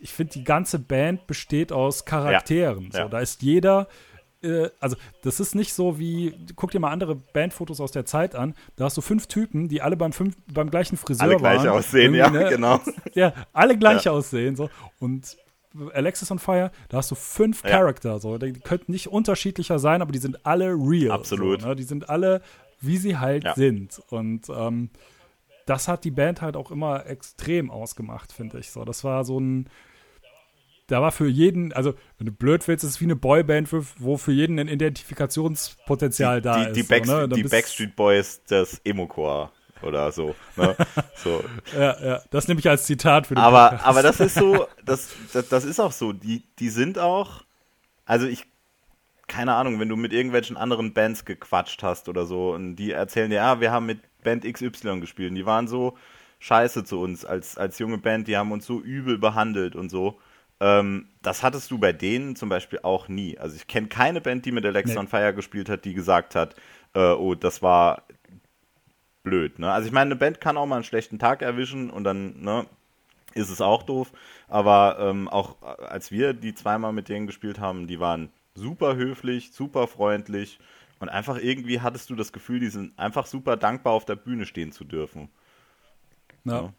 ich 0.00 0.12
finde, 0.12 0.32
die 0.32 0.44
ganze 0.44 0.78
Band 0.78 1.26
besteht 1.26 1.72
aus 1.72 2.06
Charakteren. 2.06 2.90
Ja. 2.92 3.02
So, 3.02 3.08
da 3.08 3.20
ist 3.20 3.42
jeder 3.42 3.86
äh, 4.42 4.70
also 4.80 4.96
das 5.22 5.40
ist 5.40 5.54
nicht 5.54 5.72
so 5.72 5.98
wie, 5.98 6.34
guck 6.56 6.70
dir 6.70 6.80
mal 6.80 6.90
andere 6.90 7.14
Bandfotos 7.14 7.80
aus 7.80 7.92
der 7.92 8.04
Zeit 8.04 8.34
an, 8.34 8.54
da 8.76 8.84
hast 8.84 8.96
du 8.96 9.00
fünf 9.00 9.26
Typen, 9.26 9.68
die 9.68 9.82
alle 9.82 9.96
beim, 9.96 10.12
fünf, 10.12 10.36
beim 10.52 10.70
gleichen 10.70 10.96
Friseur 10.96 11.22
alle 11.22 11.34
waren. 11.40 11.58
Alle 11.58 11.60
gleich 11.60 11.72
aussehen, 11.72 12.14
ja, 12.14 12.30
ne? 12.30 12.48
genau. 12.48 12.80
Ja, 13.14 13.34
alle 13.52 13.76
gleich 13.76 14.04
ja. 14.04 14.12
aussehen, 14.12 14.56
so. 14.56 14.70
Und 14.98 15.36
Alexis 15.94 16.30
on 16.30 16.38
Fire, 16.38 16.70
da 16.88 16.98
hast 16.98 17.10
du 17.10 17.14
fünf 17.14 17.62
ja. 17.64 17.70
Charakter, 17.70 18.18
so. 18.18 18.38
Die 18.38 18.52
könnten 18.52 18.92
nicht 18.92 19.08
unterschiedlicher 19.08 19.78
sein, 19.78 20.02
aber 20.02 20.12
die 20.12 20.18
sind 20.18 20.44
alle 20.46 20.72
real. 20.74 21.12
Absolut. 21.12 21.62
So, 21.62 21.68
ne? 21.68 21.76
Die 21.76 21.82
sind 21.82 22.08
alle, 22.08 22.42
wie 22.80 22.96
sie 22.96 23.18
halt 23.18 23.44
ja. 23.44 23.54
sind. 23.54 24.00
Und 24.10 24.48
ähm, 24.48 24.90
das 25.66 25.88
hat 25.88 26.04
die 26.04 26.10
Band 26.10 26.42
halt 26.42 26.56
auch 26.56 26.70
immer 26.70 27.06
extrem 27.06 27.70
ausgemacht, 27.70 28.32
finde 28.32 28.58
ich. 28.58 28.70
So, 28.70 28.84
das 28.84 29.04
war 29.04 29.24
so 29.24 29.38
ein, 29.38 29.68
da 30.86 31.00
war 31.00 31.12
für 31.12 31.26
jeden, 31.26 31.72
also 31.72 31.94
wenn 32.18 32.26
du 32.26 32.32
blöd 32.32 32.66
willst, 32.68 32.84
ist 32.84 32.90
es 32.90 33.00
wie 33.00 33.04
eine 33.04 33.16
Boyband, 33.16 33.68
wo 33.98 34.16
für 34.16 34.32
jeden 34.32 34.58
ein 34.58 34.68
Identifikationspotenzial 34.68 36.40
die, 36.40 36.44
da 36.44 36.64
die, 36.64 36.70
ist. 36.70 36.76
Die, 36.76 36.82
Backst 36.82 37.10
so, 37.10 37.16
ne? 37.18 37.28
die 37.28 37.44
Backstreet 37.44 37.96
Boys 37.96 38.42
des 38.44 38.80
Emo-Core 38.84 39.50
oder 39.82 40.12
so. 40.12 40.34
Ne? 40.56 40.76
so. 41.16 41.42
ja, 41.74 42.04
ja, 42.04 42.22
das 42.30 42.48
nehme 42.48 42.60
ich 42.60 42.68
als 42.68 42.84
Zitat 42.84 43.26
für 43.26 43.34
den 43.34 43.42
aber, 43.42 43.70
Podcast. 43.70 43.86
Aber 43.86 44.02
das 44.02 44.20
ist 44.20 44.34
so, 44.34 44.66
das, 44.84 45.10
das, 45.32 45.48
das 45.48 45.64
ist 45.64 45.80
auch 45.80 45.92
so. 45.92 46.12
Die, 46.12 46.42
die 46.58 46.68
sind 46.68 46.98
auch, 46.98 47.42
also 48.04 48.26
ich, 48.26 48.46
keine 49.28 49.54
Ahnung, 49.54 49.80
wenn 49.80 49.88
du 49.88 49.96
mit 49.96 50.12
irgendwelchen 50.12 50.56
anderen 50.56 50.92
Bands 50.92 51.24
gequatscht 51.24 51.82
hast 51.82 52.08
oder 52.08 52.26
so 52.26 52.52
und 52.52 52.76
die 52.76 52.92
erzählen 52.92 53.30
dir, 53.30 53.36
ja, 53.36 53.60
wir 53.60 53.72
haben 53.72 53.86
mit 53.86 54.00
Band 54.22 54.44
XY 54.44 55.00
gespielt 55.00 55.30
und 55.30 55.36
die 55.36 55.46
waren 55.46 55.68
so 55.68 55.96
scheiße 56.38 56.84
zu 56.84 57.00
uns 57.00 57.24
als, 57.24 57.56
als 57.56 57.78
junge 57.78 57.98
Band, 57.98 58.28
die 58.28 58.36
haben 58.36 58.52
uns 58.52 58.66
so 58.66 58.80
übel 58.80 59.18
behandelt 59.18 59.76
und 59.76 59.90
so. 59.90 60.18
Ähm, 60.62 61.08
das 61.22 61.42
hattest 61.42 61.72
du 61.72 61.78
bei 61.78 61.92
denen 61.92 62.36
zum 62.36 62.48
Beispiel 62.48 62.78
auch 62.84 63.08
nie. 63.08 63.36
Also 63.36 63.56
ich 63.56 63.66
kenne 63.66 63.88
keine 63.88 64.20
Band, 64.20 64.46
die 64.46 64.52
mit 64.52 64.64
Alexa 64.64 64.94
nee. 64.94 65.00
on 65.00 65.08
Fire 65.08 65.34
gespielt 65.34 65.68
hat, 65.68 65.84
die 65.84 65.92
gesagt 65.92 66.36
hat, 66.36 66.54
äh, 66.94 67.00
oh, 67.00 67.34
das 67.34 67.62
war 67.62 68.04
blöd. 69.24 69.58
Ne? 69.58 69.72
Also 69.72 69.88
ich 69.88 69.92
meine, 69.92 70.10
eine 70.10 70.16
Band 70.16 70.40
kann 70.40 70.56
auch 70.56 70.66
mal 70.66 70.76
einen 70.76 70.84
schlechten 70.84 71.18
Tag 71.18 71.42
erwischen 71.42 71.90
und 71.90 72.04
dann 72.04 72.40
ne, 72.40 72.66
ist 73.34 73.50
es 73.50 73.60
auch 73.60 73.82
doof. 73.82 74.12
Aber 74.46 74.98
ähm, 75.00 75.28
auch 75.28 75.56
äh, 75.62 75.82
als 75.82 76.12
wir 76.12 76.32
die 76.32 76.54
zweimal 76.54 76.92
mit 76.92 77.08
denen 77.08 77.26
gespielt 77.26 77.58
haben, 77.58 77.88
die 77.88 77.98
waren 77.98 78.30
super 78.54 78.94
höflich, 78.94 79.50
super 79.52 79.88
freundlich 79.88 80.60
und 81.00 81.08
einfach 81.08 81.38
irgendwie 81.42 81.80
hattest 81.80 82.08
du 82.08 82.14
das 82.14 82.32
Gefühl, 82.32 82.60
die 82.60 82.68
sind 82.68 82.96
einfach 83.00 83.26
super 83.26 83.56
dankbar 83.56 83.94
auf 83.94 84.04
der 84.04 84.14
Bühne 84.14 84.46
stehen 84.46 84.70
zu 84.70 84.84
dürfen. 84.84 85.28
Ja. 86.44 86.52
ja. 86.52 86.72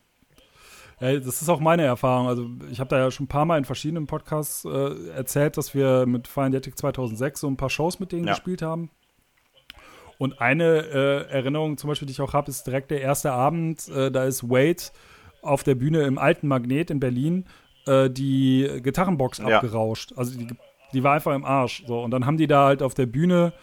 Ja, 0.99 1.19
das 1.19 1.41
ist 1.41 1.49
auch 1.49 1.59
meine 1.59 1.83
Erfahrung. 1.83 2.27
Also 2.27 2.49
ich 2.71 2.79
habe 2.79 2.89
da 2.89 2.99
ja 2.99 3.11
schon 3.11 3.25
ein 3.25 3.29
paar 3.29 3.45
Mal 3.45 3.57
in 3.57 3.65
verschiedenen 3.65 4.07
Podcasts 4.07 4.65
äh, 4.65 5.09
erzählt, 5.09 5.57
dass 5.57 5.73
wir 5.73 6.05
mit 6.05 6.27
Firendetic 6.27 6.77
2006 6.77 7.41
so 7.41 7.47
ein 7.47 7.57
paar 7.57 7.69
Shows 7.69 7.99
mit 7.99 8.11
denen 8.11 8.27
ja. 8.27 8.33
gespielt 8.33 8.61
haben. 8.61 8.89
Und 10.17 10.39
eine 10.39 10.63
äh, 10.63 11.31
Erinnerung 11.31 11.77
zum 11.77 11.89
Beispiel, 11.89 12.05
die 12.05 12.13
ich 12.13 12.21
auch 12.21 12.33
habe, 12.33 12.49
ist 12.49 12.65
direkt 12.65 12.91
der 12.91 13.01
erste 13.01 13.31
Abend. 13.31 13.87
Äh, 13.89 14.11
da 14.11 14.23
ist 14.23 14.49
Wade 14.49 14.83
auf 15.41 15.63
der 15.63 15.75
Bühne 15.75 16.03
im 16.03 16.17
alten 16.17 16.47
Magnet 16.47 16.89
in 16.89 16.99
Berlin 16.99 17.45
äh, 17.87 18.09
die 18.09 18.69
Gitarrenbox 18.81 19.39
ja. 19.39 19.47
abgerauscht. 19.47 20.13
Also 20.15 20.37
die, 20.37 20.47
die 20.93 21.03
war 21.03 21.15
einfach 21.15 21.35
im 21.35 21.43
Arsch. 21.43 21.83
So. 21.87 22.01
Und 22.01 22.11
dann 22.11 22.25
haben 22.25 22.37
die 22.37 22.47
da 22.47 22.65
halt 22.65 22.81
auf 22.81 22.93
der 22.93 23.07
Bühne 23.07 23.53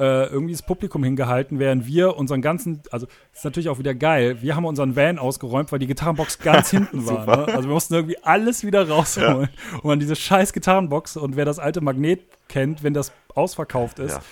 äh, 0.00 0.24
irgendwie 0.28 0.52
das 0.52 0.62
Publikum 0.62 1.04
hingehalten, 1.04 1.58
während 1.58 1.86
wir 1.86 2.16
unseren 2.16 2.40
ganzen, 2.40 2.82
also 2.90 3.06
ist 3.34 3.44
natürlich 3.44 3.68
auch 3.68 3.78
wieder 3.78 3.94
geil, 3.94 4.40
wir 4.40 4.56
haben 4.56 4.64
unseren 4.64 4.96
Van 4.96 5.18
ausgeräumt, 5.18 5.70
weil 5.72 5.78
die 5.78 5.86
Gitarrenbox 5.86 6.38
ganz 6.38 6.70
hinten 6.72 7.06
war. 7.06 7.26
Ne? 7.26 7.54
Also 7.54 7.68
wir 7.68 7.74
mussten 7.74 7.92
irgendwie 7.92 8.16
alles 8.22 8.64
wieder 8.64 8.88
rausholen. 8.88 9.50
Ja. 9.72 9.78
Und 9.82 9.90
dann 9.90 10.00
diese 10.00 10.16
scheiß 10.16 10.54
Gitarrenbox 10.54 11.18
und 11.18 11.36
wer 11.36 11.44
das 11.44 11.58
alte 11.58 11.82
Magnet 11.82 12.22
kennt, 12.48 12.82
wenn 12.82 12.94
das 12.94 13.12
ausverkauft 13.34 13.98
ist, 13.98 14.14
ja. 14.14 14.22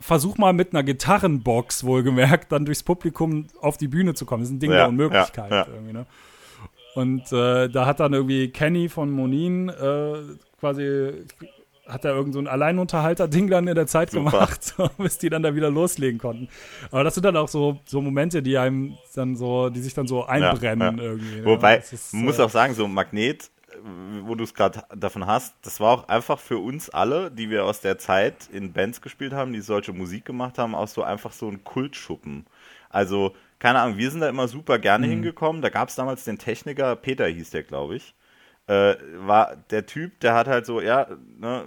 versuch 0.00 0.38
mal 0.38 0.52
mit 0.52 0.72
einer 0.72 0.84
Gitarrenbox 0.84 1.82
wohlgemerkt 1.82 2.52
dann 2.52 2.64
durchs 2.64 2.84
Publikum 2.84 3.48
auf 3.60 3.76
die 3.76 3.88
Bühne 3.88 4.14
zu 4.14 4.26
kommen. 4.26 4.44
Das 4.44 4.50
ist 4.50 4.54
ein 4.54 4.60
Ding 4.60 4.70
ja, 4.70 4.76
der 4.76 4.88
Unmöglichkeit 4.90 5.66
irgendwie, 5.74 5.92
ne? 5.92 6.06
Und 6.94 7.32
äh, 7.32 7.68
da 7.68 7.86
hat 7.86 7.98
dann 7.98 8.12
irgendwie 8.12 8.50
Kenny 8.50 8.88
von 8.88 9.10
Monin 9.10 9.68
äh, 9.68 10.14
quasi 10.60 11.24
hat 11.86 12.04
er 12.04 12.14
irgend 12.14 12.32
so 12.32 12.38
ein 12.38 12.46
Alleinunterhalter-Ding 12.46 13.48
dann 13.48 13.68
in 13.68 13.74
der 13.74 13.86
Zeit 13.86 14.10
Super. 14.10 14.30
gemacht, 14.30 14.74
bis 14.98 15.18
die 15.18 15.28
dann 15.28 15.42
da 15.42 15.54
wieder 15.54 15.70
loslegen 15.70 16.18
konnten. 16.18 16.48
Aber 16.90 17.04
das 17.04 17.14
sind 17.14 17.24
dann 17.24 17.36
auch 17.36 17.48
so, 17.48 17.80
so 17.84 18.00
Momente, 18.00 18.42
die 18.42 18.56
einem 18.56 18.96
dann 19.14 19.36
so, 19.36 19.70
die 19.70 19.80
sich 19.80 19.94
dann 19.94 20.06
so 20.06 20.24
einbrennen 20.24 20.98
ja, 20.98 21.04
ja. 21.04 21.10
irgendwie. 21.10 21.40
Ne? 21.40 21.44
Wobei, 21.44 21.76
ist, 21.76 22.14
man 22.14 22.24
muss 22.24 22.38
äh, 22.38 22.42
auch 22.42 22.50
sagen, 22.50 22.74
so 22.74 22.84
ein 22.84 22.94
Magnet, 22.94 23.50
wo 24.22 24.34
du 24.34 24.44
es 24.44 24.54
gerade 24.54 24.84
davon 24.94 25.26
hast, 25.26 25.54
das 25.62 25.80
war 25.80 25.92
auch 25.92 26.08
einfach 26.08 26.38
für 26.38 26.58
uns 26.58 26.88
alle, 26.90 27.30
die 27.30 27.50
wir 27.50 27.64
aus 27.64 27.80
der 27.80 27.98
Zeit 27.98 28.48
in 28.52 28.72
Bands 28.72 29.02
gespielt 29.02 29.32
haben, 29.32 29.52
die 29.52 29.60
solche 29.60 29.92
Musik 29.92 30.24
gemacht 30.24 30.58
haben, 30.58 30.74
auch 30.74 30.88
so 30.88 31.02
einfach 31.02 31.32
so 31.32 31.48
ein 31.48 31.64
Kultschuppen. 31.64 32.46
Also, 32.88 33.34
keine 33.58 33.80
Ahnung, 33.80 33.98
wir 33.98 34.10
sind 34.10 34.20
da 34.20 34.28
immer 34.28 34.48
super 34.48 34.78
gerne 34.78 35.06
mhm. 35.06 35.10
hingekommen. 35.10 35.60
Da 35.60 35.68
gab 35.68 35.88
es 35.88 35.96
damals 35.96 36.24
den 36.24 36.38
Techniker, 36.38 36.96
Peter 36.96 37.26
hieß 37.26 37.50
der, 37.50 37.62
glaube 37.62 37.96
ich 37.96 38.14
äh, 38.66 38.94
war 39.16 39.56
der 39.70 39.86
Typ, 39.86 40.20
der 40.20 40.34
hat 40.34 40.46
halt 40.46 40.66
so, 40.66 40.80
ja, 40.80 41.06
ne, 41.38 41.64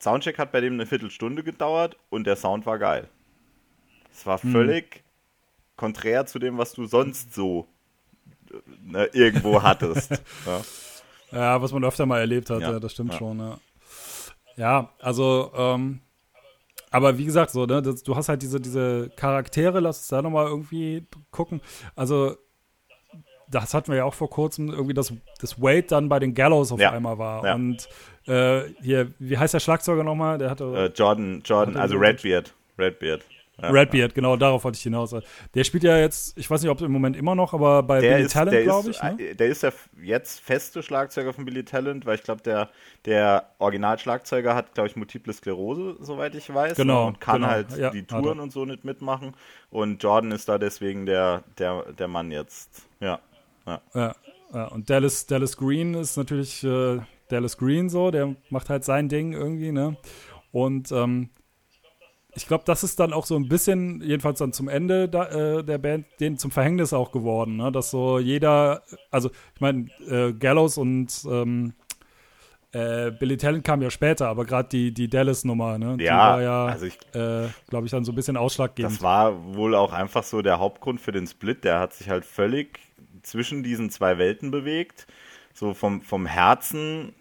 Soundcheck 0.00 0.38
hat 0.38 0.52
bei 0.52 0.60
dem 0.60 0.74
eine 0.74 0.86
Viertelstunde 0.86 1.42
gedauert 1.42 1.96
und 2.10 2.26
der 2.26 2.36
Sound 2.36 2.66
war 2.66 2.78
geil. 2.78 3.08
Es 4.12 4.26
war 4.26 4.40
hm. 4.42 4.52
völlig 4.52 4.96
hm. 4.96 5.00
konträr 5.76 6.26
zu 6.26 6.38
dem, 6.38 6.58
was 6.58 6.72
du 6.72 6.86
sonst 6.86 7.34
so 7.34 7.66
ne, 8.82 9.06
irgendwo 9.12 9.62
hattest. 9.62 10.22
ja. 10.46 10.60
ja. 11.32 11.62
was 11.62 11.72
man 11.72 11.84
öfter 11.84 12.06
mal 12.06 12.20
erlebt 12.20 12.50
hat, 12.50 12.60
ja, 12.60 12.72
ja 12.72 12.80
das 12.80 12.92
stimmt 12.92 13.14
schon, 13.14 13.38
ja. 13.38 13.58
Ja, 14.56 14.90
also, 15.00 15.52
ähm, 15.54 16.00
aber 16.90 17.18
wie 17.18 17.26
gesagt, 17.26 17.50
so, 17.50 17.66
ne, 17.66 17.82
das, 17.82 18.02
du 18.02 18.16
hast 18.16 18.28
halt 18.28 18.40
diese, 18.40 18.58
diese 18.58 19.10
Charaktere, 19.16 19.80
lass 19.80 19.98
uns 19.98 20.08
da 20.08 20.22
nochmal 20.22 20.46
irgendwie 20.46 21.06
gucken. 21.30 21.60
Also, 21.94 22.36
das 23.50 23.74
hatten 23.74 23.88
wir 23.90 23.98
ja 23.98 24.04
auch 24.04 24.14
vor 24.14 24.30
kurzem, 24.30 24.68
irgendwie, 24.68 24.94
dass, 24.94 25.12
dass 25.40 25.60
Wade 25.60 25.84
dann 25.84 26.08
bei 26.08 26.18
den 26.18 26.34
Gallows 26.34 26.72
auf 26.72 26.80
ja. 26.80 26.92
einmal 26.92 27.18
war. 27.18 27.44
Ja. 27.44 27.54
Und 27.54 27.88
äh, 28.26 28.62
hier, 28.82 29.12
wie 29.18 29.38
heißt 29.38 29.54
der 29.54 29.60
Schlagzeuger 29.60 30.02
nochmal? 30.02 30.38
Der 30.38 30.50
hatte. 30.50 30.64
Äh, 30.64 30.86
Jordan, 30.94 31.42
Jordan, 31.44 31.74
hatte 31.74 31.82
also 31.82 31.96
Redbeard. 31.96 32.54
Redbeard. 32.78 33.24
ja. 33.62 33.70
Redbeard, 33.70 34.14
genau, 34.14 34.36
darauf 34.36 34.64
wollte 34.64 34.76
ich 34.76 34.82
hinaus. 34.82 35.14
Der 35.54 35.64
spielt 35.64 35.84
ja 35.84 35.96
jetzt, 35.96 36.36
ich 36.36 36.50
weiß 36.50 36.60
nicht, 36.60 36.70
ob 36.70 36.80
im 36.82 36.92
Moment 36.92 37.16
immer 37.16 37.34
noch, 37.34 37.54
aber 37.54 37.82
bei 37.82 38.00
der 38.00 38.14
Billy 38.14 38.24
ist, 38.24 38.32
Talent, 38.32 38.64
glaube 38.64 38.90
ich. 38.90 39.02
Ne? 39.02 39.34
Der 39.34 39.46
ist 39.46 39.62
ja 39.62 39.72
jetzt 40.02 40.40
feste 40.40 40.82
Schlagzeuger 40.82 41.32
von 41.32 41.44
Billy 41.44 41.64
Talent, 41.64 42.04
weil 42.04 42.16
ich 42.16 42.22
glaube, 42.22 42.42
der, 42.42 42.68
der 43.06 43.48
Originalschlagzeuger 43.58 44.54
hat, 44.54 44.74
glaube 44.74 44.88
ich, 44.88 44.96
Multiple 44.96 45.32
Sklerose, 45.32 45.96
soweit 46.00 46.34
ich 46.34 46.52
weiß. 46.52 46.76
Genau. 46.76 47.06
Und 47.06 47.20
kann 47.20 47.36
genau. 47.36 47.48
halt 47.48 47.76
ja, 47.78 47.90
die 47.90 48.02
Touren 48.02 48.40
und 48.40 48.52
so 48.52 48.64
nicht 48.64 48.84
mitmachen. 48.84 49.34
Und 49.70 50.02
Jordan 50.02 50.32
ist 50.32 50.48
da 50.48 50.58
deswegen 50.58 51.06
der, 51.06 51.44
der, 51.58 51.92
der 51.92 52.08
Mann 52.08 52.30
jetzt. 52.30 52.82
Ja. 53.00 53.20
Ja. 53.66 53.80
ja. 53.94 54.14
Und 54.68 54.88
Dallas, 54.88 55.26
Dallas 55.26 55.56
Green 55.56 55.94
ist 55.94 56.16
natürlich 56.16 56.62
äh, 56.64 57.00
Dallas 57.28 57.58
Green 57.58 57.90
so, 57.90 58.10
der 58.10 58.36
macht 58.50 58.70
halt 58.70 58.84
sein 58.84 59.08
Ding 59.08 59.32
irgendwie, 59.32 59.72
ne? 59.72 59.96
Und 60.52 60.92
ähm, 60.92 61.30
ich 62.36 62.46
glaube, 62.46 62.64
das 62.66 62.84
ist 62.84 63.00
dann 63.00 63.12
auch 63.12 63.24
so 63.24 63.34
ein 63.36 63.48
bisschen, 63.48 64.02
jedenfalls 64.02 64.38
dann 64.38 64.52
zum 64.52 64.68
Ende 64.68 65.08
da, 65.08 65.26
äh, 65.26 65.64
der 65.64 65.78
Band, 65.78 66.06
denen 66.20 66.38
zum 66.38 66.50
Verhängnis 66.50 66.92
auch 66.92 67.10
geworden, 67.10 67.56
ne? 67.56 67.72
dass 67.72 67.90
so 67.90 68.18
jeder, 68.18 68.82
also 69.10 69.30
ich 69.54 69.60
meine, 69.60 69.88
äh, 70.08 70.32
Gallows 70.34 70.76
und 70.76 71.08
ähm, 71.28 71.72
äh, 72.72 73.10
Billy 73.10 73.38
Talent 73.38 73.64
kam 73.64 73.80
ja 73.80 73.90
später, 73.90 74.28
aber 74.28 74.44
gerade 74.44 74.68
die, 74.68 74.92
die 74.92 75.08
Dallas-Nummer, 75.08 75.78
ne? 75.78 75.90
Ja, 75.92 75.96
die 75.96 76.08
war 76.08 76.42
ja, 76.42 76.66
also 76.66 76.86
äh, 76.86 77.48
glaube 77.68 77.86
ich, 77.86 77.90
dann 77.90 78.04
so 78.04 78.12
ein 78.12 78.14
bisschen 78.14 78.36
ausschlaggebend. 78.36 78.92
Das 78.92 79.02
war 79.02 79.54
wohl 79.54 79.74
auch 79.74 79.92
einfach 79.92 80.22
so 80.22 80.42
der 80.42 80.58
Hauptgrund 80.58 81.00
für 81.00 81.12
den 81.12 81.26
Split. 81.26 81.64
Der 81.64 81.80
hat 81.80 81.94
sich 81.94 82.10
halt 82.10 82.26
völlig 82.26 82.80
zwischen 83.26 83.62
diesen 83.62 83.90
zwei 83.90 84.18
Welten 84.18 84.50
bewegt. 84.50 85.06
So 85.52 85.74
vom, 85.74 86.00
vom 86.02 86.26
Herzen 86.26 87.14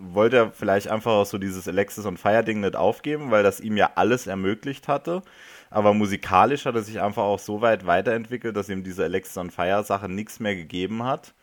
wollte 0.00 0.36
er 0.36 0.50
vielleicht 0.52 0.88
einfach 0.88 1.12
auch 1.12 1.26
so 1.26 1.38
dieses 1.38 1.68
Alexis 1.68 2.06
und 2.06 2.18
Fire 2.18 2.44
Ding 2.44 2.60
nicht 2.60 2.76
aufgeben, 2.76 3.30
weil 3.30 3.42
das 3.42 3.60
ihm 3.60 3.76
ja 3.76 3.92
alles 3.94 4.26
ermöglicht 4.26 4.88
hatte. 4.88 5.22
Aber 5.70 5.94
musikalisch 5.94 6.66
hat 6.66 6.74
er 6.74 6.82
sich 6.82 7.00
einfach 7.00 7.22
auch 7.22 7.38
so 7.38 7.60
weit 7.60 7.86
weiterentwickelt, 7.86 8.56
dass 8.56 8.68
ihm 8.68 8.82
diese 8.82 9.04
Alexis 9.04 9.38
on 9.38 9.50
Fire 9.50 9.84
Sache 9.84 10.08
nichts 10.08 10.40
mehr 10.40 10.56
gegeben 10.56 11.04
hat. 11.04 11.34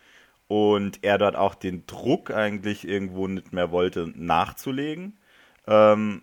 Und 0.48 1.04
er 1.04 1.18
dort 1.18 1.36
auch 1.36 1.56
den 1.56 1.86
Druck 1.88 2.32
eigentlich 2.32 2.88
irgendwo 2.88 3.28
nicht 3.28 3.54
mehr 3.54 3.72
wollte, 3.72 4.12
nachzulegen. 4.16 5.18
Ähm, 5.66 6.22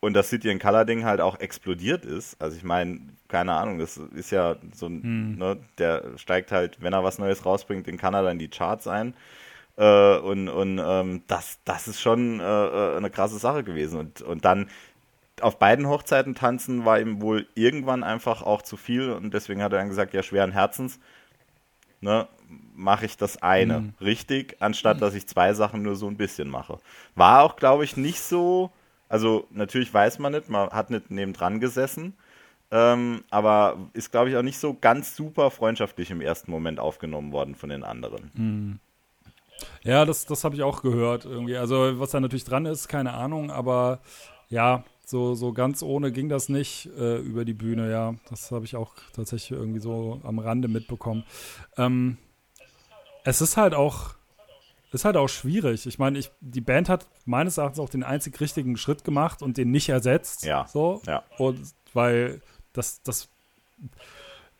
und 0.00 0.14
das 0.14 0.30
City 0.30 0.50
in 0.50 0.58
Color 0.58 0.84
Ding 0.86 1.04
halt 1.04 1.20
auch 1.20 1.38
explodiert 1.38 2.04
ist. 2.04 2.40
Also 2.40 2.56
ich 2.56 2.64
meine, 2.64 3.00
keine 3.28 3.52
Ahnung, 3.52 3.78
das 3.78 3.98
ist 3.98 4.30
ja 4.30 4.56
so 4.74 4.86
ein, 4.86 5.02
hm. 5.02 5.38
ne, 5.38 5.58
der 5.78 6.16
steigt 6.16 6.52
halt, 6.52 6.80
wenn 6.80 6.92
er 6.92 7.04
was 7.04 7.18
Neues 7.18 7.44
rausbringt, 7.44 7.86
in 7.86 7.98
Kanada 7.98 8.30
in 8.30 8.38
die 8.38 8.48
Charts 8.48 8.86
ein. 8.86 9.14
Äh, 9.76 10.18
und 10.18 10.48
und 10.48 10.80
ähm, 10.82 11.22
das, 11.26 11.58
das 11.64 11.86
ist 11.86 12.00
schon 12.00 12.40
äh, 12.40 12.44
äh, 12.44 12.96
eine 12.96 13.10
krasse 13.10 13.38
Sache 13.38 13.62
gewesen. 13.62 14.00
Und, 14.00 14.22
und 14.22 14.44
dann 14.44 14.68
auf 15.42 15.58
beiden 15.58 15.86
Hochzeiten 15.86 16.34
tanzen 16.34 16.84
war 16.84 17.00
ihm 17.00 17.22
wohl 17.22 17.46
irgendwann 17.54 18.02
einfach 18.02 18.42
auch 18.42 18.62
zu 18.62 18.76
viel 18.76 19.10
und 19.10 19.32
deswegen 19.32 19.62
hat 19.62 19.72
er 19.72 19.78
dann 19.78 19.88
gesagt, 19.88 20.12
ja, 20.12 20.22
schweren 20.22 20.52
Herzens, 20.52 21.00
ne, 22.00 22.28
mache 22.74 23.06
ich 23.06 23.16
das 23.16 23.42
eine 23.42 23.80
mhm. 23.80 23.92
richtig, 24.00 24.56
anstatt 24.60 25.00
dass 25.00 25.14
ich 25.14 25.26
zwei 25.26 25.54
Sachen 25.54 25.82
nur 25.82 25.96
so 25.96 26.08
ein 26.08 26.16
bisschen 26.16 26.48
mache. 26.48 26.78
War 27.14 27.42
auch, 27.42 27.56
glaube 27.56 27.84
ich, 27.84 27.96
nicht 27.96 28.20
so, 28.20 28.70
also 29.10 29.46
natürlich 29.50 29.92
weiß 29.92 30.20
man 30.20 30.32
nicht, 30.32 30.48
man 30.48 30.70
hat 30.70 30.88
nicht 30.90 31.10
nebendran 31.10 31.60
gesessen, 31.60 32.14
ähm, 32.70 33.24
aber 33.28 33.76
ist, 33.92 34.12
glaube 34.12 34.30
ich, 34.30 34.36
auch 34.36 34.42
nicht 34.42 34.58
so 34.58 34.74
ganz 34.80 35.16
super 35.16 35.50
freundschaftlich 35.50 36.12
im 36.12 36.20
ersten 36.20 36.50
Moment 36.52 36.78
aufgenommen 36.78 37.32
worden 37.32 37.56
von 37.56 37.68
den 37.68 37.82
anderen. 37.82 38.30
Mhm. 38.34 38.78
Ja, 39.82 40.04
das, 40.04 40.24
das 40.24 40.44
habe 40.44 40.54
ich 40.54 40.62
auch 40.62 40.80
gehört 40.80 41.24
irgendwie. 41.24 41.56
Also, 41.56 41.98
was 41.98 42.12
da 42.12 42.20
natürlich 42.20 42.44
dran 42.44 42.64
ist, 42.66 42.88
keine 42.88 43.12
Ahnung, 43.12 43.50
aber 43.50 44.00
ja, 44.48 44.84
so, 45.04 45.34
so 45.34 45.52
ganz 45.52 45.82
ohne 45.82 46.12
ging 46.12 46.28
das 46.28 46.48
nicht 46.48 46.86
äh, 46.96 47.18
über 47.18 47.44
die 47.44 47.52
Bühne, 47.52 47.90
ja. 47.90 48.14
Das 48.30 48.52
habe 48.52 48.64
ich 48.64 48.76
auch 48.76 48.94
tatsächlich 49.12 49.58
irgendwie 49.58 49.80
so 49.80 50.20
am 50.22 50.38
Rande 50.38 50.68
mitbekommen. 50.68 51.24
Ähm, 51.76 52.16
es 53.24 53.40
ist 53.40 53.56
halt 53.56 53.74
auch, 53.74 54.14
ist 54.90 55.04
halt 55.04 55.16
auch 55.16 55.28
schwierig. 55.28 55.86
Ich 55.86 55.98
meine, 55.98 56.18
ich, 56.18 56.30
die 56.40 56.60
Band 56.60 56.88
hat 56.88 57.06
meines 57.24 57.58
Erachtens 57.58 57.78
auch 57.78 57.88
den 57.88 58.02
einzig 58.02 58.40
richtigen 58.40 58.76
Schritt 58.76 59.04
gemacht 59.04 59.42
und 59.42 59.56
den 59.56 59.70
nicht 59.70 59.88
ersetzt. 59.88 60.44
Ja. 60.44 60.66
So. 60.66 61.00
Ja. 61.06 61.22
Und 61.38 61.60
weil 61.94 62.40
das, 62.72 63.02
das 63.02 63.28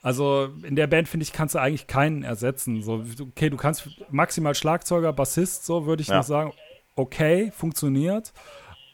also 0.03 0.49
in 0.63 0.77
der 0.77 0.87
Band, 0.87 1.09
finde 1.09 1.25
ich, 1.25 1.33
kannst 1.33 1.55
du 1.55 1.59
eigentlich 1.59 1.87
keinen 1.87 2.23
ersetzen. 2.23 2.83
So, 2.83 3.05
okay, 3.21 3.51
du 3.51 3.57
kannst 3.57 3.89
maximal 4.11 4.55
Schlagzeuger, 4.55 5.13
Bassist, 5.13 5.67
so 5.67 5.87
würde 5.87 6.03
ich 6.03 6.09
ja. 6.09 6.19
noch 6.19 6.25
sagen, 6.25 6.53
okay, 6.97 7.53
funktioniert. 7.55 8.33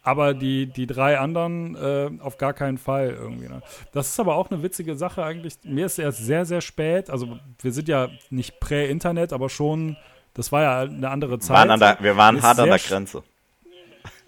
Aber 0.02 0.34
die, 0.34 0.66
die 0.66 0.86
drei 0.86 1.18
anderen 1.18 1.74
äh, 1.74 2.10
auf 2.20 2.38
gar 2.38 2.54
keinen 2.54 2.78
Fall 2.78 3.10
irgendwie. 3.10 3.48
Ne? 3.48 3.60
Das 3.92 4.08
ist 4.08 4.20
aber 4.20 4.36
auch 4.36 4.50
eine 4.50 4.62
witzige 4.62 4.94
Sache 4.94 5.24
eigentlich. 5.24 5.58
Mir 5.64 5.86
ist 5.86 5.98
erst 5.98 6.24
sehr, 6.24 6.44
sehr 6.44 6.60
spät. 6.60 7.10
Also 7.10 7.38
wir 7.60 7.72
sind 7.72 7.88
ja 7.88 8.08
nicht 8.30 8.60
prä-Internet, 8.60 9.32
aber 9.32 9.48
schon, 9.48 9.96
das 10.36 10.52
war 10.52 10.62
ja 10.62 10.80
eine 10.80 11.08
andere 11.08 11.38
Zeit. 11.38 11.68
Waren 11.68 11.80
der, 11.80 11.96
wir 12.00 12.16
waren 12.16 12.42
hart 12.42 12.60
an 12.60 12.68
der 12.68 12.78
Grenze. 12.78 13.22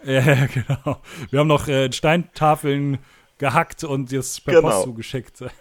Ja, 0.05 0.47
genau. 0.47 1.01
Wir 1.31 1.41
haben 1.41 1.49
noch 1.49 1.67
äh, 1.67 1.93
Steintafeln 1.93 2.99
gehackt 3.37 3.83
und 3.83 4.13
das 4.13 4.41
per 4.41 4.55
genau. 4.55 4.69
Post 4.69 4.85
zugeschickt. 4.85 5.45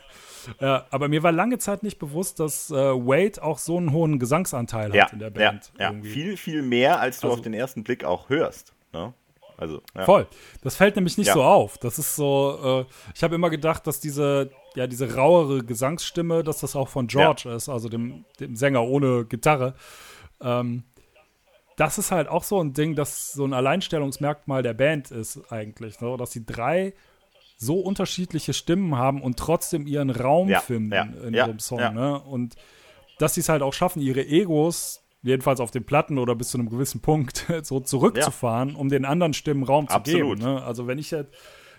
Ja, 0.62 0.86
aber 0.92 1.10
mir 1.10 1.24
war 1.24 1.34
lange 1.34 1.58
Zeit 1.58 1.84
nicht 1.84 2.00
bewusst, 2.00 2.40
dass 2.40 2.72
äh, 2.72 2.76
Wade 2.76 3.44
auch 3.44 3.58
so 3.58 3.76
einen 3.76 3.92
hohen 3.92 4.18
Gesangsanteil 4.18 4.96
ja, 4.96 5.04
hat 5.04 5.12
in 5.12 5.20
der 5.20 5.30
Band. 5.30 5.74
Ja, 5.78 5.92
ja. 5.92 6.02
viel, 6.02 6.38
viel 6.38 6.62
mehr, 6.62 7.02
als 7.02 7.20
du 7.20 7.28
also, 7.28 7.40
auf 7.40 7.44
den 7.44 7.54
ersten 7.54 7.84
Blick 7.84 8.06
auch 8.06 8.30
hörst. 8.30 8.72
Ne? 8.94 9.14
Also, 9.58 9.82
ja. 9.94 10.06
Voll. 10.06 10.28
Das 10.62 10.78
fällt 10.78 10.96
nämlich 10.96 11.18
nicht 11.18 11.28
ja. 11.28 11.34
so 11.34 11.44
auf. 11.44 11.78
Das 11.80 12.00
ist 12.00 12.16
so, 12.16 12.86
äh, 12.88 12.94
ich 13.14 13.24
habe 13.24 13.36
immer 13.36 13.50
gedacht, 13.50 13.88
dass 13.88 14.00
diese, 14.00 14.52
ja, 14.76 14.88
diese 14.88 15.16
rauere 15.16 15.66
Gesangsstimme, 15.66 16.46
dass 16.46 16.60
das 16.60 16.78
auch 16.78 16.88
von 16.88 17.08
George 17.08 17.44
ja. 17.46 17.56
ist, 17.56 17.68
also 17.68 17.90
dem, 17.90 18.24
dem 18.40 18.56
Sänger 18.56 18.84
ohne 18.84 19.26
Gitarre. 19.26 19.74
Ähm, 20.42 20.84
das 21.78 21.98
ist 21.98 22.12
halt 22.12 22.28
auch 22.28 22.44
so 22.44 22.60
ein 22.60 22.74
Ding, 22.74 22.96
das 22.96 23.34
so 23.34 23.46
ein 23.46 23.54
Alleinstellungsmerkmal 23.54 24.64
der 24.64 24.74
Band 24.74 25.12
ist 25.12 25.52
eigentlich, 25.52 26.02
ne? 26.02 26.18
dass 26.18 26.32
die 26.32 26.46
drei 26.46 26.94
so 27.58 27.80
unterschiedliche 27.80 28.54
Stimmen 28.54 28.98
haben 28.98 29.22
und 29.22 29.38
trotzdem 29.38 29.88
ihren 29.88 30.10
Raum 30.10 30.50
ja, 30.50 30.60
finden 30.60 30.92
ja, 30.92 31.04
in 31.04 31.34
ja, 31.34 31.48
ihrem 31.48 31.60
Song. 31.60 31.80
Ne? 31.80 32.20
Und 32.20 32.56
dass 33.20 33.36
sie 33.36 33.42
es 33.42 33.50
halt 33.50 33.62
auch 33.62 33.74
schaffen, 33.74 34.02
ihre 34.02 34.26
Egos, 34.26 35.04
jedenfalls 35.22 35.60
auf 35.60 35.72
den 35.72 35.84
Platten 35.84 36.18
oder 36.20 36.36
bis 36.36 36.50
zu 36.50 36.58
einem 36.58 36.70
gewissen 36.70 37.02
Punkt, 37.02 37.46
so 37.64 37.80
zurückzufahren, 37.80 38.76
um 38.76 38.90
den 38.90 39.06
anderen 39.06 39.34
Stimmen 39.34 39.64
Raum 39.64 39.88
zu 39.88 39.96
Absolut. 39.96 40.40
geben. 40.40 40.52
Ne? 40.52 40.64
Also 40.64 40.88
wenn 40.88 41.00
ich 41.00 41.12
jetzt 41.12 41.34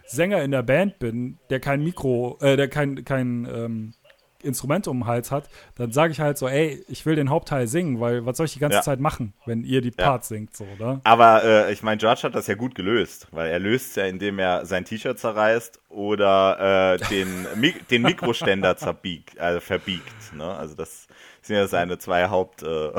Sänger 0.07 0.43
in 0.43 0.51
der 0.51 0.63
Band 0.63 0.99
bin, 0.99 1.39
der 1.51 1.61
kein 1.61 1.83
Mikro, 1.83 2.39
äh, 2.41 2.57
der 2.57 2.69
kein, 2.69 3.05
kein 3.05 3.47
ähm, 3.53 3.95
Instrument 4.43 4.87
um 4.87 5.01
den 5.01 5.07
Hals 5.07 5.31
hat, 5.31 5.49
dann 5.75 5.93
sage 5.93 6.13
ich 6.13 6.21
halt 6.21 6.39
so, 6.39 6.49
ey, 6.49 6.85
ich 6.89 7.05
will 7.07 7.17
den 7.17 7.31
Hauptteil 7.31 7.67
singen, 7.67 8.01
weil 8.01 8.25
was 8.25 8.37
soll 8.37 8.47
ich 8.47 8.53
die 8.53 8.59
ganze 8.59 8.79
ja. 8.79 8.83
Zeit 8.83 9.01
machen, 9.01 9.33
wenn 9.47 9.65
ihr 9.65 9.81
die 9.81 9.91
Parts 9.91 10.31
ja. 10.31 10.37
singt, 10.37 10.57
so, 10.57 10.65
oder? 10.77 11.01
Aber 11.05 11.45
äh, 11.45 11.73
ich 11.73 11.83
meine, 11.83 11.99
George 11.99 12.23
hat 12.23 12.35
das 12.35 12.47
ja 12.47 12.55
gut 12.55 12.75
gelöst, 12.75 13.29
weil 13.33 13.51
er 13.51 13.59
löst 13.59 13.91
es 13.91 13.97
ja, 13.97 14.05
indem 14.05 14.39
er 14.39 14.65
sein 14.67 14.85
T-Shirt 14.85 15.19
zerreißt 15.19 15.81
oder 15.89 16.95
äh, 16.95 17.09
den, 17.09 17.47
Mik 17.57 17.89
den 17.89 18.03
Mikroständer 18.03 18.77
zerbiegt, 18.77 19.39
also 19.41 19.61
verbiegt. 19.61 20.35
Ne? 20.35 20.45
Also 20.45 20.75
das 20.75 21.09
sind 21.43 21.57
ja 21.57 21.67
seine 21.67 21.99
zwei 21.99 22.29
Haupt, 22.29 22.63
äh, 22.63 22.93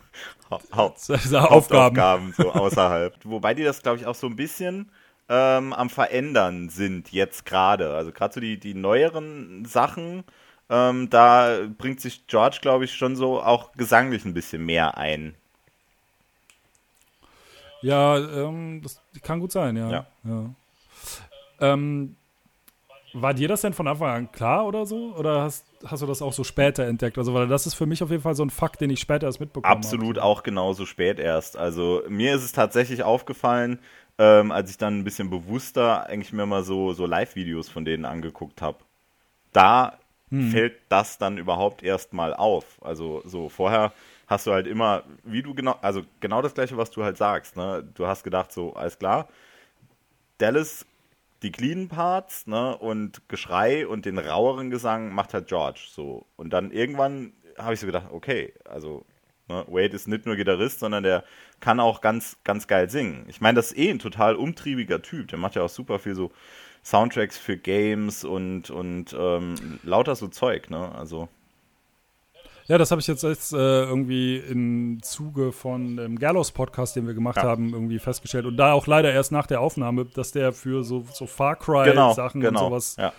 Haupt 0.50 1.08
Hauptaufgaben 1.08 2.32
so 2.36 2.52
außerhalb. 2.52 3.16
Wobei 3.24 3.54
die 3.54 3.64
das, 3.64 3.82
glaube 3.82 3.98
ich, 3.98 4.06
auch 4.06 4.14
so 4.14 4.26
ein 4.26 4.36
bisschen 4.36 4.90
ähm, 5.28 5.72
am 5.72 5.90
Verändern 5.90 6.68
sind 6.68 7.12
jetzt 7.12 7.46
gerade. 7.46 7.94
Also 7.94 8.12
gerade 8.12 8.34
so 8.34 8.40
die, 8.40 8.58
die 8.58 8.74
neueren 8.74 9.64
Sachen 9.64 10.24
ähm, 10.70 11.10
da 11.10 11.66
bringt 11.76 12.00
sich 12.00 12.26
George, 12.26 12.58
glaube 12.60 12.84
ich, 12.84 12.94
schon 12.94 13.16
so 13.16 13.40
auch 13.42 13.72
gesanglich 13.72 14.24
ein 14.24 14.34
bisschen 14.34 14.64
mehr 14.64 14.96
ein. 14.96 15.34
Ja, 17.82 18.16
ähm, 18.16 18.80
das 18.82 19.00
kann 19.22 19.40
gut 19.40 19.52
sein, 19.52 19.76
ja. 19.76 19.90
ja. 19.90 20.06
ja. 20.24 20.50
Ähm, 21.60 22.16
war 23.12 23.32
dir 23.32 23.46
das 23.46 23.60
denn 23.60 23.72
von 23.74 23.86
Anfang 23.86 24.08
an 24.10 24.32
klar 24.32 24.66
oder 24.66 24.86
so? 24.86 25.14
Oder 25.16 25.42
hast, 25.42 25.66
hast 25.84 26.02
du 26.02 26.06
das 26.06 26.20
auch 26.20 26.32
so 26.32 26.42
später 26.44 26.84
entdeckt? 26.84 27.16
Also, 27.16 27.32
weil 27.32 27.46
das 27.46 27.66
ist 27.66 27.74
für 27.74 27.86
mich 27.86 28.02
auf 28.02 28.10
jeden 28.10 28.22
Fall 28.22 28.34
so 28.34 28.44
ein 28.44 28.50
Fakt, 28.50 28.80
den 28.80 28.90
ich 28.90 29.00
später 29.00 29.26
erst 29.26 29.38
mitbekommen 29.38 29.70
habe. 29.70 29.78
Absolut 29.78 30.18
auch 30.18 30.42
genauso 30.42 30.84
spät 30.84 31.20
erst. 31.20 31.56
Also, 31.56 32.02
mir 32.08 32.34
ist 32.34 32.42
es 32.42 32.52
tatsächlich 32.52 33.04
aufgefallen, 33.04 33.78
ähm, 34.18 34.50
als 34.50 34.70
ich 34.70 34.78
dann 34.78 34.98
ein 34.98 35.04
bisschen 35.04 35.30
bewusster 35.30 36.06
eigentlich 36.06 36.32
mir 36.32 36.46
mal 36.46 36.64
so, 36.64 36.92
so 36.92 37.06
Live-Videos 37.06 37.68
von 37.68 37.84
denen 37.84 38.04
angeguckt 38.04 38.62
habe. 38.62 38.78
Da 39.52 39.98
hm. 40.34 40.50
fällt 40.50 40.74
das 40.88 41.18
dann 41.18 41.38
überhaupt 41.38 41.82
erstmal 41.82 42.34
auf. 42.34 42.78
Also 42.82 43.22
so 43.24 43.48
vorher 43.48 43.92
hast 44.26 44.46
du 44.46 44.52
halt 44.52 44.66
immer, 44.66 45.04
wie 45.24 45.42
du 45.42 45.54
genau, 45.54 45.76
also 45.82 46.02
genau 46.20 46.42
das 46.42 46.54
gleiche, 46.54 46.76
was 46.76 46.90
du 46.90 47.04
halt 47.04 47.16
sagst. 47.16 47.56
Ne? 47.56 47.86
Du 47.94 48.06
hast 48.06 48.24
gedacht, 48.24 48.52
so, 48.52 48.74
alles 48.74 48.98
klar, 48.98 49.28
Dallas 50.38 50.86
die 51.42 51.52
clean 51.52 51.88
Parts, 51.88 52.46
ne, 52.46 52.74
und 52.78 53.28
Geschrei 53.28 53.86
und 53.86 54.06
den 54.06 54.16
raueren 54.18 54.70
Gesang 54.70 55.14
macht 55.14 55.34
halt 55.34 55.46
George 55.46 55.88
so. 55.90 56.24
Und 56.36 56.54
dann 56.54 56.70
irgendwann 56.70 57.34
habe 57.58 57.74
ich 57.74 57.80
so 57.80 57.86
gedacht, 57.86 58.06
okay, 58.10 58.54
also 58.64 59.04
Ne? 59.48 59.64
Wade 59.68 59.94
ist 59.94 60.08
nicht 60.08 60.26
nur 60.26 60.36
Gitarrist, 60.36 60.80
sondern 60.80 61.02
der 61.02 61.24
kann 61.60 61.80
auch 61.80 62.00
ganz, 62.00 62.38
ganz 62.44 62.66
geil 62.66 62.88
singen. 62.88 63.26
Ich 63.28 63.40
meine, 63.40 63.56
das 63.56 63.72
ist 63.72 63.78
eh 63.78 63.90
ein 63.90 63.98
total 63.98 64.36
umtriebiger 64.36 65.02
Typ. 65.02 65.28
Der 65.28 65.38
macht 65.38 65.54
ja 65.54 65.62
auch 65.62 65.68
super 65.68 65.98
viel 65.98 66.14
so 66.14 66.32
Soundtracks 66.84 67.38
für 67.38 67.56
Games 67.56 68.24
und, 68.24 68.70
und 68.70 69.16
ähm, 69.18 69.80
lauter 69.82 70.14
so 70.14 70.28
Zeug, 70.28 70.68
ne? 70.70 70.94
Also. 70.94 71.28
Ja, 72.66 72.78
das 72.78 72.90
habe 72.90 73.00
ich 73.00 73.06
jetzt, 73.06 73.22
jetzt 73.22 73.52
äh, 73.52 73.56
irgendwie 73.56 74.36
im 74.36 75.02
Zuge 75.02 75.52
von 75.52 75.96
dem 75.96 76.18
Gallows-Podcast, 76.18 76.96
den 76.96 77.06
wir 77.06 77.14
gemacht 77.14 77.36
ja. 77.36 77.42
haben, 77.42 77.72
irgendwie 77.72 77.98
festgestellt. 77.98 78.46
Und 78.46 78.56
da 78.56 78.72
auch 78.72 78.86
leider 78.86 79.12
erst 79.12 79.32
nach 79.32 79.46
der 79.46 79.60
Aufnahme, 79.60 80.04
dass 80.04 80.32
der 80.32 80.52
für 80.52 80.84
so, 80.84 81.06
so 81.12 81.26
Far 81.26 81.56
Cry-Sachen 81.56 82.40
genau, 82.40 82.50
genau, 82.50 82.64
und 82.64 82.70
sowas 82.70 82.96
ja. 82.98 83.12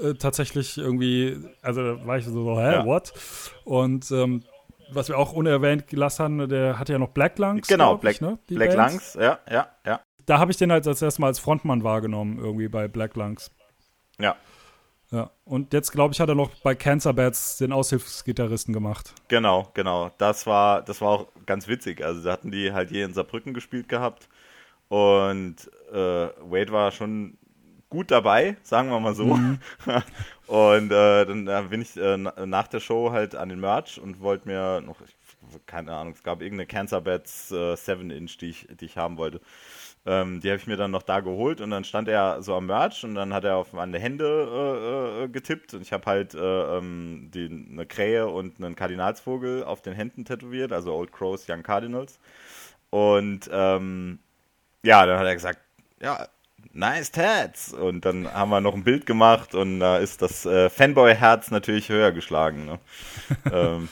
äh, 0.00 0.14
tatsächlich 0.14 0.78
irgendwie, 0.78 1.38
also 1.62 1.82
da 1.82 2.06
war 2.06 2.18
ich 2.18 2.24
so, 2.24 2.56
hä, 2.56 2.72
ja. 2.72 2.84
what? 2.84 3.12
Und 3.64 4.10
ähm, 4.12 4.42
was 4.92 5.08
wir 5.08 5.18
auch 5.18 5.32
unerwähnt 5.32 5.86
gelassen 5.88 6.22
haben, 6.24 6.48
der 6.48 6.78
hatte 6.78 6.92
ja 6.92 6.98
noch 6.98 7.10
Black 7.10 7.38
Lungs. 7.38 7.66
Genau, 7.66 7.96
Black, 7.96 8.14
ich, 8.14 8.20
ne? 8.20 8.38
Black 8.48 8.74
Lungs, 8.74 9.14
ja, 9.14 9.38
ja, 9.50 9.68
ja. 9.84 10.00
Da 10.26 10.38
habe 10.38 10.50
ich 10.50 10.56
den 10.56 10.72
halt 10.72 10.86
als 10.86 11.02
erstes 11.02 11.18
Mal 11.18 11.28
als 11.28 11.38
Frontmann 11.38 11.84
wahrgenommen, 11.84 12.38
irgendwie 12.38 12.68
bei 12.68 12.88
Black 12.88 13.16
Lungs. 13.16 13.50
Ja. 14.18 14.36
Ja, 15.10 15.30
und 15.44 15.72
jetzt 15.72 15.92
glaube 15.92 16.12
ich, 16.12 16.20
hat 16.20 16.28
er 16.28 16.34
noch 16.34 16.50
bei 16.62 16.74
Cancer 16.74 17.12
Bats 17.12 17.58
den 17.58 17.72
Aushilfsgitarristen 17.72 18.72
gemacht. 18.72 19.14
Genau, 19.28 19.70
genau. 19.74 20.10
Das 20.18 20.46
war, 20.46 20.82
das 20.82 21.00
war 21.00 21.08
auch 21.08 21.28
ganz 21.46 21.68
witzig. 21.68 22.04
Also 22.04 22.22
da 22.22 22.32
hatten 22.32 22.50
die 22.50 22.72
halt 22.72 22.88
hier 22.88 23.04
in 23.04 23.14
Saarbrücken 23.14 23.54
gespielt 23.54 23.88
gehabt 23.88 24.28
und 24.88 25.56
äh, 25.92 25.94
Wade 25.94 26.72
war 26.72 26.90
schon 26.90 27.38
gut 27.90 28.10
dabei, 28.10 28.56
sagen 28.62 28.90
wir 28.90 28.98
mal 28.98 29.14
so. 29.14 29.26
Mhm. 29.26 29.58
und 30.48 30.90
äh, 30.90 31.24
dann 31.26 31.46
äh, 31.46 31.62
bin 31.70 31.82
ich 31.82 31.96
äh, 31.96 32.16
nach 32.16 32.66
der 32.66 32.80
Show 32.80 33.12
halt 33.12 33.36
an 33.36 33.50
den 33.50 33.60
Merch 33.60 34.00
und 34.00 34.20
wollte 34.20 34.48
mir 34.48 34.80
noch, 34.80 34.96
keine 35.66 35.92
Ahnung, 35.92 36.14
es 36.14 36.22
gab 36.24 36.42
irgendeine 36.42 36.66
Cancer 36.66 37.00
Bats 37.00 37.52
äh, 37.52 37.76
7 37.76 38.10
Inch, 38.10 38.36
die 38.38 38.50
ich, 38.50 38.66
die 38.80 38.86
ich 38.86 38.96
haben 38.96 39.16
wollte. 39.16 39.40
Ähm, 40.06 40.40
die 40.40 40.50
habe 40.50 40.58
ich 40.58 40.66
mir 40.66 40.76
dann 40.76 40.90
noch 40.90 41.02
da 41.02 41.20
geholt 41.20 41.62
und 41.62 41.70
dann 41.70 41.84
stand 41.84 42.08
er 42.08 42.42
so 42.42 42.54
am 42.54 42.66
Merch 42.66 43.04
und 43.04 43.14
dann 43.14 43.32
hat 43.32 43.44
er 43.44 43.56
auf 43.56 43.72
meine 43.72 43.98
Hände 43.98 45.22
äh, 45.22 45.24
äh, 45.24 45.28
getippt 45.28 45.72
und 45.72 45.80
ich 45.80 45.94
habe 45.94 46.04
halt 46.04 46.34
äh, 46.34 46.38
ähm, 46.76 47.30
die, 47.32 47.46
eine 47.46 47.86
Krähe 47.86 48.26
und 48.26 48.62
einen 48.62 48.76
Kardinalsvogel 48.76 49.64
auf 49.64 49.80
den 49.80 49.94
Händen 49.94 50.26
tätowiert, 50.26 50.72
also 50.72 50.94
Old 50.94 51.10
Crows, 51.10 51.48
Young 51.48 51.62
Cardinals. 51.62 52.18
Und 52.90 53.48
ähm, 53.50 54.18
ja, 54.82 55.06
dann 55.06 55.18
hat 55.18 55.26
er 55.26 55.34
gesagt, 55.34 55.58
ja, 56.00 56.28
nice 56.72 57.10
Tats. 57.10 57.72
Und 57.72 58.04
dann 58.04 58.32
haben 58.32 58.50
wir 58.50 58.60
noch 58.60 58.74
ein 58.74 58.84
Bild 58.84 59.06
gemacht 59.06 59.54
und 59.54 59.80
da 59.80 59.98
ist 59.98 60.20
das 60.20 60.44
äh, 60.44 60.68
Fanboy-Herz 60.68 61.50
natürlich 61.50 61.88
höher 61.88 62.12
geschlagen. 62.12 62.66
Ne? 62.66 62.78
ähm, 63.52 63.88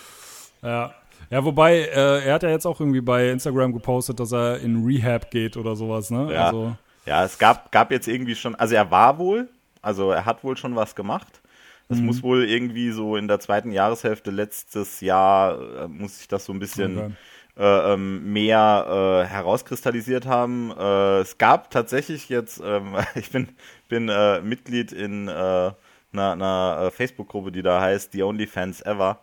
ja. 0.63 0.95
Ja, 1.33 1.43
wobei, 1.47 1.79
äh, 1.79 2.27
er 2.27 2.35
hat 2.35 2.43
ja 2.43 2.51
jetzt 2.51 2.67
auch 2.67 2.79
irgendwie 2.79 3.01
bei 3.01 3.31
Instagram 3.31 3.73
gepostet, 3.73 4.21
dass 4.21 4.33
er 4.33 4.61
in 4.61 4.85
Rehab 4.85 5.31
geht 5.31 5.57
oder 5.57 5.77
sowas, 5.77 6.11
ne? 6.11 6.31
Ja, 6.31 6.49
also. 6.49 6.77
ja 7.07 7.25
es 7.25 7.39
gab, 7.39 7.73
gab 7.73 7.91
jetzt 7.91 8.07
irgendwie 8.07 8.35
schon, 8.35 8.55
also 8.55 8.75
er 8.75 8.91
war 8.91 9.17
wohl, 9.17 9.49
also 9.81 10.11
er 10.11 10.27
hat 10.27 10.45
wohl 10.45 10.59
schon 10.59 10.77
was 10.77 10.95
gemacht. 10.95 11.41
Das 11.89 11.99
mhm. 11.99 12.05
muss 12.05 12.23
wohl 12.23 12.45
irgendwie 12.45 12.91
so 12.91 13.17
in 13.17 13.29
der 13.29 13.41
zweiten 13.41 13.73
Jahreshälfte 13.73 14.31
letztes 14.31 15.01
Jahr, 15.01 15.85
äh, 15.85 15.89
muss 15.89 16.19
sich 16.19 16.29
das 16.29 16.45
so 16.45 16.53
ein 16.53 16.59
bisschen 16.59 16.99
okay. 16.99 17.13
äh, 17.57 17.95
ähm, 17.95 18.31
mehr 18.31 19.23
äh, 19.25 19.27
herauskristallisiert 19.27 20.27
haben. 20.27 20.71
Äh, 20.79 21.21
es 21.21 21.39
gab 21.39 21.71
tatsächlich 21.71 22.29
jetzt, 22.29 22.61
ähm, 22.63 22.95
ich 23.15 23.31
bin, 23.31 23.49
bin 23.89 24.11
äh, 24.11 24.43
Mitglied 24.43 24.93
in 24.93 25.29
äh, 25.29 25.33
einer, 25.33 25.73
einer 26.13 26.91
Facebook-Gruppe, 26.91 27.53
die 27.53 27.63
da 27.63 27.81
heißt 27.81 28.13
The 28.13 28.23
Only 28.23 28.47
Fans 28.47 28.83
Ever. 28.83 29.19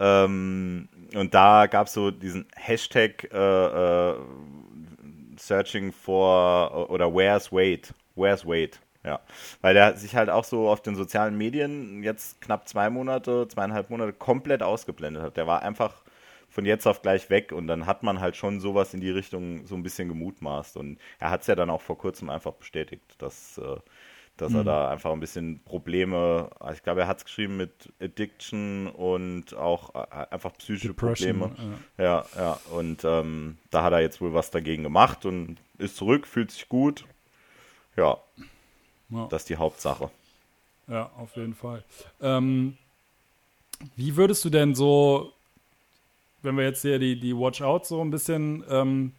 Ähm, 0.00 0.88
und 1.14 1.34
da 1.34 1.66
gab 1.66 1.86
es 1.86 1.92
so 1.92 2.10
diesen 2.10 2.46
Hashtag 2.56 3.28
äh, 3.32 4.10
äh, 4.10 4.14
Searching 5.36 5.92
for 5.92 6.90
oder 6.90 7.14
Where's 7.14 7.52
Wade? 7.52 7.82
Where's 8.16 8.46
Wade? 8.46 8.72
Ja, 9.04 9.20
weil 9.62 9.74
der 9.74 9.96
sich 9.96 10.14
halt 10.14 10.28
auch 10.28 10.44
so 10.44 10.68
auf 10.68 10.82
den 10.82 10.94
sozialen 10.94 11.36
Medien 11.36 12.02
jetzt 12.02 12.40
knapp 12.42 12.68
zwei 12.68 12.90
Monate, 12.90 13.48
zweieinhalb 13.48 13.88
Monate 13.88 14.12
komplett 14.12 14.62
ausgeblendet 14.62 15.22
hat. 15.22 15.36
Der 15.38 15.46
war 15.46 15.62
einfach 15.62 16.02
von 16.50 16.66
jetzt 16.66 16.86
auf 16.86 17.00
gleich 17.00 17.30
weg 17.30 17.52
und 17.52 17.66
dann 17.66 17.86
hat 17.86 18.02
man 18.02 18.20
halt 18.20 18.36
schon 18.36 18.60
sowas 18.60 18.92
in 18.92 19.00
die 19.00 19.10
Richtung 19.10 19.66
so 19.66 19.74
ein 19.74 19.82
bisschen 19.82 20.08
gemutmaßt 20.08 20.76
und 20.76 20.98
er 21.18 21.30
hat 21.30 21.42
es 21.42 21.46
ja 21.46 21.54
dann 21.54 21.70
auch 21.70 21.80
vor 21.80 21.96
kurzem 21.96 22.28
einfach 22.28 22.52
bestätigt, 22.52 23.04
dass 23.18 23.56
äh, 23.58 23.76
dass 24.40 24.52
mhm. 24.52 24.58
er 24.58 24.64
da 24.64 24.90
einfach 24.90 25.12
ein 25.12 25.20
bisschen 25.20 25.60
Probleme, 25.64 26.50
also 26.58 26.74
ich 26.74 26.82
glaube, 26.82 27.02
er 27.02 27.06
hat 27.06 27.18
es 27.18 27.24
geschrieben 27.24 27.56
mit 27.56 27.92
Addiction 28.00 28.86
und 28.86 29.54
auch 29.54 29.94
äh, 29.94 30.26
einfach 30.30 30.52
psychische 30.58 30.88
Depression, 30.88 31.38
Probleme. 31.40 31.78
Ja, 31.98 32.04
ja, 32.04 32.26
ja. 32.36 32.60
und 32.72 33.04
ähm, 33.04 33.58
da 33.70 33.82
hat 33.82 33.92
er 33.92 34.00
jetzt 34.00 34.20
wohl 34.20 34.32
was 34.32 34.50
dagegen 34.50 34.82
gemacht 34.82 35.26
und 35.26 35.58
ist 35.78 35.96
zurück, 35.96 36.26
fühlt 36.26 36.50
sich 36.50 36.68
gut. 36.68 37.04
Ja, 37.96 38.18
ja. 39.10 39.26
das 39.28 39.42
ist 39.42 39.50
die 39.50 39.56
Hauptsache. 39.56 40.10
Ja, 40.88 41.10
auf 41.16 41.36
jeden 41.36 41.54
Fall. 41.54 41.84
Ähm, 42.20 42.76
wie 43.96 44.16
würdest 44.16 44.44
du 44.44 44.50
denn 44.50 44.74
so, 44.74 45.32
wenn 46.42 46.56
wir 46.56 46.64
jetzt 46.64 46.82
hier 46.82 46.98
die, 46.98 47.18
die 47.18 47.36
Watch 47.36 47.62
Out 47.62 47.86
so 47.86 48.00
ein 48.00 48.10
bisschen 48.10 48.64
ähm, 48.68 49.12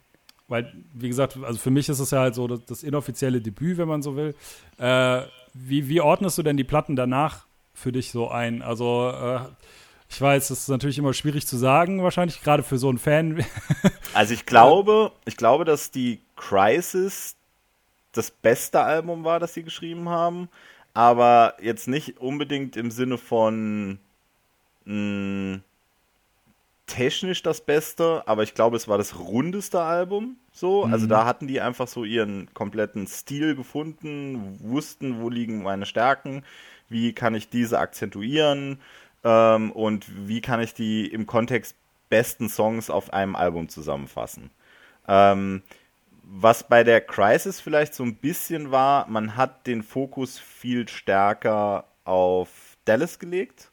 weil, 0.48 0.72
wie 0.92 1.08
gesagt, 1.08 1.38
also 1.42 1.58
für 1.58 1.70
mich 1.70 1.88
ist 1.88 1.98
es 1.98 2.10
ja 2.10 2.20
halt 2.20 2.34
so 2.34 2.46
das, 2.46 2.64
das 2.66 2.82
inoffizielle 2.82 3.40
Debüt, 3.40 3.78
wenn 3.78 3.88
man 3.88 4.02
so 4.02 4.16
will. 4.16 4.34
Äh, 4.78 5.22
wie, 5.54 5.88
wie 5.88 6.00
ordnest 6.00 6.38
du 6.38 6.42
denn 6.42 6.56
die 6.56 6.64
Platten 6.64 6.96
danach 6.96 7.46
für 7.74 7.92
dich 7.92 8.10
so 8.10 8.28
ein? 8.28 8.62
Also, 8.62 9.10
äh, 9.10 9.40
ich 10.08 10.20
weiß, 10.20 10.48
das 10.48 10.60
ist 10.60 10.68
natürlich 10.68 10.98
immer 10.98 11.14
schwierig 11.14 11.46
zu 11.46 11.56
sagen, 11.56 12.02
wahrscheinlich, 12.02 12.42
gerade 12.42 12.62
für 12.62 12.76
so 12.76 12.88
einen 12.88 12.98
Fan. 12.98 13.44
also 14.14 14.34
ich 14.34 14.44
glaube, 14.44 15.12
ich 15.24 15.36
glaube, 15.36 15.64
dass 15.64 15.90
die 15.90 16.20
Crisis 16.36 17.36
das 18.12 18.30
beste 18.30 18.80
Album 18.80 19.24
war, 19.24 19.40
das 19.40 19.54
sie 19.54 19.62
geschrieben 19.62 20.10
haben, 20.10 20.50
aber 20.92 21.54
jetzt 21.62 21.88
nicht 21.88 22.18
unbedingt 22.18 22.76
im 22.76 22.90
Sinne 22.90 23.16
von 23.16 23.98
mh, 24.84 25.54
hm, 25.54 25.62
technisch 26.86 27.42
das 27.42 27.60
Beste, 27.60 28.22
aber 28.26 28.42
ich 28.42 28.54
glaube, 28.54 28.76
es 28.76 28.88
war 28.88 28.98
das 28.98 29.18
rundeste 29.18 29.80
Album. 29.80 30.36
So, 30.52 30.86
mhm. 30.86 30.92
also 30.92 31.06
da 31.06 31.24
hatten 31.24 31.46
die 31.46 31.60
einfach 31.60 31.88
so 31.88 32.04
ihren 32.04 32.52
kompletten 32.54 33.06
Stil 33.06 33.54
gefunden, 33.54 34.58
wussten, 34.60 35.20
wo 35.20 35.28
liegen 35.28 35.62
meine 35.62 35.86
Stärken, 35.86 36.44
wie 36.88 37.12
kann 37.12 37.34
ich 37.34 37.48
diese 37.48 37.78
akzentuieren 37.78 38.80
ähm, 39.24 39.72
und 39.72 40.06
wie 40.28 40.40
kann 40.40 40.60
ich 40.60 40.74
die 40.74 41.06
im 41.06 41.26
Kontext 41.26 41.76
besten 42.08 42.48
Songs 42.48 42.90
auf 42.90 43.12
einem 43.12 43.36
Album 43.36 43.68
zusammenfassen. 43.68 44.50
Ähm, 45.08 45.62
was 46.22 46.68
bei 46.68 46.84
der 46.84 47.00
Crisis 47.00 47.60
vielleicht 47.60 47.94
so 47.94 48.04
ein 48.04 48.16
bisschen 48.16 48.70
war, 48.70 49.08
man 49.08 49.36
hat 49.36 49.66
den 49.66 49.82
Fokus 49.82 50.38
viel 50.38 50.88
stärker 50.88 51.86
auf 52.04 52.76
Dallas 52.84 53.18
gelegt. 53.18 53.72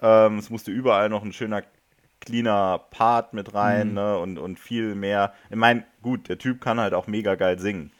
Ähm, 0.00 0.38
es 0.38 0.50
musste 0.50 0.70
überall 0.70 1.08
noch 1.08 1.22
ein 1.22 1.32
schöner 1.32 1.62
cleaner 2.24 2.78
Part 2.90 3.32
mit 3.32 3.54
rein 3.54 3.88
mhm. 3.88 3.94
ne, 3.94 4.18
und, 4.18 4.38
und 4.38 4.58
viel 4.58 4.94
mehr. 4.94 5.32
Ich 5.50 5.56
meine, 5.56 5.84
gut, 6.02 6.28
der 6.28 6.38
Typ 6.38 6.60
kann 6.60 6.80
halt 6.80 6.94
auch 6.94 7.06
mega 7.06 7.34
geil 7.34 7.58
singen. 7.58 7.92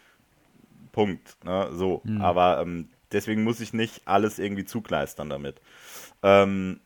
Punkt. 0.93 1.37
Ne, 1.45 1.69
so. 1.73 2.01
Mhm. 2.05 2.21
Aber 2.21 2.61
ähm, 2.61 2.89
deswegen 3.13 3.45
muss 3.45 3.61
ich 3.61 3.73
nicht 3.73 4.03
alles 4.07 4.39
irgendwie 4.39 4.65
zugleistern 4.65 5.29
damit. 5.29 5.61
Ähm, 6.23 6.81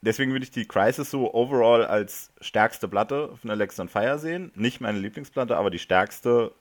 deswegen 0.00 0.32
würde 0.32 0.44
ich 0.44 0.50
die 0.50 0.66
Crisis 0.66 1.10
so 1.10 1.34
overall 1.34 1.84
als 1.84 2.30
stärkste 2.40 2.88
Platte 2.88 3.36
von 3.40 3.50
Alex 3.50 3.78
on 3.80 3.88
Fire 3.88 4.18
sehen. 4.18 4.52
Nicht 4.54 4.80
meine 4.80 4.98
Lieblingsplatte, 4.98 5.56
aber 5.56 5.70
die 5.70 5.78
stärkste, 5.78 6.52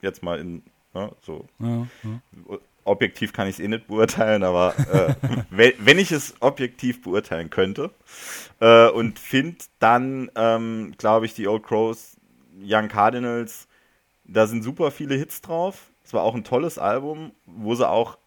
jetzt 0.00 0.22
mal 0.22 0.38
in 0.38 0.62
ne, 0.94 1.10
so. 1.20 1.46
Ja, 1.58 1.86
ja 2.04 2.58
objektiv 2.84 3.32
kann 3.32 3.48
ich 3.48 3.58
es 3.58 3.60
eh 3.60 3.68
nicht 3.68 3.86
beurteilen, 3.86 4.42
aber 4.42 4.74
äh, 4.92 5.14
wenn, 5.78 5.98
ich 5.98 6.12
es 6.12 6.34
objektiv 6.40 7.02
beurteilen 7.02 7.50
könnte 7.50 7.90
äh, 8.60 8.88
und 8.88 9.18
finde 9.18 9.58
dann, 9.78 10.30
ähm, 10.36 10.94
glaube 10.98 11.26
ich, 11.26 11.34
die 11.34 11.48
Old 11.48 11.62
Crows, 11.62 12.16
Young 12.62 12.88
Cardinals, 12.88 13.66
da 14.24 14.46
sind 14.46 14.62
super 14.62 14.90
viele 14.90 15.16
Hits 15.16 15.40
drauf. 15.40 15.90
Es 16.04 16.12
war 16.12 16.22
auch 16.22 16.34
ein 16.34 16.44
tolles 16.44 16.78
Album, 16.78 17.32
wo 17.46 17.74
sie 17.74 17.88
auch 17.88 18.18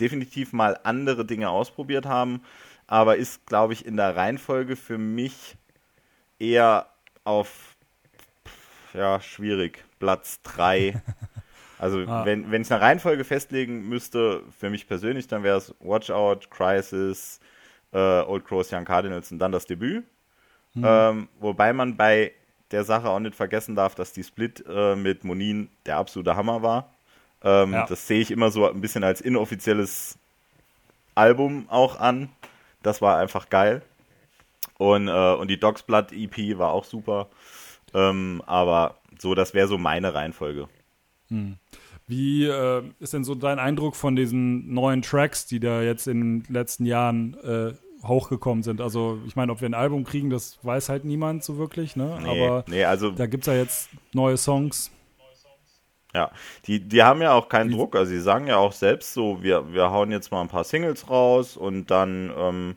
definitiv 0.00 0.52
mal 0.52 0.78
andere 0.82 1.24
Dinge 1.24 1.50
ausprobiert 1.50 2.06
haben, 2.06 2.42
aber 2.86 3.16
ist, 3.16 3.46
glaube 3.46 3.72
ich, 3.72 3.86
in 3.86 3.96
der 3.96 4.16
Reihenfolge 4.16 4.76
für 4.76 4.98
mich 4.98 5.56
eher 6.38 6.88
auf, 7.24 7.76
ja, 8.92 9.20
schwierig, 9.20 9.84
Platz 9.98 10.40
3 10.42 11.00
Also 11.78 12.00
ah. 12.06 12.24
wenn, 12.24 12.50
wenn 12.50 12.62
ich 12.62 12.72
eine 12.72 12.80
Reihenfolge 12.80 13.24
festlegen 13.24 13.88
müsste, 13.88 14.42
für 14.58 14.70
mich 14.70 14.86
persönlich, 14.86 15.26
dann 15.26 15.42
wäre 15.42 15.58
es 15.58 15.74
Watch 15.80 16.10
Out, 16.10 16.50
Crisis, 16.50 17.40
äh, 17.92 17.98
Old 17.98 18.44
Crows, 18.44 18.72
Young 18.72 18.84
Cardinals 18.84 19.32
und 19.32 19.38
dann 19.38 19.52
das 19.52 19.66
Debüt. 19.66 20.04
Mhm. 20.74 20.84
Ähm, 20.86 21.28
wobei 21.40 21.72
man 21.72 21.96
bei 21.96 22.32
der 22.70 22.84
Sache 22.84 23.08
auch 23.08 23.20
nicht 23.20 23.36
vergessen 23.36 23.74
darf, 23.74 23.94
dass 23.94 24.12
die 24.12 24.24
Split 24.24 24.64
äh, 24.68 24.96
mit 24.96 25.24
Monin 25.24 25.68
der 25.86 25.96
absolute 25.96 26.36
Hammer 26.36 26.62
war. 26.62 26.90
Ähm, 27.42 27.72
ja. 27.72 27.86
Das 27.86 28.06
sehe 28.06 28.20
ich 28.20 28.30
immer 28.30 28.50
so 28.50 28.68
ein 28.68 28.80
bisschen 28.80 29.04
als 29.04 29.20
inoffizielles 29.20 30.18
Album 31.14 31.66
auch 31.68 32.00
an. 32.00 32.30
Das 32.82 33.00
war 33.00 33.18
einfach 33.18 33.48
geil. 33.48 33.82
Und, 34.78 35.08
äh, 35.08 35.34
und 35.34 35.48
die 35.48 35.60
Dogs 35.60 35.82
Blood 35.82 36.12
EP 36.12 36.58
war 36.58 36.70
auch 36.70 36.84
super. 36.84 37.28
Ähm, 37.92 38.42
aber 38.46 38.96
so, 39.18 39.34
das 39.34 39.54
wäre 39.54 39.68
so 39.68 39.78
meine 39.78 40.14
Reihenfolge. 40.14 40.68
Hm. 41.28 41.56
Wie 42.06 42.44
äh, 42.44 42.82
ist 43.00 43.14
denn 43.14 43.24
so 43.24 43.34
dein 43.34 43.58
Eindruck 43.58 43.96
von 43.96 44.14
diesen 44.14 44.72
neuen 44.72 45.02
Tracks, 45.02 45.46
die 45.46 45.58
da 45.58 45.80
jetzt 45.80 46.06
in 46.06 46.42
den 46.42 46.54
letzten 46.54 46.84
Jahren 46.84 47.34
äh, 47.42 47.72
hochgekommen 48.06 48.62
sind? 48.62 48.82
Also, 48.82 49.18
ich 49.26 49.36
meine, 49.36 49.52
ob 49.52 49.62
wir 49.62 49.68
ein 49.68 49.74
Album 49.74 50.04
kriegen, 50.04 50.28
das 50.28 50.58
weiß 50.62 50.90
halt 50.90 51.04
niemand 51.04 51.44
so 51.44 51.56
wirklich, 51.56 51.96
ne? 51.96 52.18
Nee, 52.22 52.28
Aber 52.28 52.64
nee, 52.68 52.84
also, 52.84 53.10
da 53.10 53.26
gibt 53.26 53.44
es 53.44 53.46
ja 53.46 53.58
jetzt 53.58 53.88
neue 54.12 54.36
Songs. 54.36 54.90
Ja, 56.14 56.30
die, 56.66 56.78
die 56.80 57.02
haben 57.02 57.22
ja 57.22 57.32
auch 57.32 57.48
keinen 57.48 57.70
Druck. 57.70 57.96
Also, 57.96 58.10
sie 58.10 58.20
sagen 58.20 58.48
ja 58.48 58.58
auch 58.58 58.72
selbst 58.72 59.14
so, 59.14 59.42
wir, 59.42 59.72
wir 59.72 59.90
hauen 59.90 60.10
jetzt 60.10 60.30
mal 60.30 60.42
ein 60.42 60.48
paar 60.48 60.64
Singles 60.64 61.08
raus 61.08 61.56
und 61.56 61.90
dann 61.90 62.30
ähm, 62.36 62.76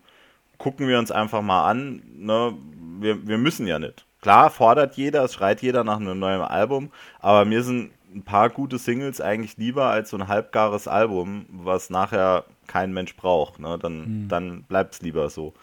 gucken 0.58 0.88
wir 0.88 1.00
uns 1.00 1.12
einfach 1.12 1.42
mal 1.42 1.70
an. 1.70 2.02
Ne? 2.16 2.58
Wir, 3.00 3.28
wir 3.28 3.38
müssen 3.38 3.68
ja 3.68 3.78
nicht. 3.78 4.06
Klar 4.22 4.50
fordert 4.50 4.96
jeder, 4.96 5.24
es 5.24 5.34
schreit 5.34 5.62
jeder 5.62 5.84
nach 5.84 5.98
einem 5.98 6.18
neuen 6.18 6.42
Album, 6.42 6.92
aber 7.20 7.46
mir 7.46 7.62
sind 7.62 7.92
ein 8.18 8.24
paar 8.24 8.50
gute 8.50 8.78
Singles 8.80 9.22
eigentlich 9.22 9.58
lieber 9.58 9.86
als 9.86 10.10
so 10.10 10.18
ein 10.18 10.28
halbgares 10.28 10.88
Album, 10.88 11.46
was 11.50 11.90
nachher 11.90 12.46
kein 12.66 12.92
Mensch 12.92 13.16
braucht. 13.16 13.60
Ne? 13.60 13.78
Dann, 13.80 14.06
hm. 14.06 14.28
dann 14.28 14.64
bleibt 14.64 14.96
es 14.96 15.02
lieber 15.02 15.30
so. 15.30 15.54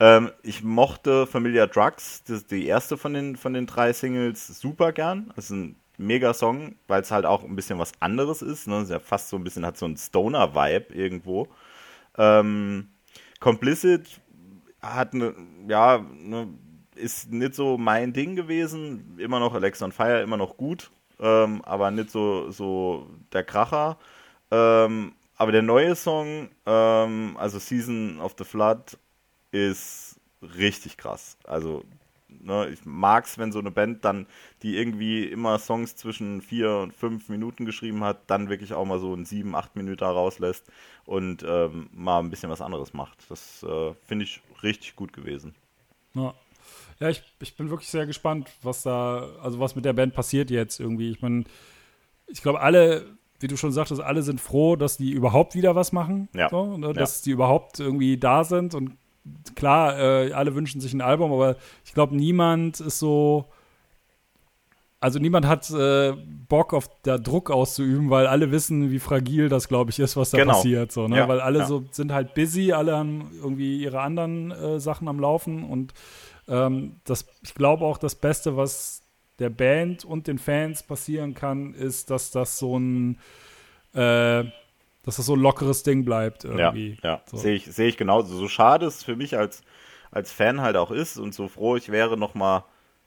Ähm, 0.00 0.30
ich 0.42 0.64
mochte 0.64 1.26
Familiar 1.26 1.66
Drugs, 1.66 2.24
das 2.24 2.46
die 2.46 2.66
erste 2.66 2.96
von 2.96 3.12
den, 3.12 3.36
von 3.36 3.52
den 3.52 3.66
drei 3.66 3.92
Singles, 3.92 4.46
super 4.60 4.92
gern. 4.92 5.30
Das 5.36 5.46
ist 5.46 5.50
ein 5.50 5.76
mega 5.98 6.32
Song, 6.32 6.76
weil 6.86 7.02
es 7.02 7.10
halt 7.10 7.26
auch 7.26 7.44
ein 7.44 7.56
bisschen 7.56 7.78
was 7.78 7.92
anderes 8.00 8.42
ist. 8.42 8.66
Ne? 8.66 8.82
ist 8.82 8.90
ja 8.90 9.00
fast 9.00 9.28
so 9.28 9.36
ein 9.36 9.44
bisschen, 9.44 9.66
hat 9.66 9.76
so 9.76 9.86
einen 9.86 9.96
Stoner-Vibe 9.96 10.94
irgendwo. 10.94 11.48
Ähm, 12.16 12.88
Complicit 13.40 14.20
hat 14.80 15.12
eine, 15.14 15.34
ja, 15.68 15.98
ne, 15.98 16.48
ist 16.94 17.30
nicht 17.30 17.54
so 17.54 17.78
mein 17.78 18.12
Ding 18.12 18.34
gewesen. 18.34 19.18
Immer 19.18 19.38
noch 19.38 19.54
Alexa 19.54 19.84
on 19.84 19.92
Fire, 19.92 20.22
immer 20.22 20.36
noch 20.36 20.56
gut 20.56 20.90
ähm, 21.20 21.62
aber 21.64 21.90
nicht 21.90 22.10
so, 22.10 22.50
so 22.50 23.08
der 23.32 23.44
Kracher. 23.44 23.98
Ähm, 24.50 25.12
aber 25.36 25.52
der 25.52 25.62
neue 25.62 25.94
Song, 25.94 26.48
ähm, 26.66 27.36
also 27.38 27.58
Season 27.58 28.20
of 28.20 28.34
the 28.38 28.44
Flood, 28.44 28.98
ist 29.52 30.20
richtig 30.42 30.96
krass. 30.96 31.36
Also 31.44 31.84
ne, 32.28 32.68
ich 32.68 32.80
mag's, 32.84 33.38
wenn 33.38 33.52
so 33.52 33.58
eine 33.58 33.70
Band 33.70 34.04
dann, 34.04 34.26
die 34.62 34.76
irgendwie 34.76 35.24
immer 35.24 35.58
Songs 35.58 35.96
zwischen 35.96 36.42
vier 36.42 36.76
und 36.78 36.92
fünf 36.92 37.28
Minuten 37.28 37.64
geschrieben 37.64 38.04
hat, 38.04 38.30
dann 38.30 38.48
wirklich 38.48 38.74
auch 38.74 38.84
mal 38.84 38.98
so 38.98 39.14
ein 39.14 39.24
sieben, 39.24 39.54
acht 39.54 39.76
Minuten 39.76 40.04
rauslässt 40.04 40.70
und 41.04 41.44
ähm, 41.46 41.88
mal 41.92 42.20
ein 42.20 42.30
bisschen 42.30 42.50
was 42.50 42.60
anderes 42.60 42.92
macht. 42.94 43.18
Das 43.30 43.62
äh, 43.62 43.94
finde 44.06 44.24
ich 44.24 44.42
richtig 44.62 44.96
gut 44.96 45.12
gewesen. 45.12 45.54
Ja. 46.14 46.34
Ja, 47.00 47.08
ich, 47.08 47.22
ich 47.40 47.56
bin 47.56 47.70
wirklich 47.70 47.88
sehr 47.88 48.06
gespannt, 48.06 48.48
was 48.62 48.82
da, 48.82 49.28
also 49.42 49.60
was 49.60 49.76
mit 49.76 49.84
der 49.84 49.92
Band 49.92 50.14
passiert 50.14 50.50
jetzt 50.50 50.80
irgendwie. 50.80 51.10
Ich 51.10 51.22
meine, 51.22 51.44
ich 52.26 52.42
glaube, 52.42 52.60
alle, 52.60 53.06
wie 53.40 53.46
du 53.46 53.56
schon 53.56 53.72
sagtest, 53.72 54.00
alle 54.00 54.22
sind 54.22 54.40
froh, 54.40 54.76
dass 54.76 54.96
die 54.96 55.12
überhaupt 55.12 55.54
wieder 55.54 55.76
was 55.76 55.92
machen. 55.92 56.28
Ja. 56.34 56.48
So, 56.48 56.76
ne, 56.76 56.92
dass 56.92 57.20
ja. 57.20 57.24
die 57.24 57.30
überhaupt 57.30 57.78
irgendwie 57.78 58.16
da 58.16 58.42
sind. 58.42 58.74
Und 58.74 58.96
klar, 59.54 59.98
äh, 59.98 60.32
alle 60.32 60.54
wünschen 60.54 60.80
sich 60.80 60.92
ein 60.92 61.00
Album, 61.00 61.32
aber 61.32 61.56
ich 61.84 61.94
glaube, 61.94 62.16
niemand 62.16 62.80
ist 62.80 62.98
so. 62.98 63.46
Also 65.00 65.20
niemand 65.20 65.46
hat 65.46 65.70
äh, 65.70 66.12
Bock 66.48 66.74
auf 66.74 66.90
da 67.04 67.18
Druck 67.18 67.52
auszuüben, 67.52 68.10
weil 68.10 68.26
alle 68.26 68.50
wissen, 68.50 68.90
wie 68.90 68.98
fragil 68.98 69.48
das, 69.48 69.68
glaube 69.68 69.92
ich, 69.92 70.00
ist, 70.00 70.16
was 70.16 70.30
da 70.30 70.38
genau. 70.38 70.54
passiert. 70.54 70.90
So, 70.90 71.06
ne? 71.06 71.18
Ja, 71.18 71.28
weil 71.28 71.40
alle 71.40 71.64
so 71.66 71.84
sind 71.92 72.12
halt 72.12 72.34
busy, 72.34 72.72
alle 72.72 72.96
haben 72.96 73.30
irgendwie 73.40 73.80
ihre 73.80 74.00
anderen 74.00 74.50
äh, 74.50 74.80
Sachen 74.80 75.06
am 75.06 75.20
Laufen 75.20 75.62
und 75.62 75.94
ähm, 76.48 77.00
das, 77.04 77.26
ich 77.42 77.54
glaube 77.54 77.84
auch, 77.84 77.98
das 77.98 78.14
Beste, 78.14 78.56
was 78.56 79.02
der 79.38 79.50
Band 79.50 80.04
und 80.04 80.26
den 80.26 80.38
Fans 80.38 80.82
passieren 80.82 81.34
kann, 81.34 81.74
ist, 81.74 82.10
dass 82.10 82.30
das 82.30 82.58
so 82.58 82.78
ein 82.78 83.18
äh, 83.94 84.44
dass 85.08 85.16
das 85.16 85.26
so 85.26 85.34
ein 85.34 85.40
lockeres 85.40 85.84
Ding 85.84 86.04
bleibt 86.04 86.44
irgendwie. 86.44 86.98
Ja, 87.02 87.10
ja. 87.12 87.22
So. 87.24 87.38
sehe 87.38 87.54
ich, 87.54 87.64
seh 87.64 87.88
ich 87.88 87.96
genauso. 87.96 88.36
So 88.36 88.46
schade 88.46 88.84
es 88.84 89.02
für 89.02 89.16
mich 89.16 89.38
als, 89.38 89.62
als 90.10 90.32
Fan 90.32 90.60
halt 90.60 90.76
auch 90.76 90.90
ist 90.90 91.16
und 91.16 91.34
so 91.34 91.48
froh 91.48 91.76
ich 91.76 91.90
wäre, 91.90 92.18
nochmal 92.18 92.64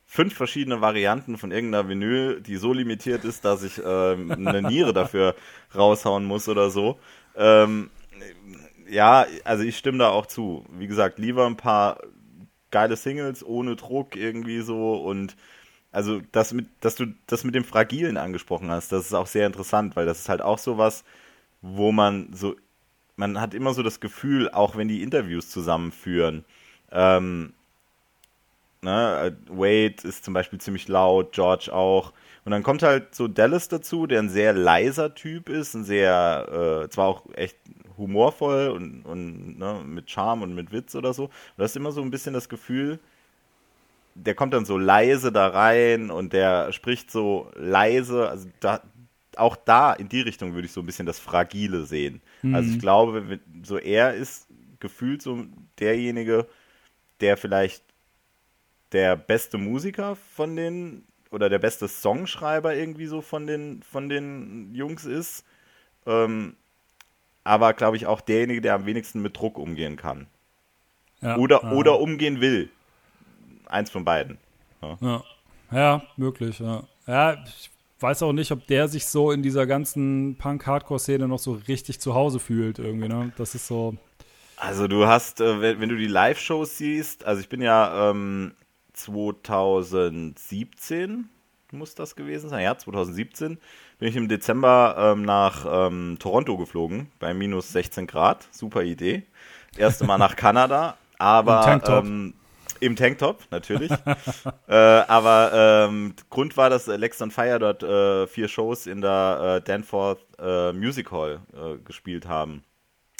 fünf 0.07 0.33
verschiedene 0.33 0.81
Varianten 0.81 1.37
von 1.37 1.51
irgendeiner 1.51 1.87
Vinyl, 1.87 2.41
die 2.41 2.57
so 2.57 2.73
limitiert 2.73 3.23
ist, 3.23 3.45
dass 3.45 3.61
ich 3.61 3.79
ähm, 3.85 4.31
eine 4.31 4.61
Niere 4.67 4.93
dafür 4.93 5.35
raushauen 5.75 6.25
muss 6.25 6.49
oder 6.49 6.71
so. 6.71 6.97
Ähm, 7.35 7.91
ja, 8.89 9.25
also 9.43 9.63
ich 9.63 9.77
stimme 9.77 9.99
da 9.99 10.09
auch 10.09 10.25
zu. 10.25 10.65
Wie 10.71 10.87
gesagt, 10.87 11.19
lieber 11.19 11.45
ein 11.45 11.55
paar 11.55 11.99
geile 12.71 12.95
Singles 12.95 13.45
ohne 13.45 13.75
Druck 13.75 14.15
irgendwie 14.15 14.61
so 14.61 14.95
und 14.95 15.35
also 15.91 16.21
das 16.31 16.53
mit, 16.53 16.67
dass 16.79 16.95
du 16.95 17.07
das 17.27 17.43
mit 17.43 17.55
dem 17.55 17.65
Fragilen 17.65 18.17
angesprochen 18.17 18.71
hast, 18.71 18.91
das 18.91 19.05
ist 19.05 19.13
auch 19.13 19.27
sehr 19.27 19.47
interessant, 19.47 19.95
weil 19.95 20.05
das 20.05 20.19
ist 20.21 20.29
halt 20.29 20.41
auch 20.41 20.57
so 20.57 20.77
was, 20.77 21.03
wo 21.61 21.91
man 21.91 22.33
so, 22.33 22.55
man 23.17 23.39
hat 23.41 23.53
immer 23.53 23.73
so 23.73 23.83
das 23.83 23.99
Gefühl, 23.99 24.49
auch 24.49 24.75
wenn 24.77 24.87
die 24.87 25.03
Interviews 25.03 25.49
zusammenführen, 25.49 26.45
ähm, 26.91 27.53
ne, 28.81 29.37
Wade 29.49 29.95
ist 30.03 30.23
zum 30.23 30.33
Beispiel 30.33 30.59
ziemlich 30.59 30.87
laut, 30.87 31.33
George 31.33 31.71
auch, 31.73 32.13
und 32.43 32.51
dann 32.51 32.63
kommt 32.63 32.81
halt 32.83 33.13
so 33.13 33.27
Dallas 33.27 33.67
dazu, 33.67 34.07
der 34.07 34.19
ein 34.19 34.29
sehr 34.29 34.53
leiser 34.53 35.13
Typ 35.13 35.49
ist, 35.49 35.75
ein 35.75 35.83
sehr, 35.83 36.83
äh, 36.85 36.89
zwar 36.89 37.07
auch 37.07 37.25
echt 37.35 37.57
humorvoll 38.01 38.69
und, 38.69 39.03
und 39.03 39.57
ne, 39.57 39.81
mit 39.85 40.09
Charme 40.09 40.43
und 40.43 40.55
mit 40.55 40.71
Witz 40.71 40.95
oder 40.95 41.13
so. 41.13 41.29
du 41.57 41.63
hast 41.63 41.75
immer 41.75 41.91
so 41.91 42.01
ein 42.01 42.11
bisschen 42.11 42.33
das 42.33 42.49
Gefühl, 42.49 42.99
der 44.15 44.35
kommt 44.35 44.53
dann 44.53 44.65
so 44.65 44.77
leise 44.77 45.31
da 45.31 45.47
rein 45.47 46.11
und 46.11 46.33
der 46.33 46.73
spricht 46.73 47.11
so 47.11 47.49
leise. 47.55 48.29
Also 48.29 48.49
da, 48.59 48.81
auch 49.37 49.55
da 49.55 49.93
in 49.93 50.09
die 50.09 50.21
Richtung 50.21 50.53
würde 50.53 50.65
ich 50.65 50.73
so 50.73 50.81
ein 50.81 50.85
bisschen 50.85 51.05
das 51.05 51.19
Fragile 51.19 51.85
sehen. 51.85 52.21
Mhm. 52.41 52.55
Also 52.55 52.71
ich 52.71 52.79
glaube, 52.79 53.39
so 53.63 53.77
er 53.77 54.13
ist 54.13 54.47
gefühlt 54.79 55.21
so 55.21 55.45
derjenige, 55.79 56.47
der 57.21 57.37
vielleicht 57.37 57.83
der 58.91 59.15
beste 59.15 59.57
Musiker 59.57 60.17
von 60.35 60.55
den 60.55 61.05
oder 61.29 61.49
der 61.49 61.59
beste 61.59 61.87
Songschreiber 61.87 62.75
irgendwie 62.75 63.05
so 63.05 63.21
von 63.21 63.47
den 63.47 63.81
von 63.83 64.09
den 64.09 64.75
Jungs 64.75 65.05
ist. 65.05 65.45
Ähm, 66.05 66.55
aber 67.43 67.73
glaube 67.73 67.97
ich 67.97 68.05
auch 68.05 68.21
derjenige, 68.21 68.61
der 68.61 68.75
am 68.75 68.85
wenigsten 68.85 69.21
mit 69.21 69.37
Druck 69.37 69.57
umgehen 69.57 69.95
kann. 69.95 70.27
Ja, 71.21 71.37
oder, 71.37 71.61
ja. 71.63 71.71
oder 71.71 71.99
umgehen 71.99 72.41
will. 72.41 72.69
Eins 73.67 73.89
von 73.89 74.05
beiden. 74.05 74.37
Ja, 74.81 74.97
ja. 75.01 75.23
ja 75.71 76.01
möglich, 76.17 76.59
ja. 76.59 76.83
Ja, 77.07 77.37
ich 77.45 77.71
weiß 77.99 78.23
auch 78.23 78.33
nicht, 78.33 78.51
ob 78.51 78.65
der 78.67 78.87
sich 78.87 79.05
so 79.05 79.31
in 79.31 79.43
dieser 79.43 79.67
ganzen 79.67 80.35
Punk-Hardcore-Szene 80.37 81.27
noch 81.27 81.39
so 81.39 81.59
richtig 81.67 81.99
zu 81.99 82.15
Hause 82.15 82.39
fühlt, 82.39 82.79
irgendwie, 82.79 83.07
ne? 83.07 83.31
Das 83.37 83.55
ist 83.55 83.67
so. 83.67 83.95
Also 84.57 84.87
du 84.87 85.07
hast, 85.07 85.41
äh, 85.41 85.61
wenn, 85.61 85.79
wenn, 85.79 85.89
du 85.89 85.97
die 85.97 86.07
Live-Shows 86.07 86.77
siehst, 86.77 87.25
also 87.25 87.41
ich 87.41 87.49
bin 87.49 87.61
ja 87.61 88.11
ähm, 88.11 88.53
2017 88.93 91.29
muss 91.71 91.95
das 91.95 92.15
gewesen 92.15 92.49
sein, 92.49 92.63
ja, 92.63 92.77
2017 92.77 93.59
bin 93.99 94.07
ich 94.07 94.15
im 94.15 94.27
Dezember 94.27 94.95
ähm, 94.97 95.23
nach 95.23 95.65
ähm, 95.69 96.17
Toronto 96.19 96.57
geflogen, 96.57 97.11
bei 97.19 97.33
minus 97.33 97.71
16 97.71 98.07
Grad. 98.07 98.47
Super 98.51 98.83
Idee. 98.83 99.23
Erste 99.77 100.05
Mal 100.05 100.17
nach 100.17 100.35
Kanada, 100.35 100.97
aber 101.17 101.59
Im 101.59 101.65
Tanktop, 101.65 102.05
ähm, 102.05 102.33
im 102.79 102.95
Tanktop 102.95 103.39
natürlich. 103.51 103.91
äh, 104.67 104.75
aber 104.75 105.87
ähm, 105.87 106.13
Grund 106.29 106.57
war, 106.57 106.69
dass 106.69 106.87
Lex 106.87 107.21
on 107.21 107.31
Fire 107.31 107.59
dort 107.59 107.83
äh, 107.83 108.27
vier 108.27 108.47
Shows 108.47 108.87
in 108.87 109.01
der 109.01 109.57
äh, 109.57 109.65
Danforth 109.65 110.19
äh, 110.39 110.73
Music 110.73 111.11
Hall 111.11 111.41
äh, 111.53 111.77
gespielt 111.77 112.27
haben. 112.27 112.63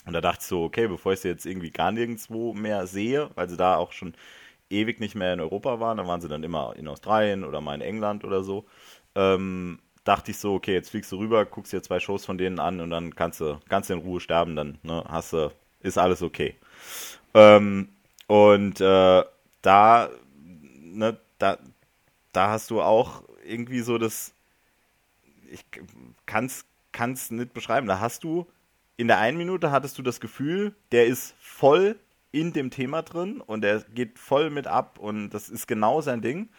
Und 0.06 0.14
da 0.14 0.22
dachte 0.22 0.40
ich 0.42 0.48
so, 0.48 0.64
okay, 0.64 0.88
bevor 0.88 1.14
ich 1.14 1.20
sie 1.20 1.28
jetzt 1.28 1.46
irgendwie 1.46 1.70
gar 1.70 1.92
nirgendwo 1.92 2.54
mehr 2.54 2.88
sehe, 2.88 3.30
weil 3.36 3.48
sie 3.50 3.58
da 3.58 3.76
auch 3.76 3.92
schon 3.92 4.14
ewig 4.72 5.00
nicht 5.00 5.16
mehr 5.16 5.34
in 5.34 5.40
Europa 5.40 5.80
waren, 5.80 5.98
dann 5.98 6.08
waren 6.08 6.22
sie 6.22 6.28
dann 6.28 6.44
immer 6.44 6.74
in 6.76 6.88
Australien 6.88 7.44
oder 7.44 7.62
mal 7.62 7.76
in 7.76 7.82
England 7.82 8.24
oder 8.24 8.44
so. 8.44 8.66
Ähm, 9.16 9.80
dachte 10.04 10.32
ich 10.32 10.38
so, 10.38 10.56
okay, 10.56 10.74
jetzt 10.74 10.90
fliegst 10.90 11.12
du 11.12 11.18
rüber, 11.18 11.46
guckst 11.46 11.74
dir 11.74 11.84
zwei 11.84 12.00
Shows 12.00 12.26
von 12.26 12.38
denen 12.38 12.60
an 12.60 12.80
und 12.80 12.90
dann 12.90 13.16
kannst 13.16 13.42
du 13.42 13.60
ganz 13.70 13.90
in 13.90 14.00
Ruhe 14.00 14.20
sterben, 14.20 14.56
dann 14.56 14.78
ne, 14.84 15.04
hast 15.08 15.34
du, 15.34 15.52
ist 15.82 15.98
alles 15.98 16.22
okay. 16.22 16.56
Ähm, 17.34 17.90
und 18.28 18.82
äh, 18.82 19.24
da, 19.62 20.10
ne, 20.80 21.18
da, 21.38 21.58
da 22.32 22.50
hast 22.50 22.72
du 22.72 22.82
auch 22.82 23.24
irgendwie 23.46 23.82
so 23.82 23.98
das, 23.98 24.34
ich 25.52 25.65
kann 26.26 26.46
es 26.46 27.32
nicht 27.32 27.54
beschreiben, 27.54 27.88
da 27.88 28.00
hast 28.00 28.24
du, 28.24 28.48
in 28.98 29.08
der 29.08 29.19
einen 29.19 29.38
Minute 29.38 29.72
hattest 29.72 29.98
du 29.98 30.02
das 30.02 30.19
Gefühl, 30.19 30.76
der 30.92 31.08
ist 31.08 31.36
voll 31.40 31.98
in 32.32 32.54
dem 32.54 32.69
Thema 32.69 33.02
drin 33.02 33.42
und 33.42 33.65
er 33.65 33.82
geht 33.82 34.17
voll 34.17 34.50
mit 34.50 34.67
ab 34.67 35.00
und 35.00 35.29
das 35.32 35.50
ist 35.50 35.67
genau 35.67 36.02
sein 36.02 36.21
Ding. 36.21 36.50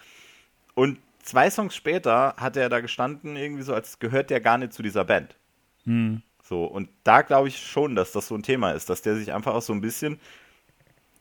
Und 0.75 0.99
zwei 1.23 1.51
Songs 1.51 1.75
später 1.75 2.35
hat 2.37 2.57
er 2.57 2.69
da 2.69 2.81
gestanden, 2.81 3.37
irgendwie 3.37 3.63
so, 3.63 3.75
als 3.75 3.99
gehört 3.99 4.31
der 4.31 4.41
gar 4.41 4.59
nicht 4.59 4.73
zu 4.73 4.83
dieser 4.83 5.05
Band. 5.05 5.37
Hm. 5.85 6.23
So, 6.43 6.65
und 6.65 6.91
da 7.05 7.23
glaube 7.23 7.49
ich 7.49 7.59
schon, 7.59 7.95
dass 7.95 8.13
das 8.13 8.29
so 8.29 8.35
ein 8.35 8.43
Thema 8.43 8.73
ist, 8.73 8.91
dass 8.91 9.03
der 9.03 9.17
sich 9.17 9.33
einfach 9.33 9.55
auch 9.55 9.63
so 9.63 9.73
ein 9.73 9.81
bisschen 9.81 10.21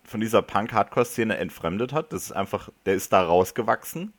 von 0.03 0.19
dieser 0.19 0.41
Punk-Hardcore-Szene 0.41 1.37
entfremdet 1.37 1.93
hat. 1.93 2.11
Das 2.11 2.23
ist 2.23 2.31
einfach, 2.31 2.69
der 2.85 2.95
ist 2.95 3.13
da 3.13 3.23
rausgewachsen. 3.23 4.13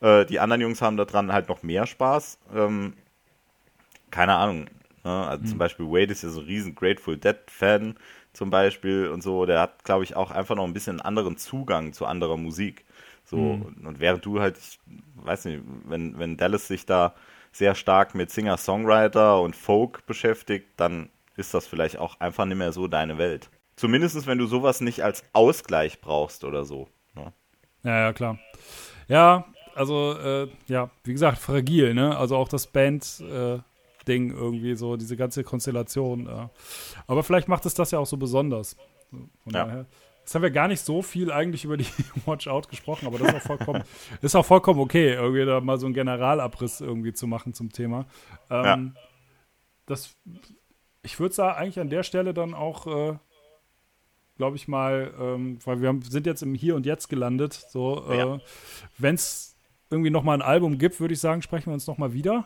Äh, 0.00 0.26
die 0.26 0.40
anderen 0.40 0.62
Jungs 0.62 0.82
haben 0.82 0.96
daran 0.96 1.32
halt 1.32 1.48
noch 1.48 1.62
mehr 1.62 1.86
Spaß. 1.86 2.38
Ähm, 2.54 2.94
keine 4.10 4.34
Ahnung. 4.34 4.66
Ne? 5.04 5.26
Also 5.26 5.44
mhm. 5.44 5.48
zum 5.48 5.58
Beispiel 5.58 5.86
Wade 5.86 6.12
ist 6.12 6.22
ja 6.22 6.30
so 6.30 6.40
ein 6.40 6.46
riesen 6.46 6.74
Grateful 6.74 7.16
Dead-Fan 7.16 7.96
zum 8.38 8.50
Beispiel 8.50 9.08
und 9.08 9.22
so. 9.22 9.44
Der 9.44 9.60
hat, 9.60 9.84
glaube 9.84 10.04
ich, 10.04 10.14
auch 10.16 10.30
einfach 10.30 10.54
noch 10.54 10.64
ein 10.64 10.72
bisschen 10.72 11.00
einen 11.00 11.06
anderen 11.06 11.36
Zugang 11.36 11.92
zu 11.92 12.06
anderer 12.06 12.36
Musik. 12.36 12.84
So, 13.24 13.36
mhm. 13.36 13.84
und 13.84 14.00
während 14.00 14.24
du 14.24 14.40
halt, 14.40 14.56
ich 14.56 14.78
weiß 15.16 15.44
nicht, 15.46 15.60
wenn, 15.84 16.18
wenn 16.18 16.36
Dallas 16.36 16.68
sich 16.68 16.86
da 16.86 17.14
sehr 17.52 17.74
stark 17.74 18.14
mit 18.14 18.30
Singer-Songwriter 18.30 19.40
und 19.40 19.56
Folk 19.56 20.06
beschäftigt, 20.06 20.68
dann 20.76 21.10
ist 21.36 21.52
das 21.52 21.66
vielleicht 21.66 21.98
auch 21.98 22.20
einfach 22.20 22.44
nicht 22.44 22.56
mehr 22.56 22.72
so 22.72 22.86
deine 22.86 23.18
Welt. 23.18 23.50
Zumindest 23.76 24.26
wenn 24.26 24.38
du 24.38 24.46
sowas 24.46 24.80
nicht 24.80 25.02
als 25.02 25.24
Ausgleich 25.32 26.00
brauchst 26.00 26.44
oder 26.44 26.64
so. 26.64 26.88
Ne? 27.14 27.32
Ja, 27.82 27.98
ja, 27.98 28.12
klar. 28.12 28.38
Ja, 29.08 29.46
also, 29.74 30.16
äh, 30.16 30.48
ja, 30.68 30.90
wie 31.04 31.12
gesagt, 31.12 31.38
fragil, 31.38 31.94
ne? 31.94 32.16
Also 32.16 32.36
auch 32.36 32.48
das 32.48 32.68
Band-Ding 32.68 33.28
äh, 33.28 33.58
irgendwie, 34.12 34.74
so 34.74 34.96
diese 34.96 35.16
ganze 35.16 35.44
Konstellation. 35.44 36.26
Äh. 36.26 36.48
Aber 37.06 37.22
vielleicht 37.22 37.48
macht 37.48 37.66
es 37.66 37.74
das 37.74 37.90
ja 37.90 37.98
auch 37.98 38.06
so 38.06 38.16
besonders. 38.16 38.76
Von 39.10 39.52
ja. 39.52 39.64
daher. 39.64 39.86
Jetzt 40.20 40.34
haben 40.34 40.42
wir 40.42 40.50
gar 40.50 40.68
nicht 40.68 40.82
so 40.82 41.00
viel 41.00 41.32
eigentlich 41.32 41.64
über 41.64 41.78
die 41.78 41.86
Watch 42.26 42.48
Out 42.48 42.68
gesprochen, 42.68 43.06
aber 43.06 43.18
das 43.18 43.28
ist 43.28 43.34
auch 43.36 43.46
vollkommen, 43.46 43.82
ist 44.20 44.36
auch 44.36 44.44
vollkommen 44.44 44.78
okay, 44.78 45.14
irgendwie 45.14 45.46
da 45.46 45.60
mal 45.62 45.78
so 45.78 45.86
einen 45.86 45.94
Generalabriss 45.94 46.82
irgendwie 46.82 47.14
zu 47.14 47.26
machen 47.26 47.54
zum 47.54 47.72
Thema. 47.72 48.04
Ähm, 48.50 48.92
ja. 48.94 49.02
Das, 49.86 50.16
ich 51.02 51.18
würde 51.18 51.34
sagen, 51.34 51.56
eigentlich 51.56 51.80
an 51.80 51.88
der 51.88 52.02
Stelle 52.02 52.34
dann 52.34 52.52
auch, 52.52 52.86
äh, 52.86 53.16
glaube 54.36 54.56
ich 54.56 54.68
mal, 54.68 55.14
ähm, 55.18 55.58
weil 55.64 55.80
wir 55.80 55.88
haben, 55.88 56.02
sind 56.02 56.26
jetzt 56.26 56.42
im 56.42 56.54
Hier 56.54 56.76
und 56.76 56.84
Jetzt 56.84 57.08
gelandet. 57.08 57.54
So, 57.54 58.04
äh, 58.10 58.18
ja. 58.18 58.38
wenn 58.98 59.14
es 59.14 59.57
irgendwie 59.90 60.10
noch 60.10 60.22
mal 60.22 60.34
ein 60.34 60.42
Album 60.42 60.78
gibt, 60.78 61.00
würde 61.00 61.14
ich 61.14 61.20
sagen, 61.20 61.42
sprechen 61.42 61.66
wir 61.66 61.74
uns 61.74 61.86
noch 61.86 61.98
mal 61.98 62.12
wieder. 62.12 62.44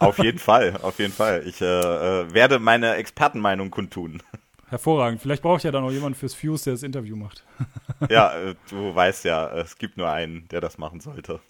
Auf 0.00 0.18
jeden 0.18 0.38
Fall, 0.38 0.76
auf 0.82 0.98
jeden 0.98 1.12
Fall. 1.12 1.42
Ich 1.46 1.60
äh, 1.60 1.64
äh 1.64 2.32
werde 2.32 2.58
meine 2.58 2.94
Expertenmeinung 2.94 3.70
kundtun. 3.70 4.22
Hervorragend. 4.68 5.20
Vielleicht 5.22 5.42
brauche 5.42 5.56
ich 5.58 5.62
ja 5.62 5.70
dann 5.70 5.82
noch 5.82 5.90
jemanden 5.90 6.18
fürs 6.18 6.34
Fuse, 6.34 6.64
der 6.64 6.74
das 6.74 6.82
Interview 6.82 7.16
macht. 7.16 7.44
ja, 8.10 8.34
äh, 8.38 8.54
du 8.68 8.94
weißt 8.94 9.24
ja, 9.24 9.50
es 9.58 9.76
gibt 9.76 9.96
nur 9.96 10.10
einen, 10.10 10.46
der 10.48 10.60
das 10.60 10.78
machen 10.78 11.00
sollte. 11.00 11.40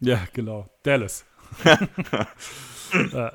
Ja, 0.00 0.20
genau. 0.32 0.68
Dallas. 0.82 1.24
ja. 3.12 3.32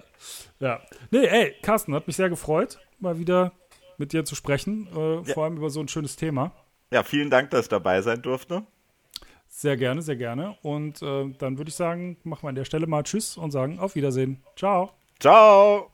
ja. 0.60 0.82
Nee, 1.10 1.26
ey, 1.26 1.56
Carsten, 1.62 1.96
hat 1.96 2.06
mich 2.06 2.16
sehr 2.16 2.30
gefreut, 2.30 2.80
mal 3.00 3.18
wieder 3.18 3.54
mit 3.98 4.14
dir 4.14 4.24
zu 4.24 4.36
sprechen. 4.36 4.88
Äh, 4.96 5.16
ja. 5.16 5.34
Vor 5.34 5.46
allem 5.46 5.58
über 5.58 5.70
so 5.70 5.80
ein 5.80 5.88
schönes 5.88 6.16
Thema. 6.16 6.52
Ja, 6.92 7.02
vielen 7.02 7.32
Dank, 7.32 7.50
dass 7.50 7.66
ich 7.66 7.70
dabei 7.70 8.02
sein 8.02 8.22
durfte. 8.22 8.64
Sehr 9.56 9.78
gerne, 9.78 10.02
sehr 10.02 10.16
gerne. 10.16 10.58
Und 10.64 11.04
äh, 11.04 11.30
dann 11.38 11.60
würde 11.60 11.70
ich 11.70 11.76
sagen, 11.76 12.18
machen 12.24 12.44
wir 12.44 12.50
an 12.50 12.56
der 12.56 12.66
Stelle 12.66 12.88
mal 12.88 13.04
Tschüss 13.04 13.38
und 13.38 13.52
sagen 13.52 13.78
auf 13.78 13.94
Wiedersehen. 13.94 14.42
Ciao. 14.56 14.94
Ciao. 15.20 15.92